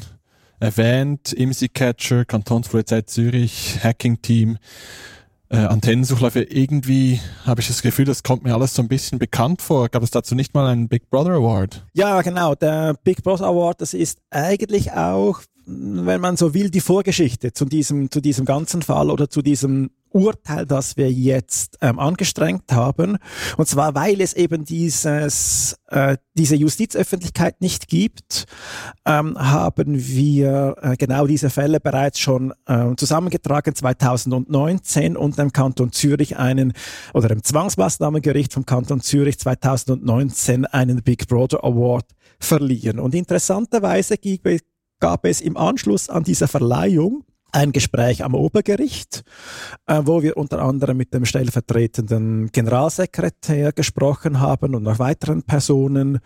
erwähnt, 0.61 1.33
IMSI 1.33 1.69
Catcher, 1.69 2.25
Kantonspolizei 2.25 3.03
Zürich, 3.03 3.79
Hacking 3.83 4.21
Team, 4.23 4.59
äh, 5.49 5.57
Antennensuchläufe. 5.57 6.43
Irgendwie 6.43 7.21
habe 7.45 7.61
ich 7.61 7.69
das 7.69 7.83
Gefühl, 7.83 8.05
das 8.05 8.23
kommt 8.23 8.45
mir 8.45 8.55
alles 8.55 8.75
so 8.75 8.83
ein 8.83 8.89
bisschen 8.89 9.19
bekannt 9.19 9.63
vor. 9.63 9.89
Gab 9.89 10.03
es 10.03 10.11
dazu 10.11 10.35
nicht 10.35 10.55
mal 10.55 10.67
einen 10.67 10.89
Big 10.89 11.11
Brother 11.11 11.33
Award? 11.33 11.87
Ja, 11.93 12.21
genau. 12.23 12.55
Der 12.55 12.95
Big 13.05 13.23
Brother 13.23 13.47
Award, 13.47 13.81
das 13.81 13.95
ist 13.95 14.19
eigentlich 14.31 14.93
auch, 14.93 15.41
wenn 15.67 16.21
man 16.21 16.37
so 16.37 16.55
will, 16.55 16.71
die 16.71 16.81
Vorgeschichte 16.81 17.53
zu 17.53 17.65
diesem, 17.65 18.11
zu 18.11 18.21
diesem 18.21 18.45
ganzen 18.45 18.83
Fall 18.83 19.11
oder 19.11 19.31
zu 19.31 19.43
diesem 19.43 19.91
Urteil, 20.15 20.65
das 20.65 20.97
wir 20.97 21.11
jetzt 21.11 21.77
ähm, 21.81 21.99
angestrengt 21.99 22.73
haben. 22.73 23.19
Und 23.57 23.67
zwar, 23.67 23.95
weil 23.97 24.21
es 24.21 24.33
eben 24.33 24.65
dieses, 24.65 25.77
äh, 25.89 26.17
diese 26.35 26.55
Justizöffentlichkeit 26.55 27.61
nicht 27.61 27.89
gibt, 27.89 28.47
ähm, 29.05 29.37
haben 29.37 29.97
wir 29.99 30.77
äh, 30.81 30.97
genau 30.97 31.27
diese 31.27 31.51
Fälle 31.51 31.81
bereits 31.81 32.21
schon 32.21 32.55
äh, 32.67 32.95
zusammengetragen 32.97 33.75
2019 33.75 35.17
und 35.17 35.37
dem 35.37 35.53
Kanton 35.53 35.91
Zürich 35.91 36.37
einen, 36.37 36.73
oder 37.13 37.29
dem 37.29 37.43
Zwangsmaßnahmengericht 37.43 38.53
vom 38.53 38.65
Kanton 38.65 39.01
Zürich 39.01 39.39
2019 39.41 40.65
einen 40.67 41.03
Big 41.03 41.27
Brother 41.27 41.65
Award 41.65 42.07
verliehen. 42.39 43.01
Und 43.01 43.17
interessanterweise 43.17 44.17
gab 45.01 45.27
es 45.27 45.41
im 45.41 45.57
Anschluss 45.57 46.09
an 46.09 46.23
dieser 46.23 46.47
Verleihung 46.47 47.25
ein 47.55 47.71
Gespräch 47.73 48.25
am 48.25 48.35
Obergericht, 48.35 49.23
äh, 49.87 50.01
wo 50.05 50.23
wir 50.23 50.37
unter 50.37 50.61
anderem 50.61 50.97
mit 50.97 51.15
dem 51.15 51.25
stellvertretenden 51.25 52.51
Generalsekretär 52.51 53.73
gesprochen 53.73 54.41
haben 54.41 54.75
und 54.75 54.83
noch 54.83 54.99
weiteren 54.99 55.45
Personen. 55.45 56.19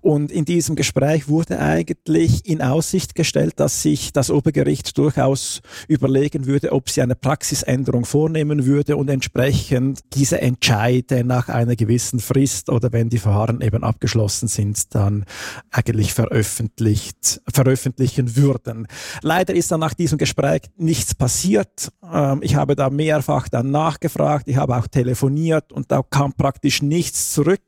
Und 0.00 0.30
in 0.30 0.44
diesem 0.44 0.76
Gespräch 0.76 1.28
wurde 1.28 1.58
eigentlich 1.58 2.48
in 2.48 2.62
Aussicht 2.62 3.16
gestellt, 3.16 3.54
dass 3.56 3.82
sich 3.82 4.12
das 4.12 4.30
Obergericht 4.30 4.96
durchaus 4.96 5.60
überlegen 5.88 6.46
würde, 6.46 6.70
ob 6.70 6.88
sie 6.88 7.02
eine 7.02 7.16
Praxisänderung 7.16 8.04
vornehmen 8.04 8.64
würde 8.64 8.96
und 8.96 9.10
entsprechend 9.10 10.00
diese 10.14 10.40
Entscheide 10.40 11.24
nach 11.24 11.48
einer 11.48 11.74
gewissen 11.74 12.20
Frist 12.20 12.70
oder 12.70 12.92
wenn 12.92 13.08
die 13.08 13.18
Verfahren 13.18 13.60
eben 13.60 13.82
abgeschlossen 13.82 14.46
sind, 14.46 14.94
dann 14.94 15.24
eigentlich 15.72 16.14
veröffentlicht, 16.14 17.40
veröffentlichen 17.52 18.36
würden. 18.36 18.86
Leider 19.22 19.52
ist 19.52 19.72
dann 19.72 19.80
nach 19.80 19.94
diesem 19.94 20.18
Gespräch 20.18 20.62
nichts 20.76 21.14
passiert. 21.14 21.90
Ähm, 22.12 22.40
ich 22.42 22.54
habe 22.54 22.76
da 22.76 22.90
mehrfach 22.90 23.48
dann 23.48 23.70
nachgefragt, 23.70 24.48
ich 24.48 24.56
habe 24.56 24.76
auch 24.76 24.86
telefoniert 24.86 25.72
und 25.72 25.90
da 25.90 26.02
kam 26.02 26.32
praktisch 26.32 26.82
nichts 26.82 27.32
zurück. 27.32 27.62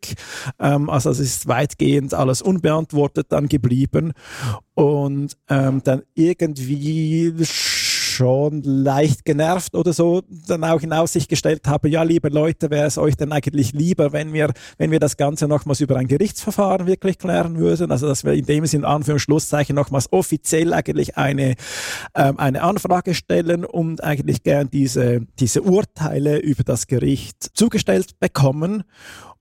Ähm, 0.59 0.91
also 0.91 1.11
es 1.11 1.19
ist 1.19 1.49
weitgehend 1.49 2.15
alles 2.15 2.43
unbeantwortet 2.43 3.27
dann 3.31 3.49
geblieben. 3.49 4.13
Und 4.75 5.37
ähm, 5.49 5.83
dann 5.83 6.03
irgendwie 6.15 7.33
schon 8.19 8.63
leicht 8.65 9.25
genervt 9.25 9.77
oder 9.77 9.93
so 9.93 10.23
dann 10.49 10.65
auch 10.65 10.83
in 10.83 10.93
Aussicht 10.93 11.29
gestellt 11.29 11.69
habe, 11.69 11.89
ja, 11.89 12.03
liebe 12.03 12.29
Leute, 12.29 12.69
wäre 12.69 12.87
es 12.87 12.99
euch 12.99 13.17
denn 13.17 13.31
eigentlich 13.31 13.73
lieber, 13.73 14.13
wenn 14.13 14.33
wir, 14.33 14.53
wenn 14.77 14.91
wir 14.91 14.99
das 14.99 15.17
Ganze 15.17 15.47
nochmals 15.47 15.81
über 15.81 15.97
ein 15.97 16.09
Gerichtsverfahren 16.09 16.89
wirklich 16.89 17.19
klären 17.19 17.59
würden, 17.59 17.93
also 17.93 18.09
dass 18.09 18.25
wir 18.25 18.33
in 18.33 18.45
dem 18.45 18.67
Sinne 18.67 18.89
Anführungszeichen 18.89 19.77
nochmals 19.77 20.13
offiziell 20.13 20.75
eigentlich 20.75 21.17
eine, 21.17 21.55
ähm, 22.17 22.39
eine 22.39 22.63
Anfrage 22.63 23.15
stellen 23.15 23.65
und 23.65 24.03
eigentlich 24.03 24.43
gern 24.43 24.69
diese, 24.69 25.21
diese 25.39 25.63
Urteile 25.63 26.39
über 26.39 26.65
das 26.65 26.89
Gericht 26.89 27.57
zugestellt 27.57 28.19
bekommen 28.19 28.83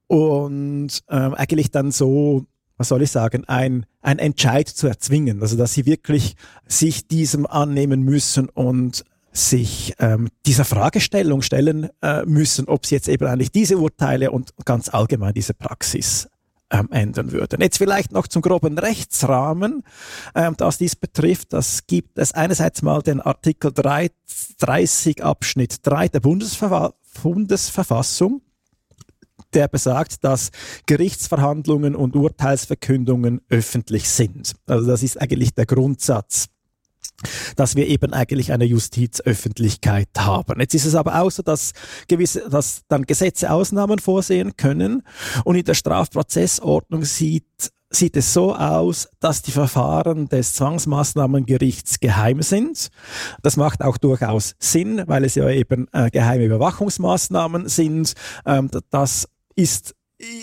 und 0.06 1.00
ähm, 1.10 1.34
eigentlich 1.34 1.72
dann 1.72 1.90
so 1.90 2.46
was 2.78 2.88
soll 2.88 3.02
ich 3.02 3.10
sagen, 3.10 3.44
ein, 3.46 3.84
ein 4.00 4.18
Entscheid 4.18 4.68
zu 4.68 4.86
erzwingen. 4.86 5.42
Also 5.42 5.56
dass 5.56 5.74
sie 5.74 5.84
wirklich 5.84 6.36
sich 6.66 7.06
diesem 7.06 7.46
annehmen 7.46 8.02
müssen 8.02 8.48
und 8.48 9.04
sich 9.32 9.94
ähm, 9.98 10.28
dieser 10.46 10.64
Fragestellung 10.64 11.42
stellen 11.42 11.90
äh, 12.02 12.24
müssen, 12.24 12.66
ob 12.66 12.86
sie 12.86 12.94
jetzt 12.94 13.08
eben 13.08 13.26
eigentlich 13.26 13.52
diese 13.52 13.76
Urteile 13.76 14.30
und 14.30 14.52
ganz 14.64 14.88
allgemein 14.88 15.34
diese 15.34 15.54
Praxis 15.54 16.28
ähm, 16.70 16.88
ändern 16.90 17.32
würden. 17.32 17.60
Jetzt 17.60 17.78
vielleicht 17.78 18.12
noch 18.12 18.26
zum 18.26 18.42
groben 18.42 18.78
Rechtsrahmen, 18.78 19.84
ähm, 20.34 20.54
das 20.56 20.78
dies 20.78 20.96
betrifft. 20.96 21.52
Das 21.52 21.86
gibt 21.86 22.18
es 22.18 22.32
einerseits 22.32 22.82
mal 22.82 23.02
den 23.02 23.20
Artikel 23.20 23.72
30 23.72 25.22
Abschnitt 25.22 25.86
3 25.86 26.08
der 26.08 26.20
Bundesver 26.20 26.94
Bundesverfassung 27.22 28.42
der 29.54 29.68
besagt, 29.68 30.24
dass 30.24 30.50
Gerichtsverhandlungen 30.86 31.94
und 31.94 32.16
Urteilsverkündungen 32.16 33.40
öffentlich 33.48 34.08
sind. 34.08 34.54
Also 34.66 34.86
das 34.86 35.02
ist 35.02 35.20
eigentlich 35.20 35.54
der 35.54 35.66
Grundsatz 35.66 36.48
dass 37.56 37.74
wir 37.74 37.88
eben 37.88 38.12
eigentlich 38.12 38.52
eine 38.52 38.64
Justizöffentlichkeit 38.64 40.08
haben. 40.16 40.60
Jetzt 40.60 40.74
ist 40.74 40.84
es 40.84 40.94
aber 40.94 41.20
auch 41.20 41.30
so, 41.30 41.42
dass 41.42 41.72
gewisse, 42.06 42.48
dass 42.48 42.82
dann 42.86 43.06
Gesetze 43.06 43.50
Ausnahmen 43.50 43.98
vorsehen 43.98 44.56
können 44.56 45.02
und 45.44 45.56
in 45.56 45.64
der 45.64 45.74
Strafprozessordnung 45.74 47.04
sieht 47.04 47.72
sieht 47.90 48.16
es 48.18 48.34
so 48.34 48.54
aus, 48.54 49.08
dass 49.18 49.40
die 49.40 49.50
Verfahren 49.50 50.28
des 50.28 50.54
Zwangsmaßnahmengerichts 50.54 52.00
geheim 52.00 52.42
sind. 52.42 52.88
Das 53.42 53.56
macht 53.56 53.82
auch 53.82 53.96
durchaus 53.96 54.54
Sinn, 54.58 55.02
weil 55.06 55.24
es 55.24 55.36
ja 55.36 55.48
eben 55.48 55.88
äh, 55.92 56.10
geheime 56.10 56.44
Überwachungsmaßnahmen 56.44 57.66
sind. 57.68 58.12
Ähm, 58.44 58.70
das 58.90 59.26
ist 59.58 59.96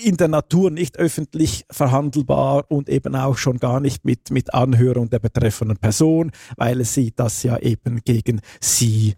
in 0.03 0.17
der 0.17 0.27
Natur 0.27 0.71
nicht 0.71 0.97
öffentlich 0.97 1.65
verhandelbar 1.69 2.65
und 2.69 2.89
eben 2.89 3.15
auch 3.15 3.37
schon 3.37 3.57
gar 3.57 3.79
nicht 3.79 4.05
mit, 4.05 4.29
mit 4.29 4.53
Anhörung 4.53 5.09
der 5.09 5.19
betreffenden 5.19 5.77
Person, 5.77 6.31
weil 6.55 6.83
sie 6.85 7.13
das 7.13 7.43
ja 7.43 7.57
eben 7.57 8.01
gegen 8.03 8.41
sie 8.61 9.15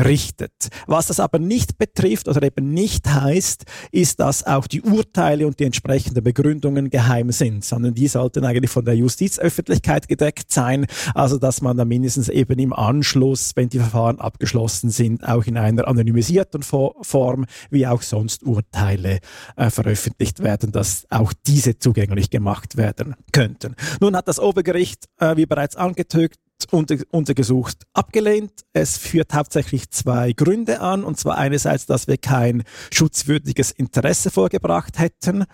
richtet. 0.00 0.68
Was 0.86 1.06
das 1.06 1.20
aber 1.20 1.38
nicht 1.38 1.78
betrifft 1.78 2.28
oder 2.28 2.42
eben 2.42 2.72
nicht 2.72 3.06
heißt, 3.06 3.64
ist, 3.92 4.20
dass 4.20 4.46
auch 4.46 4.66
die 4.66 4.82
Urteile 4.82 5.46
und 5.46 5.58
die 5.60 5.64
entsprechenden 5.64 6.22
Begründungen 6.22 6.90
geheim 6.90 7.32
sind, 7.32 7.64
sondern 7.64 7.94
die 7.94 8.08
sollten 8.08 8.44
eigentlich 8.44 8.70
von 8.70 8.84
der 8.84 8.96
Justizöffentlichkeit 8.96 10.08
gedeckt 10.08 10.52
sein, 10.52 10.86
also 11.14 11.38
dass 11.38 11.60
man 11.60 11.76
da 11.76 11.84
mindestens 11.84 12.28
eben 12.28 12.58
im 12.58 12.72
Anschluss, 12.72 13.52
wenn 13.54 13.68
die 13.68 13.78
Verfahren 13.78 14.20
abgeschlossen 14.20 14.90
sind, 14.90 15.26
auch 15.26 15.44
in 15.44 15.56
einer 15.56 15.86
anonymisierten 15.86 16.62
Form 16.62 17.46
wie 17.70 17.86
auch 17.86 18.02
sonst 18.02 18.42
Urteile 18.42 19.20
äh, 19.56 19.70
veröffentlicht 19.70 20.42
werden, 20.42 20.72
dass 20.72 21.06
auch 21.10 21.32
diese 21.46 21.78
zugänglich 21.78 22.30
gemacht 22.30 22.76
werden 22.76 23.14
könnten. 23.32 23.74
Nun 24.00 24.16
hat 24.16 24.28
das 24.28 24.38
Obergericht, 24.38 25.06
äh, 25.18 25.36
wie 25.36 25.46
bereits 25.46 25.76
angetönt, 25.76 26.34
unter, 26.70 26.96
untergesucht 27.10 27.84
abgelehnt. 27.92 28.52
Es 28.72 28.96
führt 28.96 29.34
hauptsächlich 29.34 29.90
zwei 29.90 30.32
Gründe 30.32 30.80
an, 30.80 31.04
und 31.04 31.18
zwar 31.18 31.38
einerseits, 31.38 31.86
dass 31.86 32.06
wir 32.06 32.16
kein 32.16 32.62
schutzwürdiges 32.92 33.70
Interesse 33.70 34.30
vorgebracht 34.30 34.98
hätten 34.98 35.44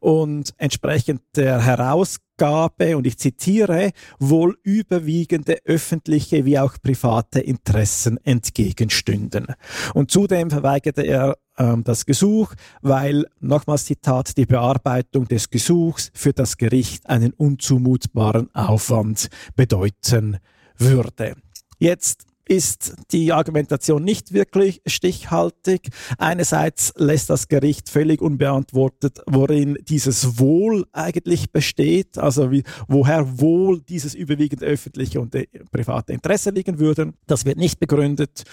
und 0.00 0.54
entsprechend 0.56 1.22
der 1.36 1.64
Herausgabe, 1.64 2.96
und 2.96 3.06
ich 3.06 3.18
zitiere, 3.18 3.92
wohl 4.18 4.58
überwiegende 4.62 5.58
öffentliche 5.64 6.44
wie 6.44 6.58
auch 6.58 6.76
private 6.82 7.40
Interessen 7.40 8.18
entgegenstünden. 8.24 9.46
Und 9.94 10.10
zudem 10.10 10.50
verweigerte 10.50 11.02
er 11.02 11.36
ähm, 11.58 11.84
das 11.84 12.06
Gesuch, 12.06 12.54
weil, 12.82 13.26
nochmals 13.40 13.86
Zitat, 13.86 14.36
die 14.36 14.46
Bearbeitung 14.46 15.26
des 15.28 15.50
Gesuchs 15.50 16.10
für 16.14 16.32
das 16.32 16.56
Gericht 16.56 17.06
einen 17.08 17.32
unzumutbaren 17.32 18.54
Aufwand 18.54 19.28
bedeuten 19.54 20.38
würde. 20.78 21.36
Jetzt 21.78 22.24
ist 22.48 22.94
die 23.10 23.32
Argumentation 23.32 24.04
nicht 24.04 24.32
wirklich 24.32 24.80
stichhaltig. 24.86 25.88
Einerseits 26.18 26.92
lässt 26.96 27.28
das 27.28 27.48
Gericht 27.48 27.88
völlig 27.88 28.22
unbeantwortet, 28.22 29.20
worin 29.26 29.76
dieses 29.82 30.38
Wohl 30.38 30.86
eigentlich 30.92 31.50
besteht, 31.50 32.18
also 32.18 32.52
wie, 32.52 32.62
woher 32.86 33.40
wohl 33.40 33.80
dieses 33.80 34.14
überwiegend 34.14 34.62
öffentliche 34.62 35.20
und 35.20 35.36
private 35.72 36.12
Interesse 36.12 36.50
liegen 36.50 36.78
würde. 36.78 37.12
Das 37.26 37.44
wird 37.44 37.58
nicht 37.58 37.80
begründet 37.80 38.44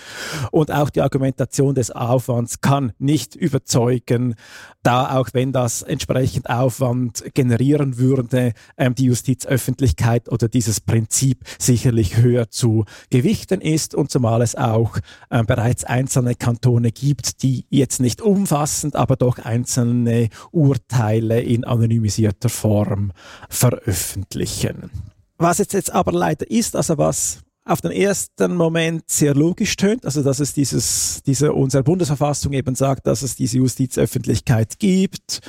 und 0.51 0.71
auch 0.71 0.89
die 0.89 1.01
Argumentation 1.01 1.75
des 1.75 1.91
Aufwands 1.91 2.61
kann 2.61 2.93
nicht 2.97 3.35
überzeugen, 3.35 4.35
da 4.81 5.17
auch 5.17 5.29
wenn 5.33 5.51
das 5.51 5.83
entsprechend 5.83 6.49
Aufwand 6.49 7.23
generieren 7.33 7.97
würde, 7.97 8.53
ähm, 8.77 8.95
die 8.95 9.05
Justizöffentlichkeit 9.05 10.29
oder 10.29 10.49
dieses 10.49 10.81
Prinzip 10.81 11.43
sicherlich 11.59 12.17
höher 12.17 12.49
zu 12.49 12.85
gewichten 13.09 13.61
ist 13.61 13.82
ist 13.83 13.95
und 13.95 14.09
zumal 14.09 14.41
es 14.41 14.55
auch 14.55 14.97
äh, 15.29 15.43
bereits 15.43 15.83
einzelne 15.83 16.35
Kantone 16.35 16.91
gibt, 16.91 17.43
die 17.43 17.65
jetzt 17.69 17.99
nicht 17.99 18.21
umfassend, 18.21 18.95
aber 18.95 19.15
doch 19.15 19.39
einzelne 19.39 20.29
Urteile 20.51 21.41
in 21.41 21.65
anonymisierter 21.65 22.49
Form 22.49 23.11
veröffentlichen. 23.49 24.89
Was 25.37 25.57
jetzt, 25.57 25.73
jetzt 25.73 25.91
aber 25.91 26.11
leider 26.11 26.49
ist, 26.49 26.75
also 26.75 26.97
was 26.97 27.39
auf 27.65 27.81
den 27.81 27.91
ersten 27.91 28.55
Moment 28.55 29.03
sehr 29.09 29.33
logisch 29.33 29.75
tönt, 29.77 30.05
also 30.05 30.21
dass 30.21 30.39
es 30.39 30.53
dieses, 30.53 31.21
diese 31.25 31.53
unsere 31.53 31.83
Bundesverfassung 31.83 32.53
eben 32.53 32.75
sagt, 32.75 33.07
dass 33.07 33.21
es 33.21 33.35
diese 33.35 33.57
Justizöffentlichkeit 33.57 34.79
gibt, 34.79 35.39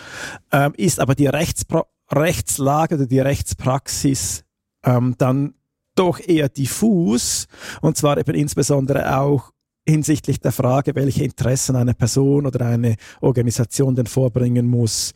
ähm, 0.52 0.72
ist 0.76 1.00
aber 1.00 1.14
die 1.14 1.26
Rechtspro 1.26 1.84
Rechtslage 2.12 2.96
oder 2.96 3.06
die 3.06 3.18
Rechtspraxis 3.18 4.44
ähm, 4.84 5.14
dann 5.18 5.54
doch 5.94 6.20
eher 6.20 6.48
diffus 6.48 7.46
und 7.80 7.96
zwar 7.96 8.18
eben 8.18 8.34
insbesondere 8.34 9.18
auch 9.18 9.52
hinsichtlich 9.86 10.40
der 10.40 10.52
Frage, 10.52 10.94
welche 10.94 11.24
Interessen 11.24 11.76
eine 11.76 11.94
Person 11.94 12.46
oder 12.46 12.66
eine 12.66 12.96
Organisation 13.20 13.94
denn 13.94 14.06
vorbringen 14.06 14.66
muss, 14.66 15.12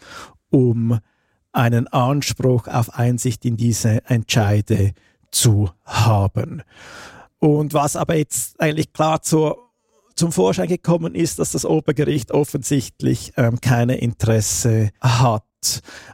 um 0.51 0.99
einen 1.53 1.89
Anspruch 1.89 2.69
auf 2.69 2.95
Einsicht 2.95 3.45
in 3.45 3.57
diese 3.57 4.05
Entscheide 4.07 4.93
zu 5.31 5.71
haben. 5.85 6.63
Und 7.39 7.73
was 7.75 7.97
aber 7.97 8.17
jetzt 8.17 8.61
eigentlich 8.61 8.93
klar 8.93 9.23
zur, 9.23 9.71
zum 10.15 10.33
Vorschein 10.33 10.69
gekommen 10.69 11.15
ist, 11.15 11.39
dass 11.39 11.53
das 11.53 11.65
Obergericht 11.65 12.33
offensichtlich 12.33 13.33
ähm, 13.37 13.61
keine 13.61 13.97
Interesse 13.97 14.91
hat, 15.01 15.45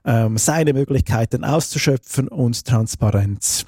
ähm, 0.05 0.39
seine 0.39 0.73
Möglichkeiten 0.73 1.45
auszuschöpfen 1.45 2.29
und 2.29 2.65
Transparenz 2.65 3.67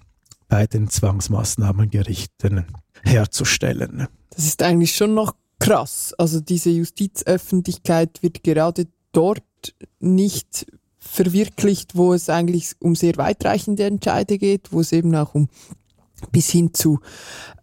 bei 0.49 0.66
den 0.66 0.88
Zwangsmaßnahmengerichten 0.88 2.66
herzustellen. 3.03 4.09
Das 4.30 4.44
ist 4.44 4.62
eigentlich 4.62 4.94
schon 4.94 5.14
noch 5.14 5.34
krass. 5.59 6.14
Also 6.18 6.40
diese 6.40 6.70
Justizöffentlichkeit 6.70 8.22
wird 8.22 8.44
gerade 8.44 8.86
dort 9.12 9.42
nicht 10.01 10.66
verwirklicht, 10.99 11.97
wo 11.97 12.12
es 12.12 12.28
eigentlich 12.28 12.72
um 12.80 12.94
sehr 12.94 13.16
weitreichende 13.16 13.84
Entscheide 13.84 14.38
geht, 14.38 14.72
wo 14.72 14.80
es 14.80 14.92
eben 14.92 15.14
auch 15.14 15.34
um 15.34 15.49
bis 16.32 16.51
hin 16.51 16.72
zu 16.72 17.01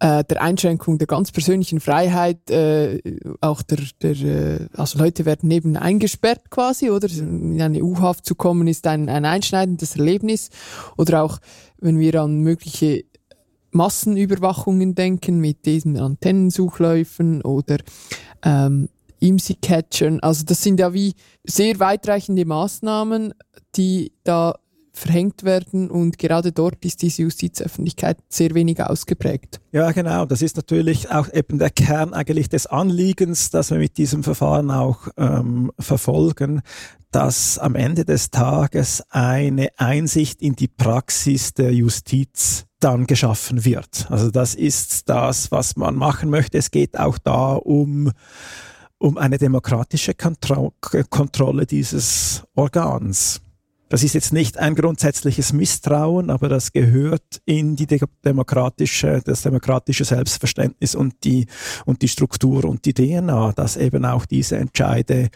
äh, 0.00 0.22
der 0.24 0.40
Einschränkung 0.40 0.98
der 0.98 1.08
ganz 1.08 1.32
persönlichen 1.32 1.80
Freiheit, 1.80 2.50
äh, 2.50 3.00
auch 3.40 3.62
der, 3.62 3.78
der 4.00 4.12
äh, 4.12 4.68
also 4.76 4.98
Leute 4.98 5.24
werden 5.24 5.50
eben 5.50 5.76
eingesperrt 5.76 6.50
quasi, 6.50 6.90
oder 6.90 7.08
in 7.10 7.60
eine 7.60 7.82
U-Haft 7.82 8.24
zu 8.24 8.34
kommen 8.36 8.68
ist 8.68 8.86
ein, 8.86 9.08
ein 9.08 9.24
einschneidendes 9.24 9.96
Erlebnis, 9.96 10.50
oder 10.96 11.24
auch 11.24 11.40
wenn 11.84 11.98
wir 11.98 12.22
an 12.22 12.40
mögliche 12.40 13.04
Massenüberwachungen 13.70 14.94
denken 14.94 15.38
mit 15.38 15.66
diesen 15.66 15.98
Antennensuchläufen 15.98 17.42
oder 17.42 17.76
ähm, 18.42 18.88
IMSI-Catchern, 19.20 20.20
also 20.20 20.44
das 20.46 20.62
sind 20.62 20.80
ja 20.80 20.94
wie 20.94 21.14
sehr 21.44 21.78
weitreichende 21.80 22.46
Maßnahmen, 22.46 23.34
die 23.76 24.12
da 24.24 24.54
verhängt 24.94 25.42
werden 25.42 25.90
und 25.90 26.18
gerade 26.18 26.52
dort 26.52 26.84
ist 26.84 27.02
diese 27.02 27.22
Justizöffentlichkeit 27.22 28.16
sehr 28.28 28.54
wenig 28.54 28.80
ausgeprägt. 28.80 29.60
Ja, 29.72 29.90
genau. 29.92 30.24
Das 30.24 30.40
ist 30.40 30.56
natürlich 30.56 31.10
auch 31.10 31.32
eben 31.32 31.58
der 31.58 31.70
Kern 31.70 32.14
eigentlich 32.14 32.48
des 32.48 32.66
Anliegens, 32.66 33.50
das 33.50 33.70
wir 33.70 33.78
mit 33.78 33.98
diesem 33.98 34.22
Verfahren 34.22 34.70
auch 34.70 35.08
ähm, 35.16 35.72
verfolgen, 35.78 36.62
dass 37.10 37.58
am 37.58 37.74
Ende 37.74 38.04
des 38.04 38.30
Tages 38.30 39.02
eine 39.10 39.68
Einsicht 39.76 40.40
in 40.40 40.54
die 40.54 40.68
Praxis 40.68 41.54
der 41.54 41.72
Justiz 41.72 42.66
dann 42.78 43.06
geschaffen 43.06 43.64
wird. 43.64 44.06
Also 44.10 44.30
das 44.30 44.54
ist 44.54 45.08
das, 45.08 45.50
was 45.50 45.76
man 45.76 45.96
machen 45.96 46.30
möchte. 46.30 46.58
Es 46.58 46.70
geht 46.70 46.98
auch 46.98 47.18
da 47.18 47.54
um 47.54 48.12
um 48.98 49.18
eine 49.18 49.36
demokratische 49.36 50.14
Kontro 50.14 50.72
Kontrolle 51.10 51.66
dieses 51.66 52.42
Organs. 52.54 53.42
Das 53.90 54.02
ist 54.02 54.14
jetzt 54.14 54.32
nicht 54.32 54.58
ein 54.58 54.74
grundsätzliches 54.74 55.52
Misstrauen, 55.52 56.30
aber 56.30 56.48
das 56.48 56.72
gehört 56.72 57.42
in 57.44 57.76
die 57.76 57.86
demokratische, 58.24 59.20
das 59.22 59.42
demokratische 59.42 60.06
Selbstverständnis 60.06 60.94
und 60.94 61.22
die, 61.22 61.46
und 61.84 62.00
die 62.00 62.08
Struktur 62.08 62.64
und 62.64 62.86
die 62.86 62.94
DNA, 62.94 63.52
dass 63.52 63.76
eben 63.76 64.06
auch 64.06 64.24
diese 64.24 64.56
Entscheide 64.56 65.28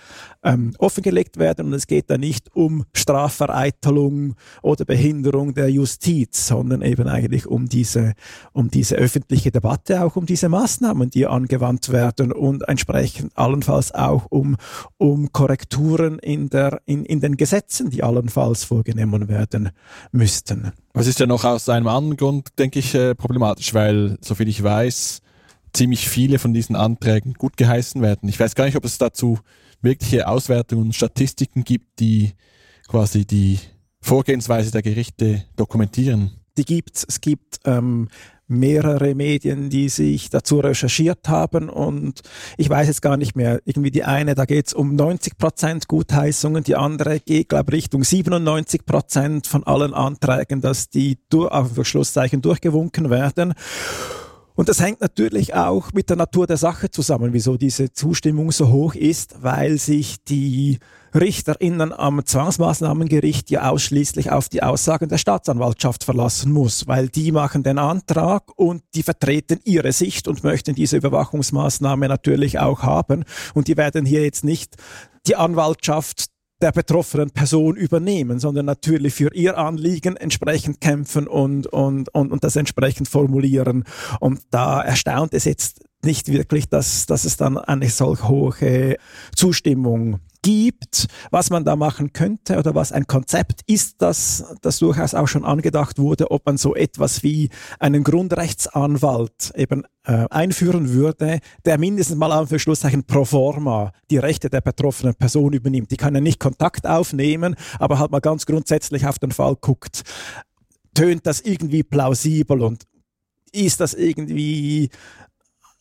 ähm, 0.43 0.75
offengelegt 0.79 1.37
werden. 1.37 1.67
Und 1.67 1.75
es 1.75 1.87
geht 1.87 2.09
da 2.09 2.17
nicht 2.17 2.55
um 2.57 2.85
Strafvereitelung 2.95 4.35
oder 4.63 4.87
Behinderung 4.87 5.53
der 5.53 5.71
Justiz, 5.71 6.47
sondern 6.47 6.81
eben 6.81 7.07
eigentlich 7.07 7.47
um 7.47 7.69
diese, 7.69 8.15
um 8.55 8.71
diese 8.71 8.97
öffentliche 8.97 9.51
Debatte, 9.51 10.03
auch 10.03 10.17
um 10.17 10.25
diese 10.25 10.49
Maßnahmen, 10.49 11.11
die 11.11 11.27
angewandt 11.27 11.91
werden 11.91 12.33
und 12.33 12.67
entsprechend 12.67 13.37
allenfalls 13.37 13.95
auch 13.95 14.27
um, 14.31 14.57
um 14.97 15.33
Korrekturen 15.33 16.19
in, 16.19 16.49
der, 16.49 16.81
in, 16.87 17.05
in 17.05 17.21
den 17.21 17.37
Gesetzen, 17.37 17.91
die 17.91 18.03
allenfalls 18.03 18.38
allenfalls 18.39 18.65
vorgenommen 18.65 19.29
werden 19.29 19.71
müssten. 20.13 20.73
Was 20.93 21.07
ist 21.07 21.21
ja 21.21 21.27
noch 21.27 21.45
aus 21.45 21.69
einem 21.69 21.89
anderen 21.89 22.17
Grund, 22.17 22.59
denke 22.59 22.79
ich, 22.79 22.95
äh, 22.95 23.15
problematisch, 23.15 23.75
weil, 23.75 24.19
soviel 24.21 24.49
ich 24.49 24.63
weiß, 24.63 25.21
ziemlich 25.73 26.09
viele 26.09 26.39
von 26.39 26.55
diesen 26.55 26.77
Anträgen 26.77 27.35
gut 27.35 27.57
geheißen 27.57 28.01
werden. 28.03 28.29
Ich 28.29 28.41
weiß 28.41 28.55
gar 28.55 28.65
nicht, 28.65 28.77
ob 28.77 28.85
es 28.85 28.99
dazu 28.99 29.39
wirkliche 29.83 30.27
Auswertungen 30.27 30.87
und 30.87 30.95
Statistiken 30.95 31.63
gibt, 31.65 32.01
die 32.01 32.33
quasi 32.89 33.27
die 33.27 33.59
Vorgehensweise 34.01 34.73
der 34.73 34.83
Gerichte 34.83 35.45
dokumentieren. 35.57 36.38
Die 36.59 36.65
gibt 36.65 36.97
es. 36.97 37.21
gibt 37.21 37.61
ähm, 37.65 38.09
mehrere 38.49 39.15
Medien, 39.15 39.69
die 39.69 39.89
sich 39.89 40.31
dazu 40.31 40.61
recherchiert 40.61 41.29
haben 41.29 41.69
und 41.69 42.23
ich 42.57 42.69
weiß 42.69 42.89
jetzt 42.89 43.03
gar 43.03 43.19
nicht 43.19 43.37
mehr, 43.37 43.61
irgendwie 43.67 43.91
die 43.91 44.05
eine, 44.05 44.35
da 44.35 44.47
geht 44.47 44.69
es 44.69 44.73
um 44.73 44.97
90 44.97 45.37
Prozent 45.37 45.87
Gutheißungen, 45.87 46.65
die 46.65 46.75
andere 46.75 47.21
geht, 47.21 47.51
glaube 47.51 47.73
Richtung 47.73 48.05
97 48.05 48.87
Prozent 48.87 49.47
von 49.47 49.65
allen 49.65 49.93
Anträgen, 49.93 50.63
dass 50.63 50.89
die 50.89 51.19
durch, 51.29 51.53
auf 51.53 51.87
Schlusszeichen 51.87 52.41
durchgewunken 52.41 53.11
werden. 53.11 53.53
Und 54.59 54.69
das 54.69 54.81
hängt 54.81 55.01
natürlich 55.01 55.55
auch 55.55 55.93
mit 55.93 56.11
der 56.11 56.17
Natur 56.17 56.49
der 56.49 56.57
Sache 56.57 56.91
zusammen, 56.91 57.33
wieso 57.33 57.57
diese 57.57 57.93
Zustimmung 57.93 58.51
so 58.51 58.71
hoch 58.71 58.97
ist, 58.97 59.41
weil 59.41 59.79
sich 59.79 60.17
die 60.25 60.81
RichterInnen 61.15 61.93
am 61.93 62.27
Zwangsmaßnahmengericht 62.27 63.51
ja 63.51 63.71
ausschließlich 63.71 64.33
auf 64.33 64.49
die 64.49 64.65
Aussagen 64.65 65.09
der 65.09 65.19
Staatsanwaltschaft 65.19 66.03
verlassen 66.03 66.51
muss, 66.51 66.89
weil 66.89 67.09
die 67.09 67.31
machen 67.31 67.63
den 67.63 67.79
Antrag 67.79 68.51
und 68.57 68.83
die 68.97 69.05
vertreten 69.05 69.61
ihre 69.63 69.93
Sicht 69.93 70.27
und 70.27 70.43
möchten 70.43 70.75
diese 70.75 70.97
Überwachungsmaßnahme 70.97 72.09
natürlich 72.09 72.59
auch 72.59 72.83
haben. 72.83 73.25
Und 73.55 73.69
die 73.69 73.77
werden 73.77 74.05
hier 74.05 74.25
jetzt 74.25 74.43
nicht 74.43 74.75
die 75.29 75.37
Anwaltschaft 75.37 76.31
der 76.61 76.73
betroffenen 76.73 77.31
Person 77.31 77.77
übernehmen, 77.77 78.39
sondern 78.41 78.67
natürlich 78.67 79.15
für 79.15 79.33
ihr 79.33 79.59
Anliegen 79.59 80.17
entsprechend 80.17 80.81
kämpfen 80.81 81.27
und, 81.27 81.67
und, 81.67 82.13
und, 82.15 82.33
und 82.33 82.45
das 82.45 82.57
entsprechend 82.57 83.09
formulieren. 83.09 83.85
Und 84.21 84.41
da 84.51 84.83
erstaunt 84.83 85.35
es 85.35 85.45
jetzt 85.45 85.81
nicht 86.05 86.33
wirklich, 86.33 86.69
dass, 86.69 87.07
dass 87.07 87.25
es 87.25 87.37
dann 87.37 87.59
eine 87.59 87.89
solch 87.89 88.25
hohe 88.25 88.97
Zustimmung 89.35 90.21
gibt, 90.49 91.09
was 91.31 91.51
man 91.51 91.63
da 91.67 91.77
machen 91.77 92.15
könnte 92.15 92.57
oder 92.57 92.75
was 92.75 92.91
ein 92.91 93.07
Konzept 93.07 93.61
ist, 93.67 94.01
das, 94.01 94.57
das 94.63 94.79
durchaus 94.79 95.13
auch 95.13 95.29
schon 95.29 95.45
angedacht 95.45 95.99
wurde, 95.99 96.31
ob 96.31 96.47
man 96.47 96.57
so 96.57 96.75
etwas 96.75 97.23
wie 97.23 97.51
einen 97.79 98.03
Grundrechtsanwalt 98.03 99.53
eben 99.57 99.85
äh, 100.05 100.25
einführen 100.31 100.95
würde, 100.95 101.41
der 101.67 101.77
mindestens 101.77 102.17
mal 102.17 102.47
für 102.47 102.59
Schlusszeichen 102.59 103.05
pro 103.05 103.27
forma 103.27 103.93
die 104.11 104.17
Rechte 104.17 104.49
der 104.49 104.63
betroffenen 104.63 105.15
Person 105.15 105.53
übernimmt. 105.53 105.91
Die 105.91 105.99
kann 105.99 106.15
ja 106.15 106.23
nicht 106.23 106.41
Kontakt 106.41 106.87
aufnehmen, 106.87 107.55
aber 107.79 107.99
halt 107.99 108.11
mal 108.11 108.21
ganz 108.21 108.47
grundsätzlich 108.47 109.07
auf 109.07 109.19
den 109.19 109.33
Fall 109.33 109.55
guckt. 109.61 110.01
Tönt 110.95 111.27
das 111.27 111.43
irgendwie 111.43 111.83
plausibel 111.83 112.63
und 112.63 112.85
ist 113.53 113.81
das 113.81 113.93
irgendwie 113.93 114.89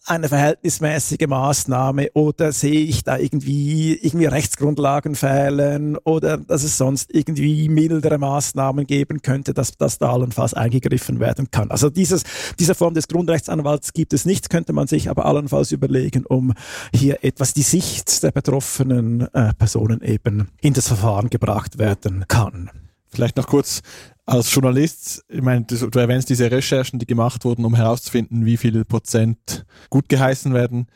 eine 0.07 0.29
verhältnismäßige 0.29 1.27
Maßnahme 1.27 2.11
oder 2.13 2.53
sehe 2.53 2.79
ich 2.79 3.03
da 3.03 3.17
irgendwie, 3.17 3.93
irgendwie 3.93 4.25
Rechtsgrundlagen 4.25 5.15
fehlen 5.15 5.97
oder 5.97 6.37
dass 6.37 6.63
es 6.63 6.77
sonst 6.77 7.13
irgendwie 7.13 7.67
mildere 7.67 8.17
Maßnahmen 8.17 8.87
geben 8.87 9.21
könnte, 9.21 9.53
dass, 9.53 9.77
dass 9.77 9.97
da 9.97 10.13
allenfalls 10.13 10.53
eingegriffen 10.53 11.19
werden 11.19 11.51
kann. 11.51 11.71
Also 11.71 11.89
dieses, 11.89 12.23
diese 12.57 12.73
Form 12.73 12.93
des 12.93 13.09
Grundrechtsanwalts 13.09 13.91
gibt 13.91 14.13
es 14.13 14.25
nicht, 14.25 14.49
könnte 14.49 14.71
man 14.71 14.87
sich 14.87 15.09
aber 15.09 15.25
allenfalls 15.25 15.73
überlegen, 15.73 16.25
um 16.25 16.53
hier 16.93 17.23
etwas 17.25 17.53
die 17.53 17.63
Sicht 17.63 18.23
der 18.23 18.31
betroffenen 18.31 19.27
äh, 19.33 19.53
Personen 19.55 20.01
eben 20.01 20.49
in 20.61 20.73
das 20.73 20.87
Verfahren 20.87 21.29
gebracht 21.29 21.79
werden 21.79 22.25
kann. 22.29 22.69
Vielleicht 23.09 23.35
noch 23.35 23.47
kurz 23.47 23.81
als 24.27 24.53
Journalist, 24.53 25.23
ich 25.29 25.41
meine, 25.41 25.63
du, 25.63 25.89
du, 25.89 25.99
erwähnst 25.99 26.29
diese 26.29 26.51
Recherchen, 26.51 26.99
die 26.99 27.07
gemacht 27.07 27.45
wurden, 27.45 27.63
um 27.63 27.73
herauszufinden, 27.73 28.45
wie 28.45 28.57
viel 28.57 28.83
Prozent 28.83 29.65
gut 29.89 30.09
geheißen 30.09 30.53
werden. 30.53 30.87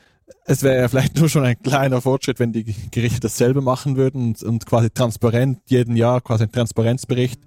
Es 0.45 0.63
wäre 0.63 0.81
ja 0.81 0.87
vielleicht 0.89 1.15
nur 1.19 1.29
schon 1.29 1.45
ein 1.45 1.57
kleiner 1.57 2.01
Fortschritt, 2.01 2.39
wenn 2.39 2.51
die 2.51 2.75
Gerichte 2.91 3.21
dasselbe 3.21 3.61
machen 3.61 3.95
würden 3.95 4.27
und, 4.27 4.43
und 4.43 4.65
quasi 4.65 4.89
transparent 4.89 5.59
jeden 5.67 5.95
Jahr 5.95 6.19
quasi 6.19 6.43
ein 6.43 6.51
Transparenzbericht. 6.51 7.39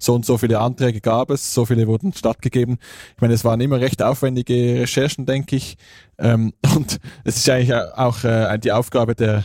So 0.00 0.16
und 0.16 0.26
so 0.26 0.38
viele 0.38 0.58
Anträge 0.58 1.00
gab 1.00 1.30
es, 1.30 1.54
so 1.54 1.64
viele 1.64 1.86
wurden 1.86 2.12
stattgegeben. 2.12 2.78
Ich 3.14 3.20
meine, 3.20 3.34
es 3.34 3.44
waren 3.44 3.60
immer 3.60 3.78
recht 3.78 4.02
aufwendige 4.02 4.80
Recherchen, 4.80 5.24
denke 5.24 5.54
ich. 5.54 5.76
Ähm, 6.18 6.52
und 6.74 6.98
es 7.22 7.36
ist 7.36 7.48
eigentlich 7.48 7.74
auch 7.74 8.24
äh, 8.24 8.58
die 8.58 8.72
Aufgabe 8.72 9.14
der 9.14 9.44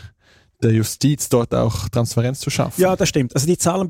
der 0.64 0.72
Justiz 0.72 1.30
dort 1.30 1.54
auch 1.54 1.90
Transparenz 1.90 2.40
zu 2.40 2.50
schaffen. 2.50 2.82
Ja, 2.82 2.96
das 2.96 3.10
stimmt. 3.10 3.36
Also 3.36 3.46
die 3.48 3.58
Zahlen 3.58 3.88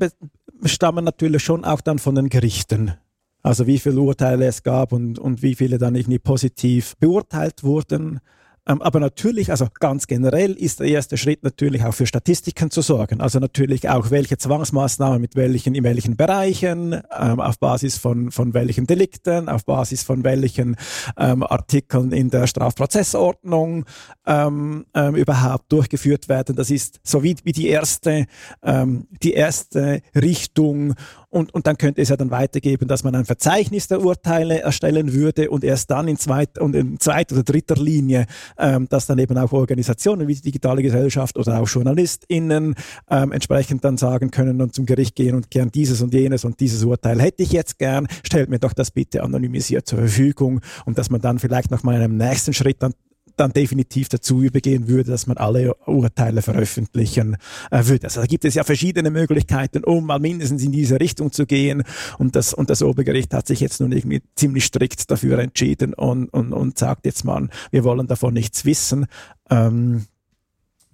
stammen 0.66 1.04
natürlich 1.04 1.42
schon 1.42 1.64
auch 1.64 1.80
dann 1.80 1.98
von 1.98 2.14
den 2.14 2.28
Gerichten. 2.28 2.94
Also 3.42 3.66
wie 3.66 3.78
viele 3.78 4.00
Urteile 4.00 4.46
es 4.46 4.62
gab 4.62 4.92
und, 4.92 5.18
und 5.18 5.42
wie 5.42 5.54
viele 5.54 5.78
dann 5.78 5.94
irgendwie 5.94 6.18
positiv 6.18 6.94
beurteilt 6.98 7.62
wurden. 7.62 8.20
Ähm, 8.66 8.80
aber 8.80 9.00
natürlich, 9.00 9.50
also 9.50 9.68
ganz 9.78 10.06
generell 10.06 10.52
ist 10.52 10.80
der 10.80 10.86
erste 10.86 11.16
Schritt 11.16 11.42
natürlich 11.42 11.84
auch 11.84 11.92
für 11.92 12.06
Statistiken 12.06 12.70
zu 12.70 12.80
sorgen. 12.80 13.20
Also 13.20 13.38
natürlich 13.38 13.88
auch, 13.88 14.10
welche 14.10 14.38
Zwangsmaßnahmen 14.38 15.20
mit 15.20 15.36
welchen, 15.36 15.74
in 15.74 15.84
welchen 15.84 16.16
Bereichen, 16.16 17.00
ähm, 17.18 17.40
auf 17.40 17.58
Basis 17.58 17.98
von, 17.98 18.30
von 18.30 18.54
welchen 18.54 18.86
Delikten, 18.86 19.48
auf 19.48 19.64
Basis 19.64 20.02
von 20.02 20.24
welchen 20.24 20.76
ähm, 21.18 21.42
Artikeln 21.42 22.12
in 22.12 22.30
der 22.30 22.46
Strafprozessordnung 22.46 23.84
ähm, 24.26 24.86
ähm, 24.94 25.14
überhaupt 25.14 25.70
durchgeführt 25.70 26.28
werden. 26.28 26.56
Das 26.56 26.70
ist 26.70 27.00
so 27.02 27.22
wie, 27.22 27.36
wie 27.44 27.52
die 27.52 27.68
erste, 27.68 28.26
ähm, 28.62 29.06
die 29.22 29.34
erste 29.34 30.00
Richtung 30.14 30.94
und, 31.34 31.52
und 31.52 31.66
dann 31.66 31.76
könnte 31.76 32.00
es 32.00 32.10
ja 32.10 32.16
dann 32.16 32.30
weitergeben, 32.30 32.86
dass 32.86 33.02
man 33.02 33.14
ein 33.16 33.24
Verzeichnis 33.24 33.88
der 33.88 34.02
Urteile 34.04 34.60
erstellen 34.60 35.12
würde 35.12 35.50
und 35.50 35.64
erst 35.64 35.90
dann 35.90 36.06
in, 36.06 36.16
zweit, 36.16 36.58
und 36.58 36.76
in 36.76 37.00
zweiter 37.00 37.34
oder 37.34 37.42
dritter 37.42 37.74
Linie, 37.74 38.26
ähm, 38.56 38.88
dass 38.88 39.06
dann 39.06 39.18
eben 39.18 39.36
auch 39.36 39.52
Organisationen 39.52 40.28
wie 40.28 40.34
die 40.34 40.42
digitale 40.42 40.80
Gesellschaft 40.80 41.36
oder 41.36 41.60
auch 41.60 41.68
JournalistInnen 41.68 42.76
ähm, 43.10 43.32
entsprechend 43.32 43.84
dann 43.84 43.96
sagen 43.96 44.30
können 44.30 44.62
und 44.62 44.74
zum 44.74 44.86
Gericht 44.86 45.16
gehen 45.16 45.34
und 45.34 45.50
gern 45.50 45.72
dieses 45.72 46.02
und 46.02 46.14
jenes 46.14 46.44
und 46.44 46.60
dieses 46.60 46.84
Urteil 46.84 47.20
hätte 47.20 47.42
ich 47.42 47.50
jetzt 47.50 47.78
gern, 47.78 48.06
stellt 48.22 48.48
mir 48.48 48.60
doch 48.60 48.72
das 48.72 48.92
bitte 48.92 49.24
anonymisiert 49.24 49.88
zur 49.88 49.98
Verfügung 49.98 50.60
und 50.84 50.98
dass 50.98 51.10
man 51.10 51.20
dann 51.20 51.40
vielleicht 51.40 51.72
noch 51.72 51.82
mal 51.82 51.96
in 51.96 52.02
einem 52.02 52.16
nächsten 52.16 52.52
Schritt 52.52 52.80
dann 52.80 52.94
dann 53.36 53.52
definitiv 53.52 54.08
dazu 54.08 54.42
übergehen 54.42 54.88
würde, 54.88 55.10
dass 55.10 55.26
man 55.26 55.36
alle 55.36 55.74
Urteile 55.86 56.42
veröffentlichen 56.42 57.36
äh, 57.70 57.86
würde. 57.86 58.04
Also 58.04 58.20
da 58.20 58.26
gibt 58.26 58.44
es 58.44 58.54
ja 58.54 58.64
verschiedene 58.64 59.10
Möglichkeiten, 59.10 59.84
um 59.84 60.06
mal 60.06 60.18
mindestens 60.18 60.62
in 60.62 60.72
diese 60.72 61.00
Richtung 61.00 61.32
zu 61.32 61.46
gehen. 61.46 61.82
Und 62.18 62.36
das, 62.36 62.54
und 62.54 62.70
das 62.70 62.82
Obergericht 62.82 63.34
hat 63.34 63.46
sich 63.46 63.60
jetzt 63.60 63.80
nun 63.80 63.92
irgendwie 63.92 64.22
ziemlich 64.36 64.64
strikt 64.64 65.10
dafür 65.10 65.38
entschieden 65.38 65.94
und, 65.94 66.28
und, 66.28 66.52
und 66.52 66.78
sagt 66.78 67.06
jetzt 67.06 67.24
mal, 67.24 67.48
wir 67.70 67.84
wollen 67.84 68.06
davon 68.06 68.34
nichts 68.34 68.64
wissen. 68.64 69.06
Ähm, 69.50 70.06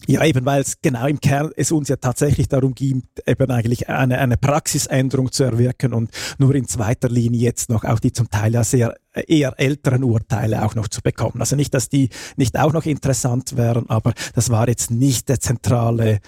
ja, 0.07 0.25
eben 0.25 0.45
weil 0.47 0.63
es 0.63 0.81
genau 0.81 1.07
im 1.07 1.21
Kern 1.21 1.51
es 1.57 1.73
uns 1.73 1.89
ja 1.89 1.97
tatsächlich 1.97 2.49
darum 2.49 2.75
ging, 2.75 3.03
eben 3.27 3.51
eigentlich 3.51 3.89
eine, 3.89 4.19
eine 4.19 4.37
Praxisänderung 4.37 5.31
zu 5.31 5.45
erwirken 5.45 5.93
und 5.93 6.11
nur 6.39 6.55
in 6.55 6.67
zweiter 6.67 7.09
Linie 7.09 7.41
jetzt 7.41 7.69
noch 7.69 7.85
auch 7.85 8.01
die 8.01 8.13
zum 8.13 8.31
Teil 8.31 8.55
ja 8.55 8.65
sehr 8.65 8.97
eher 9.13 9.55
älteren 9.59 10.05
Urteile 10.05 10.65
auch 10.65 10.75
noch 10.75 10.89
zu 10.89 11.03
bekommen. 11.03 11.41
Also 11.41 11.57
nicht, 11.57 11.75
dass 11.75 11.89
die 11.89 12.09
nicht 12.37 12.59
auch 12.59 12.73
noch 12.73 12.87
interessant 12.87 13.57
wären, 13.57 13.89
aber 13.91 14.15
das 14.35 14.51
war 14.51 14.69
jetzt 14.69 14.91
nicht 14.91 15.29
der 15.29 15.41
zentrale 15.41 16.21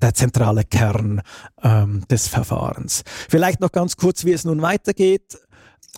der 0.00 0.14
zentrale 0.14 0.64
Kern 0.64 1.20
ähm, 1.62 2.04
des 2.10 2.26
Verfahrens. 2.26 3.02
Vielleicht 3.28 3.60
noch 3.60 3.70
ganz 3.70 3.96
kurz, 3.96 4.24
wie 4.24 4.32
es 4.32 4.46
nun 4.46 4.62
weitergeht 4.62 5.36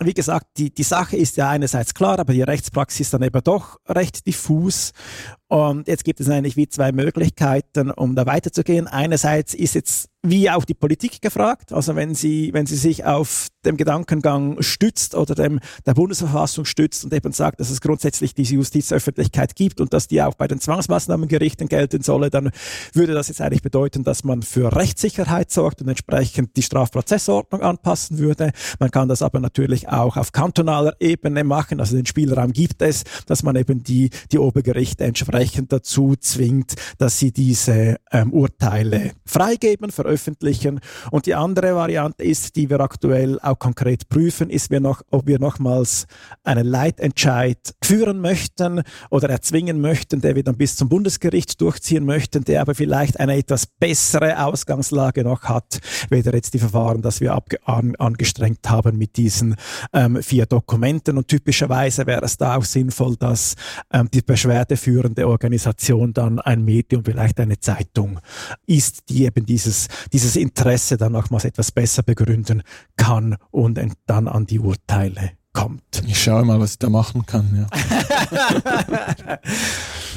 wie 0.01 0.15
gesagt, 0.15 0.47
die, 0.57 0.73
die 0.73 0.83
Sache 0.83 1.17
ist 1.17 1.37
ja 1.37 1.51
einerseits 1.51 1.95
klar, 1.95 2.19
aber 2.19 2.33
die 2.33 2.43
Rechtspraxis 2.43 3.11
dann 3.11 3.23
eben 3.23 3.43
doch 3.43 3.79
recht 3.87 4.27
diffus. 4.27 4.93
Und 5.53 5.87
jetzt 5.87 6.05
gibt 6.05 6.19
es 6.19 6.31
eigentlich 6.31 6.57
wie 6.57 6.67
zwei 6.67 6.93
Möglichkeiten, 6.93 7.91
um 7.91 8.17
da 8.17 8.25
weiterzugehen. 8.25 8.87
Einerseits 8.87 9.53
ist 9.53 9.75
jetzt 9.75 10.09
wie 10.25 10.49
auch 10.49 10.65
die 10.65 10.73
Politik 10.73 11.21
gefragt. 11.21 11.73
Also 11.73 11.95
wenn 11.95 12.15
sie, 12.15 12.55
wenn 12.55 12.65
sie 12.65 12.77
sich 12.77 13.05
auf 13.05 13.49
dem 13.67 13.77
Gedankengang 13.77 14.63
stützt 14.63 15.15
oder 15.15 15.35
dem 15.35 15.61
der 15.85 15.95
Bundesverfassung 15.95 16.65
stützt 16.65 17.05
und 17.05 17.13
eben 17.13 17.33
sagt, 17.33 17.61
dass 17.61 17.71
es 17.71 17.81
grundsätzlich 17.81 18.33
diese 18.35 18.55
Justizöffentlichkeit 18.55 19.55
gibt 19.57 19.81
und 19.81 19.93
dass 19.93 20.07
die 20.07 20.23
auch 20.23 20.35
bei 20.35 20.47
den 20.47 20.61
Zwangsmaßnahmengerichten 20.61 21.69
gelten 21.69 22.03
solle, 22.03 22.31
dann 22.31 22.51
würde 22.95 23.13
das 23.13 23.29
jetzt 23.29 23.41
eigentlich 23.41 23.63
bedeuten, 23.63 24.05
dass 24.05 24.25
man 24.25 24.43
für 24.43 24.75
Rechtssicherheit 24.75 25.51
sorgt 25.51 25.83
und 25.83 25.89
entsprechend 25.89 26.57
die 26.57 26.63
Strafprozessordnung 26.63 27.63
anpassen 27.63 28.19
würde. 28.19 28.53
Man 28.79 28.91
kann 28.91 29.09
das 29.09 29.23
aber 29.23 29.41
natürlich 29.41 29.89
auch 29.89 30.17
auf 30.17 30.33
kantonaler 30.33 30.95
Ebene 31.01 31.45
machen. 31.45 31.79
Also 31.81 31.97
den 31.97 32.07
Spielraum 32.07 32.53
gibt 32.53 32.81
es, 32.81 33.03
dass 33.27 33.43
man 33.43 33.57
eben 33.57 33.83
die, 33.83 34.11
die 34.31 34.39
Obergerichte 34.39 35.05
entsprechend 35.05 35.42
dazu 35.69 36.15
zwingt, 36.17 36.75
dass 36.99 37.19
sie 37.19 37.33
diese 37.33 37.97
ähm, 38.11 38.33
Urteile 38.33 39.13
freigeben, 39.25 39.91
veröffentlichen. 39.91 40.81
Und 41.11 41.27
die 41.27 41.35
andere 41.35 41.75
Variante 41.75 42.25
ist, 42.25 42.57
die 42.57 42.71
wir 42.71 42.81
aktuell 42.81 43.39
auch 43.41 43.59
konkret 43.59 44.09
prüfen, 44.09 44.51
ist, 44.51 44.71
wir 44.71 44.81
noch, 44.81 45.03
ob 45.11 45.27
wir 45.27 45.39
nochmals 45.39 46.07
einen 46.45 46.67
Leitentscheid 46.67 47.59
führen 47.83 48.21
möchten 48.21 48.83
oder 49.11 49.31
erzwingen 49.31 49.81
möchten, 49.81 50.21
der 50.21 50.35
wir 50.37 50.45
dann 50.45 50.57
bis 50.57 50.77
zum 50.77 50.89
Bundesgericht 50.89 51.61
durchziehen 51.61 52.05
möchten, 52.05 52.45
der 52.45 52.61
aber 52.61 52.75
vielleicht 52.75 53.19
eine 53.19 53.37
etwas 53.37 53.67
bessere 53.67 54.45
Ausgangslage 54.45 55.25
noch 55.25 55.45
hat, 55.45 55.81
weder 56.11 56.35
jetzt 56.35 56.55
die 56.55 56.59
Verfahren, 56.59 57.03
das 57.03 57.21
wir 57.21 57.41
an, 57.65 57.97
angestrengt 57.97 58.69
haben 58.69 58.99
mit 58.99 59.17
diesen 59.17 59.57
ähm, 59.93 60.23
vier 60.23 60.47
Dokumenten. 60.47 61.19
Und 61.19 61.29
typischerweise 61.29 62.07
wäre 62.07 62.25
es 62.25 62.37
da 62.37 62.57
auch 62.57 62.65
sinnvoll, 62.65 63.17
dass 63.17 63.55
ähm, 63.93 64.09
die 64.13 64.23
beschwerdeführende 64.23 65.22
Organisation 65.29 66.13
dann 66.13 66.39
ein 66.39 66.65
Medium, 66.65 67.05
vielleicht 67.05 67.41
eine 67.41 67.59
Zeitung 67.61 68.21
ist, 68.67 69.09
die 69.09 69.25
eben 69.25 69.47
dieses, 69.47 69.89
dieses 70.13 70.37
Interesse 70.37 70.97
dann 70.97 71.13
nochmals 71.13 71.45
etwas 71.45 71.73
besser 71.73 72.03
begründen 72.03 72.63
kann 72.97 73.37
und 73.51 73.81
dann 74.07 74.29
an 74.29 74.47
die 74.47 74.59
Urteile 74.59 75.33
kommt. 75.53 76.03
Ich 76.07 76.23
schaue 76.23 76.45
mal, 76.45 76.59
was 76.59 76.73
ich 76.73 76.79
da 76.79 76.89
machen 76.89 77.27
kann. 77.27 77.69
Ja. 77.71 79.39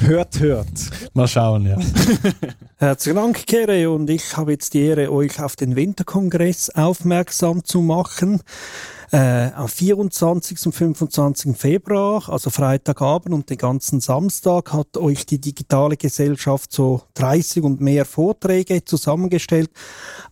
hört, 0.00 0.40
hört. 0.40 0.68
Mal 1.12 1.28
schauen, 1.28 1.66
ja. 1.66 1.78
Herzlichen 2.76 3.16
Dank, 3.16 3.46
Kere, 3.46 3.90
und 3.90 4.08
ich 4.08 4.36
habe 4.36 4.52
jetzt 4.52 4.74
die 4.74 4.80
Ehre, 4.82 5.12
euch 5.12 5.40
auf 5.40 5.56
den 5.56 5.76
Winterkongress 5.76 6.70
aufmerksam 6.70 7.64
zu 7.64 7.82
machen 7.82 8.40
äh, 9.12 9.50
am 9.52 9.68
24. 9.68 10.66
und 10.66 10.72
25. 10.72 11.56
Februar, 11.56 12.28
also 12.28 12.50
Freitagabend 12.50 13.34
und 13.34 13.50
den 13.50 13.58
ganzen 13.58 14.00
Samstag, 14.00 14.72
hat 14.72 14.96
euch 14.96 15.26
die 15.26 15.40
digitale 15.40 15.96
Gesellschaft 15.96 16.72
so 16.72 17.02
30 17.14 17.62
und 17.62 17.80
mehr 17.80 18.04
Vorträge 18.04 18.84
zusammengestellt 18.84 19.70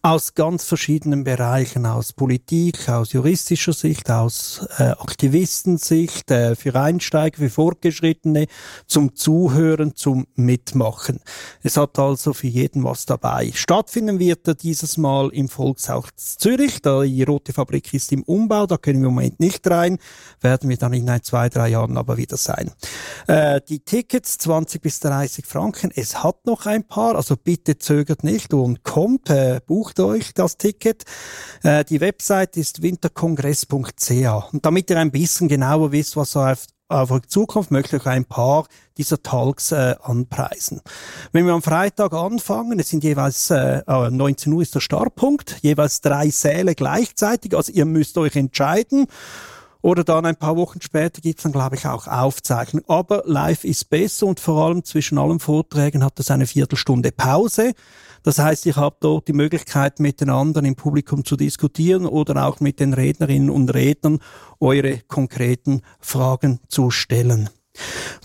aus 0.02 0.34
ganz 0.34 0.64
verschiedenen 0.64 1.24
Bereichen, 1.24 1.86
aus 1.86 2.12
Politik, 2.12 2.88
aus 2.88 3.12
juristischer 3.12 3.72
Sicht, 3.72 4.10
aus 4.10 4.66
äh, 4.78 4.82
Aktivistensicht, 4.84 6.30
äh, 6.30 6.56
für 6.56 6.74
Einsteiger, 6.74 7.38
für 7.38 7.50
Fortgeschrittene, 7.50 8.46
zum 8.86 9.14
Zuhören, 9.14 9.94
zum 9.94 10.26
Mitmachen. 10.34 11.20
Es 11.62 11.76
hat 11.76 11.98
also 11.98 12.32
für 12.32 12.48
jeden 12.48 12.84
was 12.84 13.06
dabei. 13.06 13.52
Stattfinden 13.54 14.18
wird 14.18 14.46
er 14.48 14.54
dieses 14.54 14.96
Mal 14.96 15.30
im 15.30 15.48
Volkshaus 15.48 16.04
Zürich. 16.38 16.82
Die 16.82 17.22
Rote 17.22 17.52
Fabrik 17.52 17.94
ist 17.94 18.12
im 18.12 18.22
Umbau 18.24 18.63
da 18.66 18.76
können 18.76 19.00
wir 19.00 19.08
im 19.08 19.14
Moment 19.14 19.40
nicht 19.40 19.68
rein, 19.68 19.98
werden 20.40 20.68
wir 20.68 20.76
dann 20.76 20.92
in 20.92 21.08
ein, 21.08 21.22
zwei, 21.22 21.48
drei 21.48 21.68
Jahren 21.68 21.96
aber 21.96 22.16
wieder 22.16 22.36
sein. 22.36 22.70
Äh, 23.26 23.60
die 23.68 23.80
Tickets 23.80 24.38
20 24.38 24.80
bis 24.80 25.00
30 25.00 25.46
Franken, 25.46 25.90
es 25.94 26.22
hat 26.22 26.46
noch 26.46 26.66
ein 26.66 26.84
paar, 26.84 27.16
also 27.16 27.36
bitte 27.36 27.78
zögert 27.78 28.24
nicht 28.24 28.54
und 28.54 28.84
kommt, 28.84 29.30
äh, 29.30 29.60
bucht 29.66 30.00
euch 30.00 30.34
das 30.34 30.56
Ticket. 30.56 31.04
Äh, 31.62 31.84
die 31.84 32.00
Website 32.00 32.56
ist 32.56 32.82
winterkongress.ca 32.82 34.48
und 34.52 34.64
damit 34.64 34.90
ihr 34.90 34.98
ein 34.98 35.10
bisschen 35.10 35.48
genauer 35.48 35.92
wisst, 35.92 36.16
was 36.16 36.36
auf 36.36 36.66
auf 36.88 37.10
eure 37.10 37.22
Zukunft 37.22 37.70
möchte 37.70 37.96
ich 37.96 38.06
ein 38.06 38.24
paar 38.24 38.66
dieser 38.98 39.22
Talks 39.22 39.72
äh, 39.72 39.94
anpreisen. 40.02 40.80
Wenn 41.32 41.46
wir 41.46 41.54
am 41.54 41.62
Freitag 41.62 42.12
anfangen, 42.12 42.78
es 42.78 42.90
sind 42.90 43.04
jeweils 43.04 43.50
äh, 43.50 43.82
19 43.86 44.52
Uhr 44.52 44.62
ist 44.62 44.74
der 44.74 44.80
Startpunkt, 44.80 45.58
jeweils 45.62 46.00
drei 46.00 46.30
Säle 46.30 46.74
gleichzeitig, 46.74 47.56
also 47.56 47.72
ihr 47.72 47.86
müsst 47.86 48.18
euch 48.18 48.36
entscheiden. 48.36 49.06
Oder 49.80 50.02
dann 50.02 50.24
ein 50.24 50.36
paar 50.36 50.56
Wochen 50.56 50.80
später 50.80 51.20
gibt's 51.20 51.42
dann, 51.42 51.52
glaube 51.52 51.76
ich, 51.76 51.86
auch 51.86 52.06
Aufzeichnungen. 52.06 52.88
Aber 52.88 53.22
live 53.26 53.64
ist 53.64 53.90
besser 53.90 54.24
und 54.26 54.40
vor 54.40 54.64
allem 54.64 54.82
zwischen 54.82 55.18
allen 55.18 55.40
Vorträgen 55.40 56.02
hat 56.02 56.18
es 56.18 56.30
eine 56.30 56.46
Viertelstunde 56.46 57.12
Pause. 57.12 57.74
Das 58.24 58.38
heißt, 58.38 58.64
ich 58.66 58.76
habe 58.76 58.96
dort 59.00 59.28
die 59.28 59.34
Möglichkeit, 59.34 60.00
mit 60.00 60.20
den 60.20 60.30
anderen 60.30 60.64
im 60.64 60.76
Publikum 60.76 61.24
zu 61.24 61.36
diskutieren 61.36 62.06
oder 62.06 62.46
auch 62.46 62.58
mit 62.58 62.80
den 62.80 62.94
Rednerinnen 62.94 63.50
und 63.50 63.72
Rednern 63.72 64.18
eure 64.58 64.98
konkreten 65.06 65.82
Fragen 66.00 66.58
zu 66.68 66.90
stellen. 66.90 67.50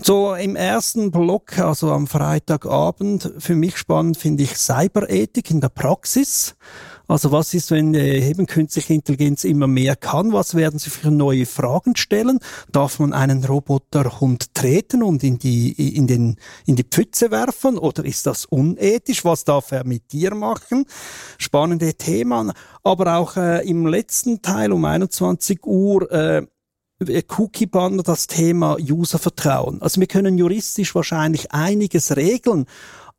So 0.02 0.34
im 0.34 0.56
ersten 0.56 1.10
Block, 1.10 1.58
also 1.58 1.92
am 1.92 2.06
Freitagabend, 2.06 3.30
für 3.38 3.54
mich 3.54 3.76
spannend 3.76 4.16
finde 4.16 4.44
ich 4.44 4.56
Cyberethik 4.56 5.50
in 5.50 5.60
der 5.60 5.68
Praxis. 5.68 6.56
Also 7.10 7.32
was 7.32 7.54
ist, 7.54 7.72
wenn 7.72 7.92
äh, 7.94 8.28
eben 8.28 8.46
künstliche 8.46 8.94
Intelligenz 8.94 9.42
immer 9.42 9.66
mehr 9.66 9.96
kann? 9.96 10.32
Was 10.32 10.54
werden 10.54 10.78
sie 10.78 10.90
für 10.90 11.10
neue 11.10 11.44
Fragen 11.44 11.96
stellen? 11.96 12.38
Darf 12.70 13.00
man 13.00 13.12
einen 13.12 13.44
Roboterhund 13.44 14.54
treten 14.54 15.02
und 15.02 15.24
in 15.24 15.36
die, 15.36 15.96
in 15.96 16.06
den, 16.06 16.36
in 16.66 16.76
die 16.76 16.84
Pfütze 16.84 17.32
werfen? 17.32 17.78
Oder 17.78 18.04
ist 18.04 18.26
das 18.26 18.44
unethisch? 18.44 19.24
Was 19.24 19.44
darf 19.44 19.72
er 19.72 19.84
mit 19.84 20.12
dir 20.12 20.36
machen? 20.36 20.84
Spannende 21.36 21.94
Themen. 21.94 22.52
Aber 22.84 23.16
auch 23.16 23.36
äh, 23.36 23.68
im 23.68 23.88
letzten 23.88 24.40
Teil 24.40 24.70
um 24.70 24.84
21 24.84 25.66
Uhr, 25.66 26.12
äh, 26.12 26.46
Cookie 27.36 27.66
Banner 27.66 28.04
das 28.04 28.28
Thema 28.28 28.76
Uservertrauen. 28.78 29.82
Also 29.82 30.00
wir 30.00 30.06
können 30.06 30.38
juristisch 30.38 30.94
wahrscheinlich 30.94 31.50
einiges 31.50 32.14
regeln, 32.14 32.66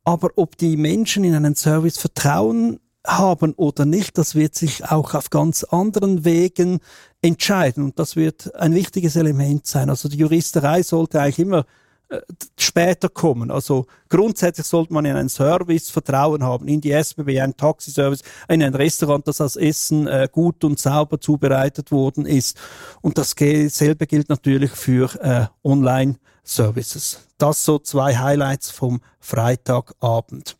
aber 0.02 0.30
ob 0.36 0.56
die 0.56 0.78
Menschen 0.78 1.24
in 1.24 1.34
einen 1.34 1.56
Service 1.56 1.98
vertrauen, 1.98 2.78
haben 3.06 3.54
oder 3.54 3.84
nicht, 3.84 4.16
das 4.18 4.34
wird 4.34 4.54
sich 4.54 4.84
auch 4.84 5.14
auf 5.14 5.30
ganz 5.30 5.64
anderen 5.64 6.24
Wegen 6.24 6.80
entscheiden. 7.20 7.84
Und 7.84 7.98
das 7.98 8.16
wird 8.16 8.54
ein 8.54 8.74
wichtiges 8.74 9.16
Element 9.16 9.66
sein. 9.66 9.90
Also 9.90 10.08
die 10.08 10.18
Juristerei 10.18 10.82
sollte 10.82 11.20
eigentlich 11.20 11.40
immer 11.40 11.64
äh, 12.08 12.20
später 12.58 13.08
kommen. 13.08 13.50
Also 13.50 13.86
grundsätzlich 14.08 14.66
sollte 14.66 14.92
man 14.92 15.04
in 15.04 15.16
einen 15.16 15.28
Service 15.28 15.90
Vertrauen 15.90 16.44
haben, 16.44 16.68
in 16.68 16.80
die 16.80 16.92
SBB, 16.92 17.40
einen 17.40 17.56
Taxiservice, 17.56 18.22
in 18.48 18.62
ein 18.62 18.74
Restaurant, 18.74 19.26
das 19.26 19.56
Essen 19.56 20.06
äh, 20.06 20.28
gut 20.30 20.62
und 20.62 20.78
sauber 20.78 21.20
zubereitet 21.20 21.90
worden 21.90 22.26
ist. 22.26 22.56
Und 23.00 23.18
das 23.18 23.34
selbe 23.36 24.06
gilt 24.06 24.28
natürlich 24.28 24.72
für 24.72 25.14
äh, 25.22 25.46
Online-Services. 25.66 27.28
Das 27.38 27.64
so 27.64 27.78
zwei 27.78 28.16
Highlights 28.16 28.70
vom 28.70 29.00
Freitagabend. 29.18 30.56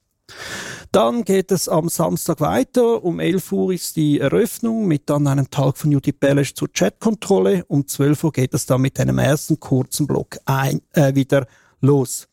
Dann 0.93 1.25
geht 1.25 1.51
es 1.53 1.69
am 1.69 1.89
Samstag 1.89 2.41
weiter. 2.41 3.03
Um 3.03 3.19
11 3.19 3.53
Uhr 3.53 3.73
ist 3.73 3.97
die 3.97 4.21
Eröffnung 4.21 4.87
mit 4.87 5.09
dann 5.09 5.27
einem 5.27 5.51
Tag 5.51 5.79
von 5.79 5.91
Judy 5.91 6.13
Bellish 6.13 6.55
zur 6.55 6.71
Chatkontrolle. 6.73 7.65
Um 7.69 7.87
12 7.87 8.25
Uhr 8.25 8.33
geht 8.33 8.53
es 8.53 8.67
dann 8.67 8.83
mit 8.83 9.01
einem 9.01 9.19
ersten 9.19 9.59
kurzen 9.59 10.07
Block 10.07 10.37
ein, 10.45 10.83
äh, 10.93 11.15
wieder 11.15 11.47
los. 11.81 12.29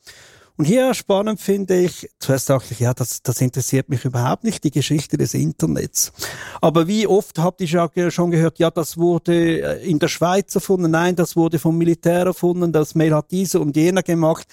Und 0.59 0.65
hier 0.65 0.93
spannend 0.93 1.39
finde 1.39 1.79
ich, 1.79 2.09
zuerst 2.19 2.49
dachte 2.49 2.73
ich, 2.73 2.81
ja, 2.81 2.93
das, 2.93 3.23
das 3.23 3.39
interessiert 3.39 3.87
mich 3.87 4.03
überhaupt 4.03 4.43
nicht, 4.43 4.61
die 4.65 4.71
Geschichte 4.71 5.15
des 5.15 5.33
Internets. 5.33 6.11
Aber 6.59 6.85
wie 6.85 7.07
oft 7.07 7.39
habt 7.39 7.61
ihr 7.61 8.11
schon 8.11 8.31
gehört, 8.31 8.59
ja, 8.59 8.69
das 8.69 8.97
wurde 8.97 9.61
äh, 9.61 9.89
in 9.89 9.99
der 9.99 10.09
Schweiz 10.09 10.53
erfunden, 10.53 10.91
nein, 10.91 11.15
das 11.15 11.37
wurde 11.37 11.59
vom 11.59 11.77
Militär 11.77 12.25
erfunden, 12.25 12.73
das 12.73 12.93
Mail 12.93 13.15
hat 13.15 13.31
dieser 13.31 13.61
und 13.61 13.77
jener 13.77 14.03
gemacht. 14.03 14.47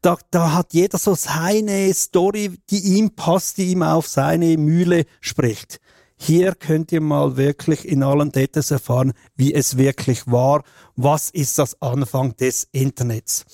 Da, 0.00 0.16
da 0.30 0.54
hat 0.54 0.72
jeder 0.72 0.96
so 0.96 1.14
seine 1.14 1.92
Story, 1.92 2.52
die 2.70 2.96
ihm 2.96 3.10
passt, 3.10 3.58
die 3.58 3.72
ihm 3.72 3.82
auf 3.82 4.08
seine 4.08 4.56
Mühle 4.56 5.04
spricht. 5.20 5.78
Hier 6.16 6.54
könnt 6.54 6.90
ihr 6.92 7.00
mal 7.00 7.38
wirklich 7.38 7.86
in 7.86 8.02
allen 8.02 8.30
Details 8.30 8.70
erfahren, 8.70 9.12
wie 9.36 9.54
es 9.54 9.76
wirklich 9.78 10.26
war. 10.26 10.62
Was 10.94 11.30
ist 11.30 11.58
das 11.58 11.80
Anfang 11.80 12.36
des 12.36 12.68
Internets? 12.72 13.46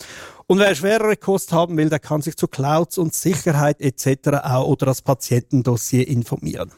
Und 0.49 0.61
wer 0.61 0.75
schwerere 0.77 1.17
Kost 1.17 1.53
haben 1.53 1.77
will, 1.77 1.89
der 1.89 1.99
kann 1.99 2.23
sich 2.23 2.37
zu 2.37 2.47
Clouds 2.47 2.99
und 2.99 3.15
Sicherheit 3.15 3.81
etc. 3.81 4.29
auch 4.45 4.69
oder 4.69 4.87
das 4.87 5.03
Patientendossier 5.03 6.07
informieren. 6.07 6.71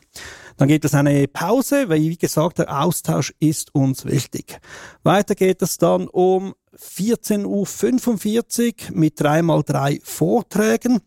Dann 0.56 0.68
gibt 0.68 0.86
es 0.86 0.94
eine 0.94 1.28
Pause, 1.28 1.88
weil 1.88 2.00
wie 2.00 2.16
gesagt, 2.16 2.58
der 2.58 2.82
Austausch 2.82 3.34
ist 3.40 3.74
uns 3.74 4.06
wichtig. 4.06 4.58
Weiter 5.02 5.34
geht 5.34 5.60
es 5.60 5.76
dann 5.76 6.08
um 6.08 6.54
14.45 6.76 7.44
Uhr 8.90 8.96
mit 8.96 9.20
3x3 9.20 10.00
Vorträgen. 10.02 11.00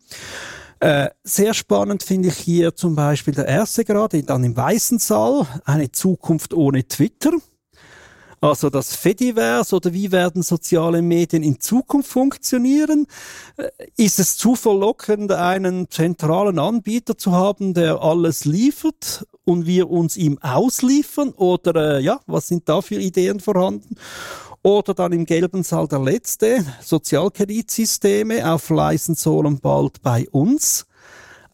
Äh, 0.78 1.10
sehr 1.22 1.54
spannend 1.54 2.02
finde 2.02 2.28
ich 2.28 2.38
hier 2.38 2.74
zum 2.74 2.94
Beispiel 2.94 3.34
der 3.34 3.46
erste 3.46 3.84
gerade, 3.84 4.22
dann 4.22 4.42
im 4.44 4.56
Weißen 4.56 4.98
Saal, 4.98 5.46
eine 5.64 5.92
Zukunft 5.92 6.54
ohne 6.54 6.86
Twitter. 6.86 7.32
Also 8.42 8.70
das 8.70 8.96
Fediverse 8.96 9.76
oder 9.76 9.92
wie 9.92 10.10
werden 10.10 10.42
soziale 10.42 11.00
Medien 11.00 11.44
in 11.44 11.60
Zukunft 11.60 12.10
funktionieren? 12.10 13.06
Äh, 13.56 13.68
ist 13.96 14.18
es 14.18 14.36
zu 14.36 14.56
verlockend, 14.56 15.30
einen 15.30 15.88
zentralen 15.88 16.58
Anbieter 16.58 17.16
zu 17.16 17.30
haben, 17.30 17.72
der 17.72 18.02
alles 18.02 18.44
liefert 18.44 19.28
und 19.44 19.66
wir 19.66 19.88
uns 19.88 20.16
ihm 20.16 20.38
ausliefern? 20.42 21.30
Oder 21.30 21.98
äh, 21.98 22.02
ja, 22.02 22.18
was 22.26 22.48
sind 22.48 22.68
da 22.68 22.82
für 22.82 22.96
Ideen 22.96 23.38
vorhanden? 23.38 23.94
Oder 24.64 24.92
dann 24.94 25.12
im 25.12 25.24
gelben 25.24 25.62
Saal 25.62 25.86
der 25.86 26.00
letzte, 26.00 26.66
Sozialkreditsysteme 26.82 28.52
auf 28.52 28.70
leisen 28.70 29.14
Sohlen 29.14 29.60
bald 29.60 30.02
bei 30.02 30.28
uns. 30.32 30.86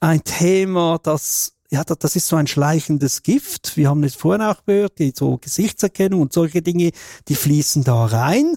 Ein 0.01 0.25
Thema, 0.25 0.99
das 1.03 1.58
ja, 1.71 1.85
das 1.85 2.17
ist 2.17 2.29
so 2.29 2.37
ein 2.37 2.47
schleichendes 2.47 3.23
Gift. 3.23 3.77
Wir 3.77 3.91
haben 3.91 4.03
es 4.05 4.15
vorhin 4.15 4.43
auch 4.43 4.65
gehört, 4.65 4.99
die 4.99 5.13
so 5.15 5.37
Gesichtserkennung 5.39 6.23
und 6.23 6.33
solche 6.33 6.63
Dinge, 6.63 6.93
die 7.29 7.35
fließen 7.35 7.85
da 7.85 8.07
rein. 8.07 8.57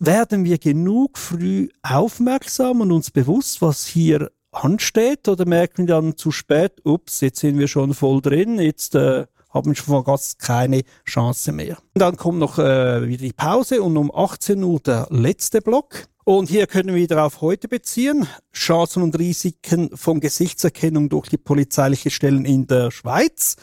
Werden 0.00 0.44
wir 0.44 0.58
genug 0.58 1.18
früh 1.18 1.68
aufmerksam 1.82 2.80
und 2.80 2.92
uns 2.92 3.10
bewusst, 3.10 3.62
was 3.62 3.86
hier 3.86 4.30
ansteht, 4.50 5.28
oder 5.28 5.46
merken 5.46 5.86
wir 5.86 5.94
dann 5.94 6.16
zu 6.16 6.30
spät, 6.30 6.84
ups, 6.84 7.20
jetzt 7.20 7.40
sind 7.40 7.58
wir 7.58 7.68
schon 7.68 7.94
voll 7.94 8.20
drin, 8.22 8.58
jetzt 8.58 8.94
äh, 8.94 9.26
haben 9.50 9.70
wir 9.70 9.74
schon 9.76 10.04
fast 10.04 10.38
keine 10.38 10.82
Chance 11.04 11.52
mehr. 11.52 11.78
Und 11.94 12.00
dann 12.00 12.16
kommt 12.16 12.38
noch 12.38 12.58
äh, 12.58 13.06
wieder 13.06 13.22
die 13.22 13.32
Pause 13.32 13.82
und 13.82 13.96
um 13.96 14.10
18 14.14 14.62
Uhr 14.62 14.80
der 14.80 15.06
letzte 15.10 15.60
Block. 15.60 16.06
Und 16.28 16.50
hier 16.50 16.66
können 16.66 16.90
wir 16.90 16.96
wieder 16.96 17.24
auf 17.24 17.40
heute 17.40 17.68
beziehen. 17.68 18.28
Chancen 18.52 19.02
und 19.02 19.18
Risiken 19.18 19.96
von 19.96 20.20
Gesichtserkennung 20.20 21.08
durch 21.08 21.30
die 21.30 21.38
polizeiliche 21.38 22.10
Stellen 22.10 22.44
in 22.44 22.66
der 22.66 22.90
Schweiz 22.90 23.56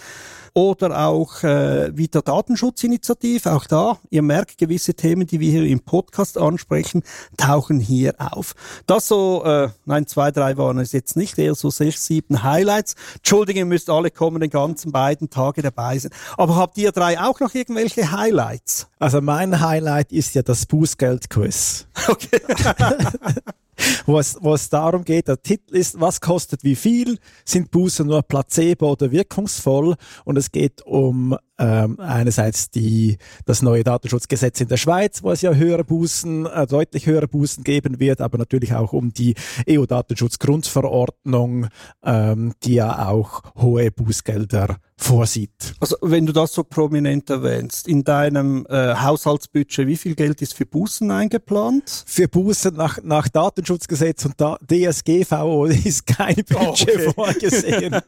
oder 0.55 1.05
auch 1.05 1.43
äh, 1.43 1.95
wieder 1.95 2.21
Datenschutzinitiative. 2.21 3.51
Auch 3.51 3.65
da, 3.65 3.99
ihr 4.09 4.21
merkt, 4.21 4.57
gewisse 4.57 4.93
Themen, 4.93 5.27
die 5.27 5.41
wir 5.41 5.51
hier 5.51 5.65
im 5.65 5.81
Podcast 5.81 6.37
ansprechen, 6.37 7.03
tauchen 7.37 7.79
hier 7.79 8.15
auf. 8.17 8.55
Das 8.87 9.09
so, 9.09 9.43
äh, 9.43 9.69
nein, 9.83 10.07
zwei, 10.07 10.31
drei 10.31 10.57
waren 10.57 10.79
es 10.79 10.93
jetzt 10.93 11.17
nicht, 11.17 11.37
eher 11.37 11.55
so 11.55 11.69
sechs, 11.69 12.05
sieben 12.05 12.41
Highlights. 12.41 12.95
Entschuldigung, 13.17 13.59
ihr 13.59 13.65
müsst 13.65 13.89
alle 13.89 14.11
kommen, 14.11 14.39
den 14.39 14.49
ganzen 14.49 14.93
beiden 14.93 15.29
Tage 15.29 15.61
dabei 15.61 15.99
sein. 15.99 16.11
Aber 16.37 16.55
habt 16.55 16.77
ihr 16.77 16.93
drei 16.93 17.19
auch 17.19 17.41
noch 17.41 17.53
irgendwelche 17.53 18.11
Highlights? 18.13 18.87
Also 18.97 19.19
mein 19.19 19.59
Highlight 19.59 20.13
ist 20.13 20.35
ja 20.35 20.41
das 20.41 20.65
Bußgeld-Quiz. 20.67 21.87
Okay. 22.07 22.39
wo 24.05 24.19
es, 24.19 24.37
wo 24.39 24.53
es 24.53 24.69
darum 24.69 25.03
geht, 25.03 25.27
der 25.27 25.41
Titel 25.41 25.75
ist, 25.75 25.99
was 25.99 26.21
kostet 26.21 26.63
wie 26.63 26.75
viel, 26.75 27.17
sind 27.43 27.71
Bußen 27.71 28.05
nur 28.07 28.21
placebo 28.23 28.91
oder 28.91 29.11
wirkungsvoll? 29.11 29.95
Und 30.23 30.37
es 30.37 30.51
geht 30.51 30.81
um 30.83 31.37
ähm, 31.57 31.99
einerseits 31.99 32.69
die, 32.69 33.17
das 33.45 33.61
neue 33.61 33.83
Datenschutzgesetz 33.83 34.61
in 34.61 34.67
der 34.67 34.77
Schweiz, 34.77 35.23
wo 35.23 35.31
es 35.31 35.41
ja 35.41 35.53
höhere 35.53 35.83
Bußen, 35.83 36.45
äh, 36.45 36.67
deutlich 36.67 37.05
höhere 37.05 37.27
Bußen 37.27 37.63
geben 37.63 37.99
wird, 37.99 38.21
aber 38.21 38.37
natürlich 38.37 38.73
auch 38.73 38.93
um 38.93 39.13
die 39.13 39.35
EU-Datenschutzgrundverordnung, 39.69 41.67
ähm, 42.03 42.53
die 42.63 42.75
ja 42.75 43.07
auch 43.07 43.41
hohe 43.55 43.91
Bußgelder 43.91 44.77
vorsieht. 44.97 45.75
Also 45.79 45.97
wenn 46.01 46.25
du 46.25 46.31
das 46.31 46.53
so 46.53 46.63
prominent 46.63 47.29
erwähnst, 47.29 47.87
in 47.87 48.03
deinem 48.03 48.65
äh, 48.69 48.95
Haushaltsbudget, 48.95 49.87
wie 49.87 49.97
viel 49.97 50.15
Geld 50.15 50.41
ist 50.41 50.53
für 50.53 50.65
Bußen 50.65 51.11
eingeplant? 51.11 52.03
Für 52.05 52.27
Bußen 52.27 52.73
nach, 52.75 52.99
nach 53.03 53.27
Datenschutzgesetz 53.27 54.25
und 54.25 54.35
da, 54.37 54.57
DSGVO 54.65 55.65
ist 55.85 56.07
kein 56.07 56.35
Budget 56.35 56.55
oh, 56.55 56.69
okay. 56.69 57.13
vorgesehen. 57.13 57.99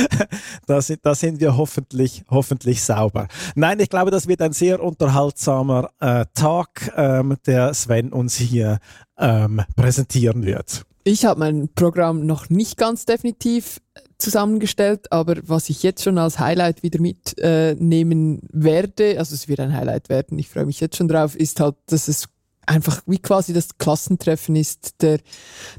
da, 0.66 0.80
sind, 0.80 1.00
da 1.04 1.14
sind 1.14 1.40
wir 1.40 1.56
hoffentlich, 1.56 2.24
hoffentlich 2.30 2.81
sauber. 2.86 3.28
Nein, 3.54 3.80
ich 3.80 3.88
glaube, 3.88 4.10
das 4.10 4.28
wird 4.28 4.42
ein 4.42 4.52
sehr 4.52 4.82
unterhaltsamer 4.82 5.90
äh, 6.00 6.24
Tag, 6.34 6.92
ähm, 6.96 7.36
der 7.46 7.74
Sven 7.74 8.12
uns 8.12 8.36
hier 8.36 8.78
ähm, 9.18 9.62
präsentieren 9.76 10.44
wird. 10.44 10.84
Ich 11.04 11.24
habe 11.24 11.40
mein 11.40 11.68
Programm 11.74 12.26
noch 12.26 12.48
nicht 12.48 12.76
ganz 12.76 13.04
definitiv 13.06 13.80
zusammengestellt, 14.18 15.10
aber 15.10 15.36
was 15.42 15.68
ich 15.68 15.82
jetzt 15.82 16.04
schon 16.04 16.16
als 16.16 16.38
Highlight 16.38 16.84
wieder 16.84 17.00
mitnehmen 17.00 18.38
äh, 18.38 18.48
werde, 18.52 19.18
also 19.18 19.34
es 19.34 19.48
wird 19.48 19.58
ein 19.58 19.76
Highlight 19.76 20.08
werden, 20.08 20.38
ich 20.38 20.48
freue 20.48 20.66
mich 20.66 20.78
jetzt 20.78 20.96
schon 20.96 21.08
drauf, 21.08 21.34
ist 21.34 21.58
halt, 21.58 21.74
dass 21.86 22.06
es 22.06 22.28
einfach 22.66 23.02
wie 23.06 23.18
quasi 23.18 23.52
das 23.52 23.76
Klassentreffen 23.78 24.56
ist 24.56 25.02
der 25.02 25.20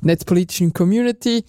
netzpolitischen 0.01 0.73
Community. 0.73 1.43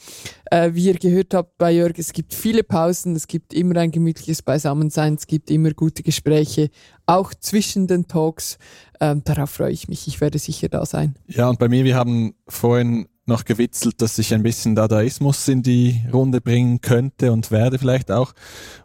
Äh, 0.50 0.74
wie 0.74 0.86
ihr 0.86 0.98
gehört 0.98 1.34
habt 1.34 1.58
bei 1.58 1.72
Jörg, 1.72 1.98
es 1.98 2.12
gibt 2.12 2.34
viele 2.34 2.62
Pausen, 2.62 3.16
es 3.16 3.26
gibt 3.26 3.52
immer 3.52 3.76
ein 3.76 3.90
gemütliches 3.90 4.42
Beisammensein, 4.42 5.14
es 5.14 5.26
gibt 5.26 5.50
immer 5.50 5.72
gute 5.72 6.02
Gespräche, 6.02 6.70
auch 7.06 7.34
zwischen 7.34 7.86
den 7.86 8.06
Talks. 8.06 8.58
Ähm, 9.00 9.22
darauf 9.24 9.50
freue 9.50 9.72
ich 9.72 9.88
mich, 9.88 10.06
ich 10.06 10.20
werde 10.20 10.38
sicher 10.38 10.68
da 10.68 10.86
sein. 10.86 11.16
Ja, 11.26 11.48
und 11.48 11.58
bei 11.58 11.68
mir, 11.68 11.84
wir 11.84 11.96
haben 11.96 12.34
vorhin 12.46 13.08
noch 13.26 13.44
gewitzelt, 13.44 14.02
dass 14.02 14.18
ich 14.18 14.34
ein 14.34 14.42
bisschen 14.42 14.74
Dadaismus 14.74 15.48
in 15.48 15.62
die 15.62 16.02
Runde 16.12 16.40
bringen 16.40 16.80
könnte 16.80 17.32
und 17.32 17.50
werde 17.50 17.78
vielleicht 17.78 18.10
auch. 18.10 18.34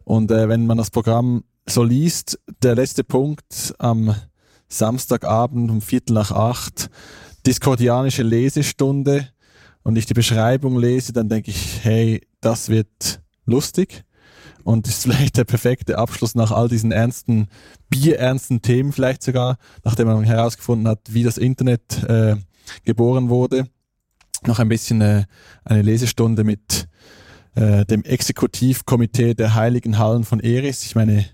Und 0.06 0.32
äh, 0.32 0.48
wenn 0.48 0.66
man 0.66 0.78
das 0.78 0.92
Programm 0.92 1.44
so 1.68 1.84
liest, 1.84 2.40
der 2.64 2.76
letzte 2.76 3.04
Punkt 3.04 3.76
am 3.78 4.16
Samstagabend 4.70 5.70
um 5.72 5.82
Viertel 5.82 6.14
nach 6.14 6.32
acht, 6.32 6.90
diskordianische 7.46 8.24
Lesestunde 8.24 9.28
und 9.84 9.98
ich 9.98 10.06
die 10.06 10.14
Beschreibung 10.14 10.78
lese, 10.78 11.14
dann 11.14 11.30
denke 11.30 11.52
ich, 11.52 11.84
hey, 11.84 12.22
das 12.42 12.70
wird 12.70 13.22
lustig 13.46 14.04
und 14.64 14.88
ist 14.88 15.02
vielleicht 15.04 15.38
der 15.38 15.46
perfekte 15.46 15.98
Abschluss 15.98 16.36
nach 16.36 16.52
all 16.52 16.70
diesen 16.70 16.92
ernsten, 16.92 17.48
bierernsten 17.90 18.62
Themen 18.62 18.92
vielleicht 18.92 19.24
sogar, 19.24 19.58
nachdem 19.84 20.08
man 20.08 20.24
herausgefunden 20.24 20.88
hat, 20.88 21.00
wie 21.10 21.24
das 21.24 21.38
Internet 21.38 22.04
äh, 22.04 22.36
geboren 22.86 23.30
wurde 23.30 23.66
noch 24.48 24.60
ein 24.60 24.70
bisschen 24.70 25.02
äh, 25.02 25.26
eine 25.66 25.82
Lesestunde 25.82 26.44
mit 26.44 26.88
äh, 27.56 27.86
dem 27.86 28.04
Exekutivkomitee 28.04 29.34
der 29.34 29.56
Heiligen 29.56 29.98
Hallen 29.98 30.24
von 30.24 30.40
Eris. 30.40 30.86
Ich 30.86 30.96
meine, 30.96 31.26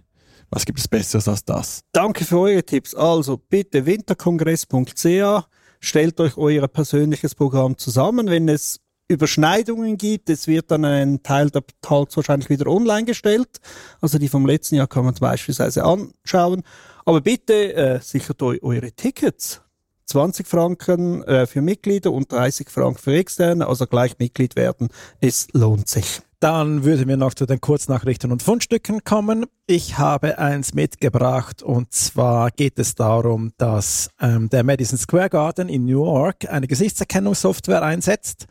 was 0.55 0.65
gibt 0.65 0.79
es 0.79 0.87
Besseres 0.87 1.27
als 1.27 1.43
das? 1.43 1.81
Danke 1.91 2.23
für 2.23 2.39
eure 2.39 2.63
Tipps. 2.63 2.95
Also 2.95 3.37
bitte 3.37 3.85
winterkongress.ca, 3.85 5.45
stellt 5.81 6.19
euch 6.21 6.37
euer 6.37 6.67
persönliches 6.69 7.35
Programm 7.35 7.77
zusammen. 7.77 8.27
Wenn 8.27 8.47
es 8.47 8.79
Überschneidungen 9.09 9.97
gibt, 9.97 10.29
es 10.29 10.47
wird 10.47 10.71
dann 10.71 10.85
ein 10.85 11.21
Teil 11.21 11.49
der 11.49 11.63
Talks 11.81 12.15
wahrscheinlich 12.15 12.49
wieder 12.49 12.67
online 12.67 13.03
gestellt. 13.03 13.59
Also 13.99 14.17
die 14.17 14.29
vom 14.29 14.45
letzten 14.45 14.75
Jahr 14.75 14.87
kann 14.87 15.03
man 15.03 15.13
beispielsweise 15.15 15.83
anschauen. 15.83 16.63
Aber 17.03 17.19
bitte 17.19 17.73
äh, 17.73 17.99
sichert 18.01 18.41
euch 18.41 18.63
eure 18.63 18.93
Tickets. 18.93 19.61
20 20.05 20.47
Franken 20.47 21.23
äh, 21.23 21.47
für 21.47 21.61
Mitglieder 21.61 22.11
und 22.13 22.31
30 22.31 22.69
Franken 22.69 22.99
für 22.99 23.15
Externe, 23.15 23.67
also 23.67 23.87
gleich 23.87 24.17
Mitglied 24.19 24.55
werden. 24.55 24.87
Es 25.19 25.47
lohnt 25.51 25.89
sich. 25.89 26.21
Dann 26.39 26.83
würden 26.83 27.07
wir 27.07 27.17
noch 27.17 27.33
zu 27.33 27.45
den 27.45 27.61
Kurznachrichten 27.61 28.31
und 28.31 28.43
Fundstücken 28.43 29.03
kommen. 29.03 29.45
Ich 29.67 29.97
habe 29.97 30.37
eins 30.37 30.73
mitgebracht 30.73 31.63
und 31.63 31.93
zwar 31.93 32.51
geht 32.51 32.77
es 32.77 32.95
darum, 32.95 33.51
dass 33.57 34.09
ähm, 34.19 34.49
der 34.49 34.63
Madison 34.63 34.97
Square 34.97 35.29
Garden 35.29 35.69
in 35.69 35.85
New 35.85 36.05
York 36.05 36.49
eine 36.49 36.67
Gesichtserkennungssoftware 36.67 37.81
einsetzt. 37.81 38.47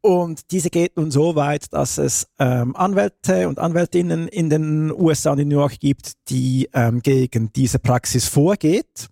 Und 0.00 0.50
diese 0.50 0.68
geht 0.68 0.96
nun 0.96 1.12
so 1.12 1.36
weit, 1.36 1.72
dass 1.72 1.96
es 1.96 2.26
ähm, 2.38 2.74
Anwälte 2.74 3.48
und 3.48 3.60
Anwältinnen 3.60 4.26
in 4.26 4.50
den 4.50 4.90
USA 4.90 5.30
und 5.32 5.38
in 5.38 5.48
New 5.48 5.60
York 5.60 5.78
gibt, 5.78 6.12
die 6.28 6.68
ähm, 6.72 7.00
gegen 7.02 7.52
diese 7.52 7.78
Praxis 7.78 8.26
vorgeht. 8.26 9.08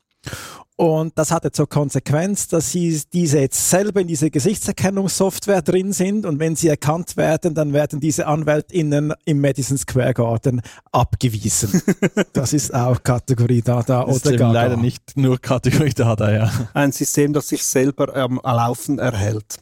Und 0.80 1.18
das 1.18 1.30
hatte 1.30 1.52
zur 1.52 1.68
Konsequenz, 1.68 2.48
dass 2.48 2.72
sie 2.72 3.02
diese 3.12 3.38
jetzt 3.40 3.68
selber 3.68 4.00
in 4.00 4.06
diese 4.06 4.30
Gesichtserkennungssoftware 4.30 5.60
drin 5.60 5.92
sind 5.92 6.24
und 6.24 6.38
wenn 6.38 6.56
sie 6.56 6.68
erkannt 6.68 7.18
werden, 7.18 7.54
dann 7.54 7.74
werden 7.74 8.00
diese 8.00 8.26
AnwältInnen 8.26 9.12
im 9.26 9.42
Madison 9.42 9.76
Square 9.76 10.14
Garden 10.14 10.62
abgewiesen. 10.90 11.82
das 12.32 12.54
ist 12.54 12.72
auch 12.72 13.02
Kategorie 13.02 13.60
Dada 13.60 14.06
das 14.06 14.22
oder 14.22 14.32
ist 14.32 14.38
Gaga. 14.38 14.52
leider 14.52 14.76
nicht 14.78 15.18
nur 15.18 15.38
Kategorie 15.38 15.92
Dada, 15.92 16.32
ja. 16.32 16.50
Ein 16.72 16.92
System, 16.92 17.34
das 17.34 17.48
sich 17.48 17.62
selber 17.62 18.16
am 18.16 18.36
ähm, 18.36 18.40
Laufen 18.42 18.98
erhält. 18.98 19.58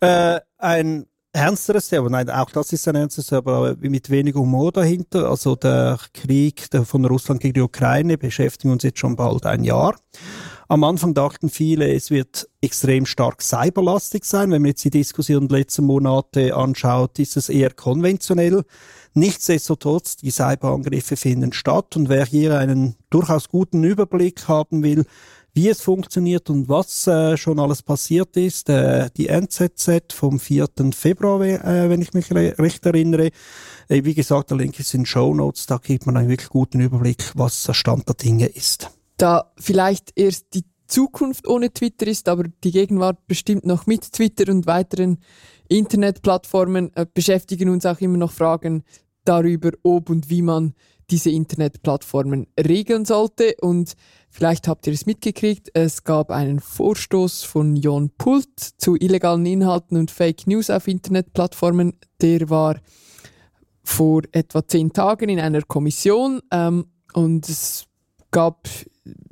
Äh, 0.00 0.40
ein 0.58 1.06
ernsteres 1.32 1.90
Thema, 1.90 2.10
nein, 2.10 2.28
auch 2.28 2.50
das 2.50 2.72
ist 2.72 2.88
ein 2.88 2.96
ernstes, 2.96 3.32
aber 3.32 3.76
mit 3.78 4.10
wenig 4.10 4.34
Humor 4.34 4.72
dahinter. 4.72 5.30
Also 5.30 5.54
der 5.54 6.00
Krieg 6.12 6.68
von 6.84 7.04
Russland 7.04 7.40
gegen 7.40 7.54
die 7.54 7.60
Ukraine 7.60 8.18
beschäftigt 8.18 8.64
uns 8.64 8.82
jetzt 8.82 8.98
schon 8.98 9.14
bald 9.14 9.46
ein 9.46 9.62
Jahr. 9.62 9.94
Am 10.68 10.82
Anfang 10.82 11.14
dachten 11.14 11.48
viele, 11.48 11.94
es 11.94 12.10
wird 12.10 12.48
extrem 12.60 13.06
stark 13.06 13.40
cyberlastig 13.40 14.24
sein. 14.24 14.50
Wenn 14.50 14.62
man 14.62 14.70
jetzt 14.70 14.84
die 14.84 14.90
Diskussion 14.90 15.46
der 15.46 15.58
letzten 15.58 15.84
Monate 15.84 16.56
anschaut, 16.56 17.20
ist 17.20 17.36
es 17.36 17.48
eher 17.48 17.70
konventionell. 17.70 18.64
Nichtsdestotrotz, 19.14 20.16
die 20.16 20.32
Cyberangriffe 20.32 21.16
finden 21.16 21.52
statt 21.52 21.96
und 21.96 22.08
wer 22.08 22.26
hier 22.26 22.58
einen 22.58 22.96
durchaus 23.10 23.48
guten 23.48 23.84
Überblick 23.84 24.48
haben 24.48 24.82
will, 24.82 25.04
wie 25.54 25.68
es 25.68 25.80
funktioniert 25.80 26.50
und 26.50 26.68
was 26.68 27.06
äh, 27.06 27.36
schon 27.36 27.60
alles 27.60 27.84
passiert 27.84 28.36
ist. 28.36 28.68
Äh, 28.68 29.08
die 29.16 29.28
NZZ 29.28 30.12
vom 30.12 30.40
4. 30.40 30.68
Februar, 30.92 31.40
äh, 31.42 31.88
wenn 31.88 32.02
ich 32.02 32.12
mich 32.12 32.30
recht 32.32 32.84
erinnere. 32.84 33.30
Äh, 33.88 34.04
wie 34.04 34.14
gesagt, 34.14 34.50
der 34.50 34.58
Link 34.58 34.78
ist 34.80 34.92
in 34.94 35.06
Show 35.06 35.32
Notes. 35.32 35.66
Da 35.66 35.78
gibt 35.78 36.06
man 36.06 36.16
einen 36.16 36.28
wirklich 36.28 36.50
guten 36.50 36.80
Überblick, 36.80 37.32
was 37.36 37.62
der 37.62 37.72
Stand 37.72 38.08
der 38.08 38.16
Dinge 38.16 38.46
ist. 38.46 38.90
Da 39.16 39.52
vielleicht 39.58 40.12
erst 40.16 40.54
die 40.54 40.64
Zukunft 40.86 41.48
ohne 41.48 41.72
Twitter 41.72 42.06
ist, 42.06 42.28
aber 42.28 42.44
die 42.62 42.70
Gegenwart 42.70 43.26
bestimmt 43.26 43.64
noch 43.64 43.86
mit 43.86 44.12
Twitter 44.12 44.52
und 44.52 44.66
weiteren 44.66 45.18
Internetplattformen 45.68 46.94
äh, 46.94 47.06
beschäftigen 47.12 47.68
uns 47.70 47.86
auch 47.86 48.00
immer 48.00 48.18
noch 48.18 48.30
Fragen 48.30 48.84
darüber, 49.24 49.72
ob 49.82 50.10
und 50.10 50.30
wie 50.30 50.42
man 50.42 50.74
diese 51.10 51.30
Internetplattformen 51.30 52.46
regeln 52.58 53.04
sollte. 53.04 53.54
Und 53.60 53.94
vielleicht 54.30 54.68
habt 54.68 54.86
ihr 54.86 54.92
es 54.92 55.06
mitgekriegt, 55.06 55.70
es 55.74 56.04
gab 56.04 56.30
einen 56.30 56.60
Vorstoß 56.60 57.44
von 57.44 57.76
Jon 57.76 58.10
Pult 58.16 58.58
zu 58.58 58.96
illegalen 58.96 59.46
Inhalten 59.46 59.96
und 59.96 60.10
Fake 60.10 60.46
News 60.46 60.70
auf 60.70 60.88
Internetplattformen. 60.88 61.94
Der 62.20 62.48
war 62.48 62.76
vor 63.82 64.22
etwa 64.32 64.66
zehn 64.66 64.92
Tagen 64.92 65.28
in 65.28 65.38
einer 65.38 65.62
Kommission 65.62 66.40
ähm, 66.50 66.86
und 67.12 67.48
es 67.48 67.86
gab 68.32 68.68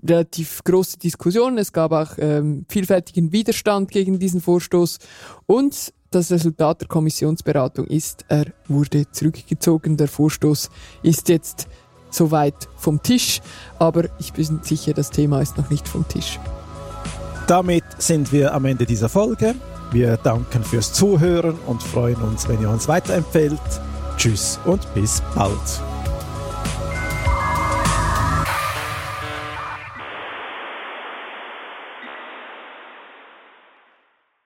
relativ 0.07 0.63
große 0.65 0.99
Diskussionen, 0.99 1.59
es 1.59 1.73
gab 1.73 1.93
auch 1.93 2.13
ähm, 2.19 2.65
vielfältigen 2.69 3.33
Widerstand 3.33 3.91
gegen 3.91 4.19
diesen 4.19 4.41
Vorstoß 4.41 4.99
und 5.47 5.93
das 6.15 6.31
Resultat 6.31 6.83
der 6.83 6.89
Kommissionsberatung 6.89 7.87
ist, 7.87 8.25
er 8.29 8.47
wurde 8.69 9.11
zurückgezogen. 9.11 9.97
Der 9.97 10.07
Vorstoß 10.07 10.71
ist 11.03 11.29
jetzt 11.29 11.67
soweit 12.11 12.69
vom 12.77 13.03
Tisch, 13.03 13.41
aber 13.79 14.05
ich 14.21 14.33
bin 14.33 14.61
sicher, 14.63 14.95
das 14.95 15.11
Thema 15.11 15.41
ist 15.41 15.59
noch 15.59 15.71
nicht 15.71 15.89
vom 15.89 16.07
Tisch. 16.07 16.39
Damit 17.47 17.85
sind 17.99 18.33
wir 18.33 18.55
am 18.55 18.65
Ende 18.65 18.87
dieser 18.87 19.09
Folge. 19.09 19.55
Wir 19.91 20.17
danken 20.17 20.65
fürs 20.65 20.93
Zuhören 20.93 21.57
und 21.67 21.83
freuen 21.83 22.17
uns, 22.17 22.49
wenn 22.49 22.61
ihr 22.63 22.71
uns 22.71 22.89
weiterempfehlt. 22.89 23.61
Tschüss 24.17 24.59
und 24.65 24.83
bis 24.95 25.23
bald. 25.35 25.94